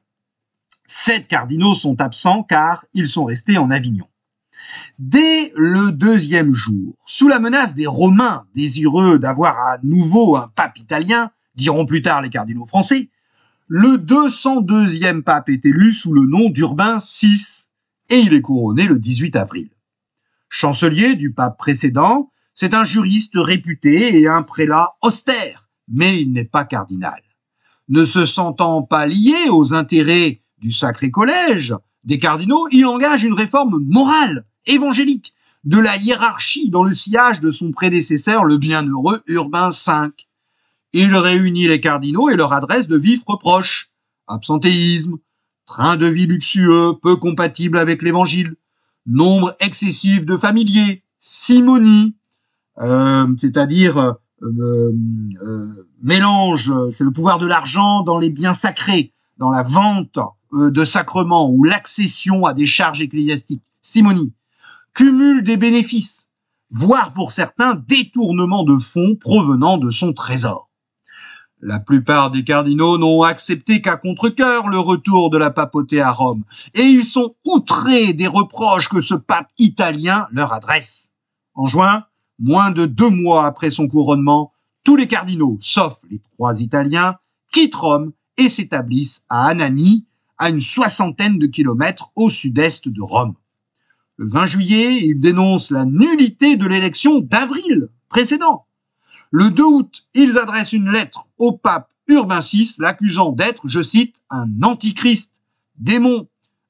Sept 0.86 1.28
cardinaux 1.28 1.74
sont 1.74 2.02
absents 2.02 2.44
car 2.44 2.86
ils 2.94 3.08
sont 3.08 3.26
restés 3.26 3.58
en 3.58 3.70
Avignon. 3.70 4.08
Dès 5.00 5.52
le 5.56 5.92
deuxième 5.92 6.54
jour, 6.54 6.96
sous 7.06 7.28
la 7.28 7.38
menace 7.38 7.76
des 7.76 7.86
Romains 7.86 8.48
désireux 8.56 9.20
d'avoir 9.20 9.56
à 9.60 9.78
nouveau 9.84 10.36
un 10.36 10.48
pape 10.56 10.80
italien, 10.80 11.30
diront 11.54 11.86
plus 11.86 12.02
tard 12.02 12.24
les 12.24 12.32
cardinaux 12.32 12.66
français, 12.66 13.12
le 13.68 13.98
202e 13.98 15.22
pape 15.22 15.50
est 15.50 15.66
élu 15.66 15.94
sous 15.94 16.14
le 16.14 16.26
nom 16.26 16.50
d'Urbain 16.50 16.98
VI 16.98 17.68
et 18.10 18.18
il 18.22 18.34
est 18.34 18.42
couronné 18.42 18.88
le 18.88 18.98
18 18.98 19.36
avril. 19.36 19.70
Chancelier 20.50 21.14
du 21.14 21.32
pape 21.32 21.60
précédent, 21.60 22.32
c'est 22.56 22.74
un 22.74 22.84
juriste 22.84 23.36
réputé 23.36 24.20
et 24.20 24.28
un 24.28 24.42
prélat 24.42 24.96
austère, 25.04 25.70
mais 25.88 26.24
il 26.24 26.32
n'est 26.32 26.46
pas 26.46 26.66
cardinal. 26.66 27.22
Ne 27.88 28.04
se 28.04 28.26
sentant 28.26 28.82
pas 28.82 29.06
lié 29.06 29.48
aux 29.52 29.76
intérêts 29.76 30.42
du 30.58 30.72
Sacré 30.72 31.12
Collège 31.12 31.76
des 32.04 32.18
cardinaux, 32.18 32.68
il 32.72 32.88
engage 32.88 33.24
une 33.24 33.34
réforme 33.34 33.84
morale 33.86 34.46
évangélique 34.68 35.34
de 35.64 35.80
la 35.80 35.98
hiérarchie 35.98 36.70
dans 36.70 36.84
le 36.84 36.94
sillage 36.94 37.40
de 37.40 37.52
son 37.52 37.72
prédécesseur, 37.72 38.46
le 38.46 38.58
bienheureux 38.58 39.22
Urbain 39.28 39.70
V. 39.70 40.10
Il 40.94 41.16
réunit 41.16 41.68
les 41.68 41.82
cardinaux 41.82 42.30
et 42.30 42.36
leur 42.36 42.54
adresse 42.54 42.88
de 42.88 42.98
vifs 42.98 43.24
reproches. 43.26 43.92
Absentéisme, 44.28 45.18
train 45.66 45.98
de 45.98 46.06
vie 46.06 46.26
luxueux, 46.26 46.94
peu 47.02 47.16
compatible 47.16 47.78
avec 47.78 48.02
l'évangile, 48.02 48.56
nombre 49.06 49.56
excessif 49.60 50.26
de 50.26 50.38
familiers, 50.38 51.04
simonie, 51.20 52.16
euh, 52.80 53.28
c'est-à-dire 53.38 53.98
euh, 53.98 54.14
euh, 54.44 55.88
mélange, 56.02 56.72
c'est 56.92 57.04
le 57.04 57.12
pouvoir 57.12 57.40
de 57.40 57.48
l'argent 57.48 58.04
dans 58.04 58.20
les 58.20 58.30
biens 58.30 58.54
sacrés, 58.54 59.14
dans 59.38 59.50
la 59.50 59.64
vente 59.64 60.20
de 60.54 60.86
sacrements 60.86 61.50
ou 61.50 61.64
l'accession 61.64 62.46
à 62.46 62.54
des 62.54 62.66
charges 62.66 63.02
ecclésiastiques, 63.02 63.64
simonie, 63.82 64.34
cumul 64.98 65.44
des 65.44 65.58
bénéfices, 65.58 66.30
voire 66.72 67.14
pour 67.14 67.30
certains 67.30 67.76
détournement 67.76 68.64
de 68.64 68.80
fonds 68.80 69.16
provenant 69.16 69.78
de 69.78 69.92
son 69.92 70.12
trésor. 70.12 70.72
La 71.62 71.80
plupart 71.80 72.32
des 72.32 72.44
cardinaux 72.44 72.98
n'ont 72.98 73.22
accepté 73.22 73.80
qu'à 73.80 73.98
contre-cœur 73.98 74.70
le 74.70 74.80
retour 74.80 75.30
de 75.30 75.38
la 75.38 75.52
papauté 75.52 76.02
à 76.02 76.12
Rome, 76.12 76.44
et 76.74 76.82
ils 76.82 77.06
sont 77.06 77.36
outrés 77.46 78.14
des 78.14 78.26
reproches 78.26 78.90
que 78.90 79.00
ce 79.00 79.14
pape 79.14 79.52
italien 79.60 80.26
leur 80.32 80.52
adresse. 80.52 81.14
En 81.54 81.68
juin, 81.68 82.06
moins 82.40 82.72
de 82.72 82.88
deux 82.88 83.12
mois 83.12 83.46
après 83.46 83.70
son 83.70 83.88
couronnement, 83.88 84.52
tous 84.84 84.96
les 84.96 85.08
cardinaux, 85.08 85.58
sauf 85.60 86.00
les 86.10 86.22
trois 86.34 86.60
Italiens, 86.62 87.18
quittent 87.54 87.76
Rome 87.76 88.14
et 88.38 88.50
s'établissent 88.50 89.26
à 89.30 89.46
Anani, 89.46 90.08
à 90.40 90.50
une 90.50 90.60
soixantaine 90.60 91.38
de 91.38 91.46
kilomètres 91.46 92.10
au 92.16 92.32
sud-est 92.32 92.90
de 92.90 93.02
Rome. 93.04 93.36
Le 94.18 94.28
20 94.30 94.46
juillet, 94.46 95.00
il 95.04 95.20
dénonce 95.20 95.70
la 95.70 95.86
nullité 95.86 96.58
de 96.58 96.66
l'élection 96.66 97.20
d'avril 97.20 97.90
précédent. 98.10 98.66
Le 99.30 99.52
2 99.52 99.64
août, 99.64 100.08
ils 100.16 100.40
adressent 100.40 100.74
une 100.74 100.90
lettre 100.90 101.28
au 101.38 101.52
pape 101.52 101.94
Urbain 102.08 102.40
VI, 102.40 102.74
l'accusant 102.80 103.32
d'être, 103.32 103.68
je 103.68 103.84
cite, 103.84 104.24
un 104.32 104.48
antichrist, 104.64 105.42
démon, 105.78 106.28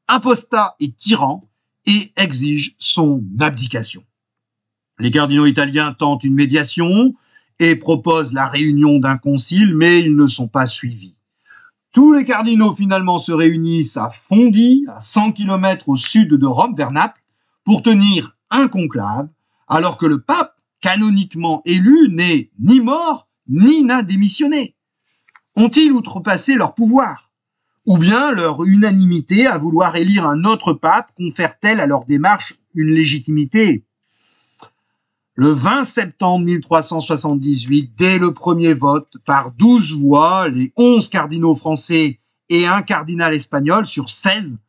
apostat 0.08 0.76
et 0.80 0.92
tyran, 0.92 1.42
et 1.86 2.12
exigent 2.18 2.74
son 2.78 3.24
abdication. 3.40 4.04
Les 5.00 5.12
cardinaux 5.12 5.46
italiens 5.46 5.94
tentent 5.94 6.26
une 6.26 6.34
médiation 6.34 7.14
et 7.60 7.78
proposent 7.78 8.34
la 8.34 8.48
réunion 8.48 9.00
d'un 9.00 9.18
concile, 9.18 9.74
mais 9.76 10.02
ils 10.02 10.16
ne 10.16 10.28
sont 10.28 10.50
pas 10.50 10.68
suivis. 10.68 11.16
Tous 11.94 12.12
les 12.14 12.26
cardinaux 12.26 12.76
finalement 12.76 13.20
se 13.20 13.32
réunissent 13.32 13.96
à 13.96 14.10
Fondi, 14.10 14.86
à 14.90 15.00
100 15.00 15.32
km 15.32 15.88
au 15.88 15.96
sud 15.96 16.34
de 16.34 16.46
Rome, 16.46 16.76
vers 16.76 16.92
Naples, 16.92 17.17
pour 17.68 17.82
tenir 17.82 18.38
un 18.50 18.70
conclave, 18.70 19.28
alors 19.68 19.98
que 19.98 20.06
le 20.06 20.22
pape, 20.22 20.56
canoniquement 20.80 21.62
élu, 21.66 22.08
n'est 22.10 22.50
ni 22.62 22.80
mort, 22.80 23.28
ni 23.50 23.84
n'a 23.84 24.04
démissionné. 24.04 24.78
Ont-ils 25.58 25.92
outrepassé 25.92 26.56
leur 26.56 26.76
pouvoir? 26.76 27.30
Ou 27.86 27.98
bien 27.98 28.32
leur 28.32 28.64
unanimité 28.64 29.48
à 29.48 29.58
vouloir 29.58 29.98
élire 29.98 30.26
un 30.26 30.46
autre 30.46 30.72
pape 30.72 31.12
confère-t-elle 31.18 31.82
à 31.82 31.88
leur 31.88 32.06
démarche 32.06 32.54
une 32.74 32.88
légitimité? 32.88 33.84
Le 35.34 35.50
20 35.50 35.84
septembre 35.84 36.46
1378, 36.46 37.92
dès 37.98 38.18
le 38.18 38.34
premier 38.34 38.74
vote, 38.74 39.18
par 39.26 39.52
12 39.52 39.94
voix, 39.96 40.48
les 40.48 40.72
11 40.78 41.10
cardinaux 41.10 41.54
français 41.54 42.22
et 42.48 42.66
un 42.66 42.82
cardinal 42.82 43.34
espagnol 43.34 43.86
sur 43.86 44.10
16, 44.10 44.60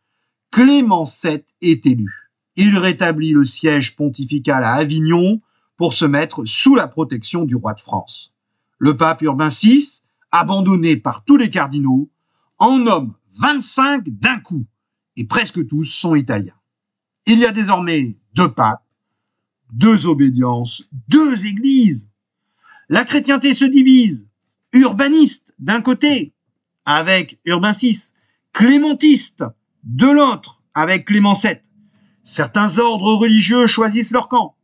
Clément 0.51 1.05
VII 1.05 1.45
est 1.63 1.87
élu 1.87 2.18
il 2.59 2.77
rétablit 2.77 3.31
le 3.31 3.45
siège 3.45 3.95
pontifical 3.95 4.65
à 4.65 4.73
Avignon 4.73 5.41
pour 5.77 5.95
se 5.95 6.05
mettre 6.05 6.45
sous 6.45 6.75
la 6.75 6.89
protection 6.89 7.45
du 7.45 7.55
roi 7.55 7.73
de 7.73 7.81
France. 7.81 8.35
Le 8.79 8.97
pape 8.97 9.23
Urbain 9.23 9.49
VI, 9.49 10.03
abandonné 10.33 10.97
par 10.97 11.25
tous 11.25 11.37
les 11.37 11.51
cardinaux, 11.51 12.11
en 12.59 12.79
nomme 12.79 13.15
25 13.39 14.09
d'un 14.09 14.41
coup, 14.41 14.67
et 15.17 15.25
presque 15.25 15.65
tous 15.69 15.85
sont 15.85 16.17
italiens. 16.17 16.59
Il 17.27 17.39
y 17.39 17.47
a 17.47 17.53
désormais 17.53 18.19
deux 18.35 18.53
papes, 18.53 18.85
deux 19.73 20.07
obédiences, 20.07 20.83
deux 21.07 21.47
églises. 21.47 22.11
La 22.89 23.05
chrétienté 23.05 23.55
se 23.55 23.67
divise. 23.67 24.29
Urbaniste 24.73 25.55
d'un 25.61 25.81
côté, 25.81 26.35
avec 26.85 27.39
Urbain 27.45 27.73
VI, 27.73 28.15
clémentiste 28.53 29.45
de 29.85 30.09
l'autre, 30.09 30.61
avec 30.75 31.05
Clément 31.05 31.35
VII. 31.35 31.61
Certains 32.31 32.77
ordres 32.77 33.15
religieux 33.15 33.67
choisissent 33.67 34.11
leur 34.11 34.29
camp. 34.29 34.55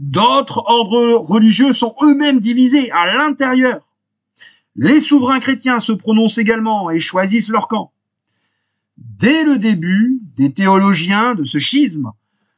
D'autres 0.00 0.64
ordres 0.66 1.14
religieux 1.14 1.72
sont 1.72 1.94
eux-mêmes 2.02 2.40
divisés 2.40 2.90
à 2.90 3.06
l'intérieur. 3.06 3.80
Les 4.74 4.98
souverains 4.98 5.38
chrétiens 5.38 5.78
se 5.78 5.92
prononcent 5.92 6.38
également 6.38 6.90
et 6.90 6.98
choisissent 6.98 7.50
leur 7.50 7.68
camp. 7.68 7.92
Dès 8.96 9.44
le 9.44 9.58
début, 9.58 10.20
des 10.36 10.52
théologiens 10.52 11.36
de 11.36 11.44
ce 11.44 11.60
schisme, 11.60 12.10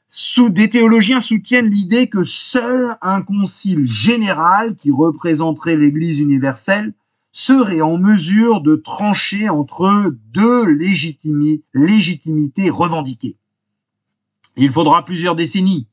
sous, 0.09 0.49
des 0.49 0.71
théologiens 0.71 1.21
soutiennent 1.21 1.69
l'idée 1.69 2.09
que 2.09 2.25
seul 2.25 2.97
un 3.03 3.21
concile 3.21 3.87
général 3.87 4.77
qui 4.77 4.91
représenterait 4.91 5.77
l'Église 5.77 6.21
universelle 6.21 6.95
serait 7.33 7.83
en 7.83 7.99
mesure 7.99 8.63
de 8.63 8.77
trancher 8.77 9.51
entre 9.51 10.17
deux 10.33 10.65
légitimités 11.75 12.71
revendiquées. 12.71 13.37
Il 14.57 14.71
faudra 14.71 15.05
plusieurs 15.05 15.35
décennies, 15.35 15.89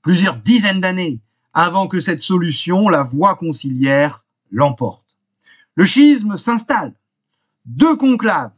plusieurs 0.00 0.36
dizaines 0.36 0.80
d'années, 0.80 1.20
avant 1.52 1.88
que 1.88 2.00
cette 2.00 2.22
solution, 2.22 2.88
la 2.88 3.02
voie 3.02 3.34
conciliaire, 3.34 4.24
l'emporte. 4.50 5.06
Le 5.74 5.84
schisme 5.84 6.36
s'installe. 6.36 6.94
Deux 7.66 7.96
conclaves, 7.96 8.56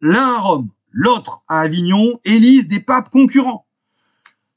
l'un 0.00 0.34
à 0.34 0.38
Rome, 0.38 0.68
l'autre 0.90 1.42
à 1.48 1.60
Avignon, 1.60 2.20
élisent 2.24 2.68
des 2.68 2.80
papes 2.80 3.10
concurrents. 3.10 3.66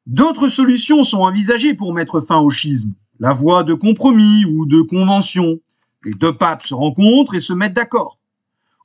D'autres 0.05 0.49
solutions 0.49 1.03
sont 1.03 1.19
envisagées 1.19 1.73
pour 1.73 1.93
mettre 1.93 2.19
fin 2.19 2.39
au 2.39 2.49
schisme. 2.49 2.93
La 3.19 3.34
voie 3.34 3.63
de 3.63 3.73
compromis 3.73 4.45
ou 4.45 4.65
de 4.65 4.82
convention. 4.82 5.59
Les 6.03 6.13
deux 6.13 6.36
papes 6.36 6.65
se 6.65 6.73
rencontrent 6.73 7.36
et 7.36 7.39
se 7.39 7.53
mettent 7.53 7.73
d'accord. 7.73 8.19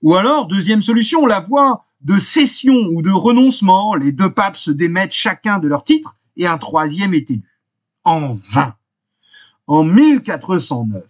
Ou 0.03 0.15
alors, 0.15 0.47
deuxième 0.47 0.81
solution, 0.81 1.27
la 1.27 1.41
voie 1.41 1.85
de 2.03 2.19
cession 2.19 2.89
ou 2.93 3.03
de 3.03 3.11
renoncement, 3.11 3.95
les 3.95 4.13
deux 4.13 4.31
papes 4.31 4.57
se 4.57 4.71
démettent 4.71 5.13
chacun 5.13 5.59
de 5.59 5.69
leur 5.69 5.85
titre 5.85 6.17
et 6.37 6.47
un 6.47 6.59
troisième 6.59 7.15
est 7.15 7.31
élu. 7.31 7.61
En 8.05 8.33
vain. 8.33 8.75
En 9.67 9.85
1409, 9.85 11.05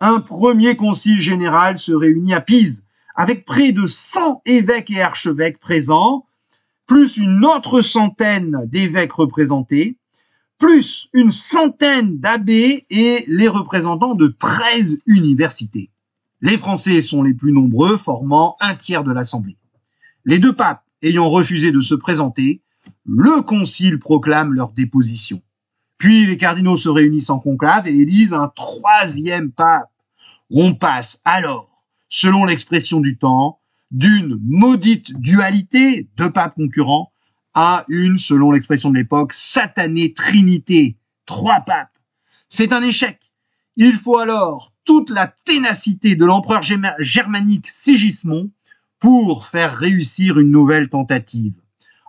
un 0.00 0.20
premier 0.20 0.76
concile 0.76 1.20
général 1.20 1.78
se 1.78 1.92
réunit 1.92 2.34
à 2.34 2.40
Pise 2.40 2.86
avec 3.14 3.44
près 3.44 3.72
de 3.72 3.86
100 3.86 4.42
évêques 4.44 4.90
et 4.90 5.00
archevêques 5.00 5.58
présents, 5.58 6.26
plus 6.86 7.16
une 7.16 7.44
autre 7.44 7.80
centaine 7.80 8.62
d'évêques 8.66 9.12
représentés, 9.12 9.96
plus 10.58 11.08
une 11.12 11.32
centaine 11.32 12.18
d'abbés 12.18 12.84
et 12.90 13.24
les 13.26 13.48
représentants 13.48 14.14
de 14.14 14.28
13 14.28 14.98
universités. 15.06 15.90
Les 16.40 16.58
Français 16.58 17.00
sont 17.00 17.22
les 17.22 17.34
plus 17.34 17.52
nombreux, 17.52 17.96
formant 17.96 18.56
un 18.60 18.74
tiers 18.74 19.04
de 19.04 19.12
l'Assemblée. 19.12 19.56
Les 20.24 20.38
deux 20.38 20.54
papes 20.54 20.84
ayant 21.02 21.28
refusé 21.28 21.70
de 21.70 21.80
se 21.80 21.94
présenter, 21.94 22.62
le 23.04 23.42
concile 23.42 23.98
proclame 23.98 24.52
leur 24.52 24.72
déposition. 24.72 25.42
Puis 25.98 26.26
les 26.26 26.36
cardinaux 26.36 26.76
se 26.76 26.88
réunissent 26.88 27.30
en 27.30 27.38
conclave 27.38 27.86
et 27.86 27.96
élisent 27.96 28.32
un 28.32 28.48
troisième 28.48 29.52
pape. 29.52 29.90
On 30.50 30.74
passe 30.74 31.20
alors, 31.24 31.70
selon 32.08 32.44
l'expression 32.44 33.00
du 33.00 33.18
temps, 33.18 33.60
d'une 33.90 34.40
maudite 34.42 35.14
dualité, 35.18 36.08
deux 36.16 36.32
papes 36.32 36.54
concurrents, 36.54 37.12
à 37.54 37.84
une, 37.88 38.18
selon 38.18 38.50
l'expression 38.50 38.90
de 38.90 38.96
l'époque, 38.96 39.32
satanée 39.32 40.12
trinité, 40.12 40.98
trois 41.26 41.60
papes. 41.60 41.96
C'est 42.48 42.72
un 42.72 42.82
échec. 42.82 43.20
Il 43.76 43.92
faut 43.92 44.18
alors 44.18 44.72
toute 44.84 45.10
la 45.10 45.28
ténacité 45.44 46.16
de 46.16 46.24
l'empereur 46.24 46.62
germanique 46.62 47.66
Sigismond 47.66 48.50
pour 49.04 49.44
faire 49.44 49.76
réussir 49.76 50.38
une 50.38 50.50
nouvelle 50.50 50.88
tentative. 50.88 51.56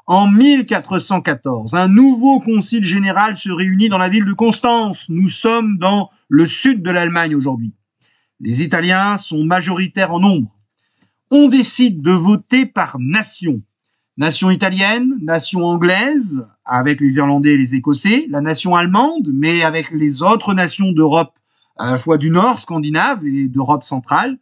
En 0.08 0.28
1414, 0.28 1.76
un 1.76 1.90
nouveau 1.90 2.40
concile 2.40 2.86
général 2.86 3.36
se 3.36 3.50
réunit 3.52 3.90
dans 3.90 3.98
la 3.98 4.08
ville 4.08 4.24
de 4.24 4.32
Constance. 4.32 5.10
Nous 5.10 5.28
sommes 5.28 5.78
dans 5.78 6.10
le 6.30 6.48
sud 6.48 6.82
de 6.82 6.90
l'Allemagne 6.92 7.36
aujourd'hui. 7.36 7.74
Les 8.40 8.64
Italiens 8.64 9.18
sont 9.18 9.44
majoritaires 9.44 10.14
en 10.14 10.22
nombre. 10.22 10.58
On 11.32 11.50
décide 11.50 12.02
de 12.02 12.12
voter 12.12 12.66
par 12.66 12.96
nation. 12.98 13.62
Nation 14.16 14.50
italienne, 14.50 15.18
nation 15.22 15.66
anglaise, 15.66 16.48
avec 16.64 17.02
les 17.02 17.18
Irlandais 17.18 17.56
et 17.56 17.58
les 17.58 17.76
Écossais, 17.76 18.26
la 18.30 18.40
nation 18.40 18.74
allemande, 18.74 19.32
mais 19.34 19.64
avec 19.64 19.92
les 19.92 20.24
autres 20.24 20.54
nations 20.54 20.94
d'Europe, 20.94 21.34
à 21.76 21.92
la 21.92 21.98
fois 21.98 22.18
du 22.18 22.30
Nord, 22.30 22.60
scandinave, 22.60 23.26
et 23.26 23.50
d'Europe 23.50 23.84
centrale, 23.84 24.38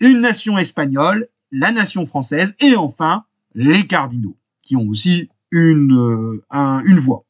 une 0.00 0.20
nation 0.20 0.58
espagnole 0.58 1.28
la 1.54 1.72
nation 1.72 2.04
française 2.04 2.56
et 2.60 2.76
enfin 2.76 3.24
les 3.54 3.86
cardinaux, 3.86 4.36
qui 4.62 4.76
ont 4.76 4.86
aussi 4.88 5.30
une, 5.50 5.92
euh, 5.92 6.82
une 6.84 6.98
voix. 6.98 7.24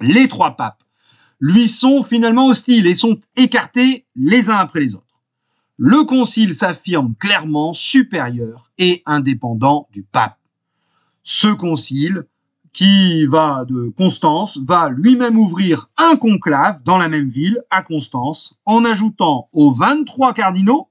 Les 0.00 0.28
trois 0.28 0.56
papes 0.56 0.82
lui 1.40 1.68
sont 1.68 2.02
finalement 2.02 2.46
hostiles 2.46 2.86
et 2.86 2.94
sont 2.94 3.18
écartés 3.36 4.06
les 4.16 4.48
uns 4.48 4.56
après 4.56 4.80
les 4.80 4.94
autres. 4.94 5.04
Le 5.76 6.04
concile 6.04 6.54
s'affirme 6.54 7.14
clairement 7.18 7.72
supérieur 7.72 8.70
et 8.78 9.02
indépendant 9.04 9.88
du 9.92 10.04
pape. 10.04 10.38
Ce 11.22 11.48
concile, 11.48 12.24
qui 12.72 13.26
va 13.26 13.64
de 13.66 13.92
Constance, 13.96 14.58
va 14.64 14.88
lui-même 14.88 15.38
ouvrir 15.38 15.88
un 15.96 16.16
conclave 16.16 16.82
dans 16.82 16.98
la 16.98 17.08
même 17.08 17.28
ville, 17.28 17.60
à 17.70 17.82
Constance, 17.82 18.58
en 18.64 18.84
ajoutant 18.84 19.48
aux 19.52 19.72
23 19.72 20.32
cardinaux 20.34 20.88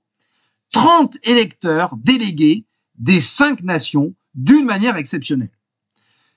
30 0.74 1.18
électeurs 1.24 1.96
délégués 1.98 2.66
des 2.98 3.22
cinq 3.22 3.64
nations 3.64 4.14
d'une 4.36 4.66
manière 4.66 4.98
exceptionnelle. 4.98 5.52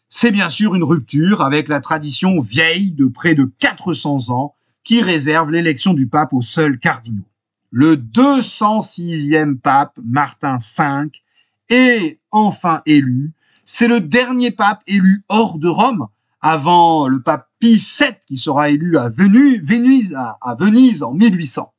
C'est 0.08 0.30
bien 0.30 0.48
sûr 0.48 0.74
une 0.74 0.84
rupture 0.84 1.42
avec 1.42 1.66
la 1.68 1.80
tradition 1.80 2.38
vieille 2.40 2.92
de 2.92 3.06
près 3.06 3.34
de 3.34 3.50
400 3.58 4.30
ans 4.30 4.54
qui 4.84 5.02
réserve 5.02 5.50
l'élection 5.50 5.94
du 5.94 6.06
pape 6.06 6.32
aux 6.32 6.42
seuls 6.42 6.78
cardinaux. 6.78 7.26
Le 7.70 7.96
206e 7.96 9.58
pape 9.58 9.98
Martin 10.04 10.58
V 10.58 11.10
est 11.70 12.20
enfin 12.30 12.82
élu. 12.86 13.32
C'est 13.64 13.88
le 13.88 14.00
dernier 14.00 14.52
pape 14.52 14.82
élu 14.86 15.24
hors 15.28 15.58
de 15.58 15.68
Rome 15.68 16.06
avant 16.40 17.08
le 17.08 17.20
pape 17.20 17.48
Pie 17.58 17.82
VII 17.98 18.14
qui 18.28 18.36
sera 18.36 18.68
élu 18.68 18.98
à 18.98 19.08
Venise, 19.08 20.14
à 20.14 20.54
Venise 20.54 21.02
en 21.02 21.14
1800. 21.14 21.72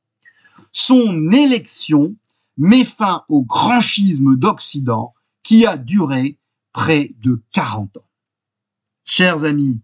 Son 0.71 1.31
élection 1.31 2.15
met 2.57 2.83
fin 2.83 3.23
au 3.29 3.43
grand 3.43 3.79
schisme 3.79 4.35
d'Occident 4.35 5.13
qui 5.43 5.65
a 5.65 5.77
duré 5.77 6.37
près 6.73 7.11
de 7.23 7.41
40 7.53 7.97
ans. 7.97 8.01
Chers 9.05 9.43
amis, 9.45 9.79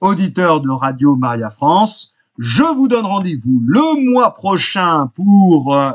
auditeurs 0.00 0.60
de 0.60 0.70
Radio 0.70 1.16
Maria 1.16 1.50
France, 1.50 2.12
je 2.38 2.64
vous 2.64 2.88
donne 2.88 3.06
rendez-vous 3.06 3.60
le 3.64 4.10
mois 4.10 4.32
prochain 4.32 5.10
pour 5.14 5.74
euh, 5.74 5.92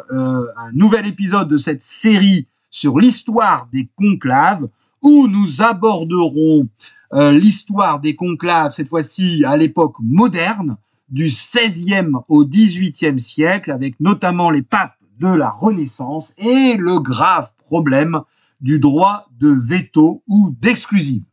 un 0.58 0.72
nouvel 0.74 1.08
épisode 1.08 1.48
de 1.48 1.58
cette 1.58 1.84
série 1.84 2.48
sur 2.70 3.00
l'histoire 3.00 3.68
des 3.74 3.90
conclaves 3.96 4.70
où 5.02 5.28
nous 5.28 5.62
aborderons 5.62 6.68
euh, 7.14 7.32
l'histoire 7.32 8.00
des 8.00 8.16
conclaves, 8.16 8.74
cette 8.74 8.88
fois-ci 8.88 9.44
à 9.46 9.58
l'époque 9.58 9.96
moderne, 10.02 10.78
du 11.10 11.28
16e 11.28 12.22
au 12.28 12.46
18e 12.46 13.18
siècle, 13.18 13.72
avec 13.72 14.00
notamment 14.00 14.52
les 14.52 14.62
papes 14.62 14.99
de 15.20 15.28
la 15.28 15.50
Renaissance 15.50 16.34
et 16.38 16.78
le 16.78 17.00
grave 17.00 17.52
problème 17.66 18.22
du 18.62 18.80
droit 18.80 19.26
de 19.40 19.50
veto 19.50 20.24
ou 20.28 20.56
d'exclusive. 20.60 21.29